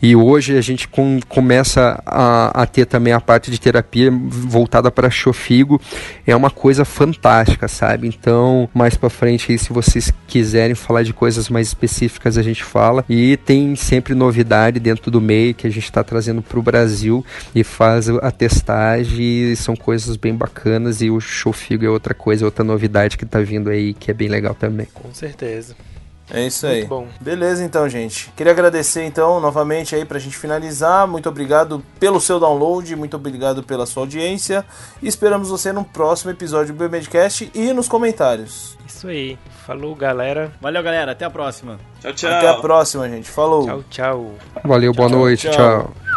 E 0.00 0.14
hoje 0.14 0.56
a 0.56 0.60
gente 0.60 0.86
com, 0.86 1.18
começa 1.28 2.00
a, 2.06 2.62
a, 2.62 2.66
ter 2.66 2.86
também 2.86 3.12
a 3.12 3.20
parte 3.20 3.50
de 3.50 3.57
terapia 3.60 4.10
voltada 4.10 4.90
para 4.90 5.10
chofigo. 5.10 5.80
É 6.26 6.34
uma 6.34 6.50
coisa 6.50 6.84
fantástica, 6.84 7.68
sabe? 7.68 8.08
Então, 8.08 8.68
mais 8.74 8.96
para 8.96 9.10
frente 9.10 9.52
aí, 9.52 9.58
se 9.58 9.72
vocês 9.72 10.12
quiserem 10.26 10.74
falar 10.74 11.02
de 11.02 11.12
coisas 11.12 11.48
mais 11.48 11.68
específicas, 11.68 12.38
a 12.38 12.42
gente 12.42 12.64
fala. 12.64 13.04
E 13.08 13.36
tem 13.36 13.74
sempre 13.76 14.14
novidade 14.14 14.80
dentro 14.80 15.10
do 15.10 15.20
meio 15.20 15.54
que 15.54 15.66
a 15.66 15.70
gente 15.70 15.84
está 15.84 16.02
trazendo 16.02 16.42
para 16.42 16.58
o 16.58 16.62
Brasil 16.62 17.24
e 17.54 17.64
faz 17.64 18.08
a 18.08 18.30
testagem. 18.30 19.54
São 19.54 19.76
coisas 19.76 20.16
bem 20.16 20.34
bacanas. 20.34 21.02
E 21.02 21.10
o 21.10 21.20
chofigo 21.20 21.84
é 21.84 21.88
outra 21.88 22.14
coisa, 22.14 22.44
outra 22.44 22.64
novidade 22.64 23.16
que 23.16 23.24
está 23.24 23.40
vindo 23.40 23.70
aí 23.70 23.94
que 23.94 24.10
é 24.10 24.14
bem 24.14 24.28
legal 24.28 24.54
também. 24.54 24.86
Com 24.92 25.12
certeza. 25.12 25.74
É 26.30 26.46
isso 26.46 26.66
aí. 26.66 26.80
Muito 26.80 26.88
bom. 26.88 27.08
Beleza, 27.20 27.64
então, 27.64 27.88
gente. 27.88 28.30
Queria 28.36 28.52
agradecer, 28.52 29.04
então, 29.04 29.40
novamente 29.40 29.94
aí 29.94 30.04
pra 30.04 30.18
gente 30.18 30.36
finalizar. 30.36 31.06
Muito 31.06 31.28
obrigado 31.28 31.82
pelo 31.98 32.20
seu 32.20 32.38
download, 32.38 32.94
muito 32.96 33.16
obrigado 33.16 33.62
pela 33.62 33.86
sua 33.86 34.02
audiência. 34.02 34.64
E 35.02 35.08
esperamos 35.08 35.48
você 35.48 35.72
no 35.72 35.84
próximo 35.84 36.30
episódio 36.30 36.74
do 36.74 36.78
Biomedcast 36.78 37.50
e 37.54 37.72
nos 37.72 37.88
comentários. 37.88 38.76
Isso 38.86 39.08
aí. 39.08 39.38
Falou, 39.66 39.94
galera. 39.94 40.52
Valeu, 40.60 40.82
galera. 40.82 41.12
Até 41.12 41.24
a 41.24 41.30
próxima. 41.30 41.78
Tchau, 42.00 42.12
tchau. 42.12 42.32
Até 42.32 42.48
a 42.48 42.54
próxima, 42.54 43.08
gente. 43.08 43.28
Falou. 43.30 43.64
Tchau, 43.64 43.84
tchau. 43.90 44.34
Valeu, 44.64 44.92
boa 44.92 45.08
tchau, 45.08 45.18
noite. 45.18 45.50
tchau. 45.50 45.92
tchau. 45.92 46.07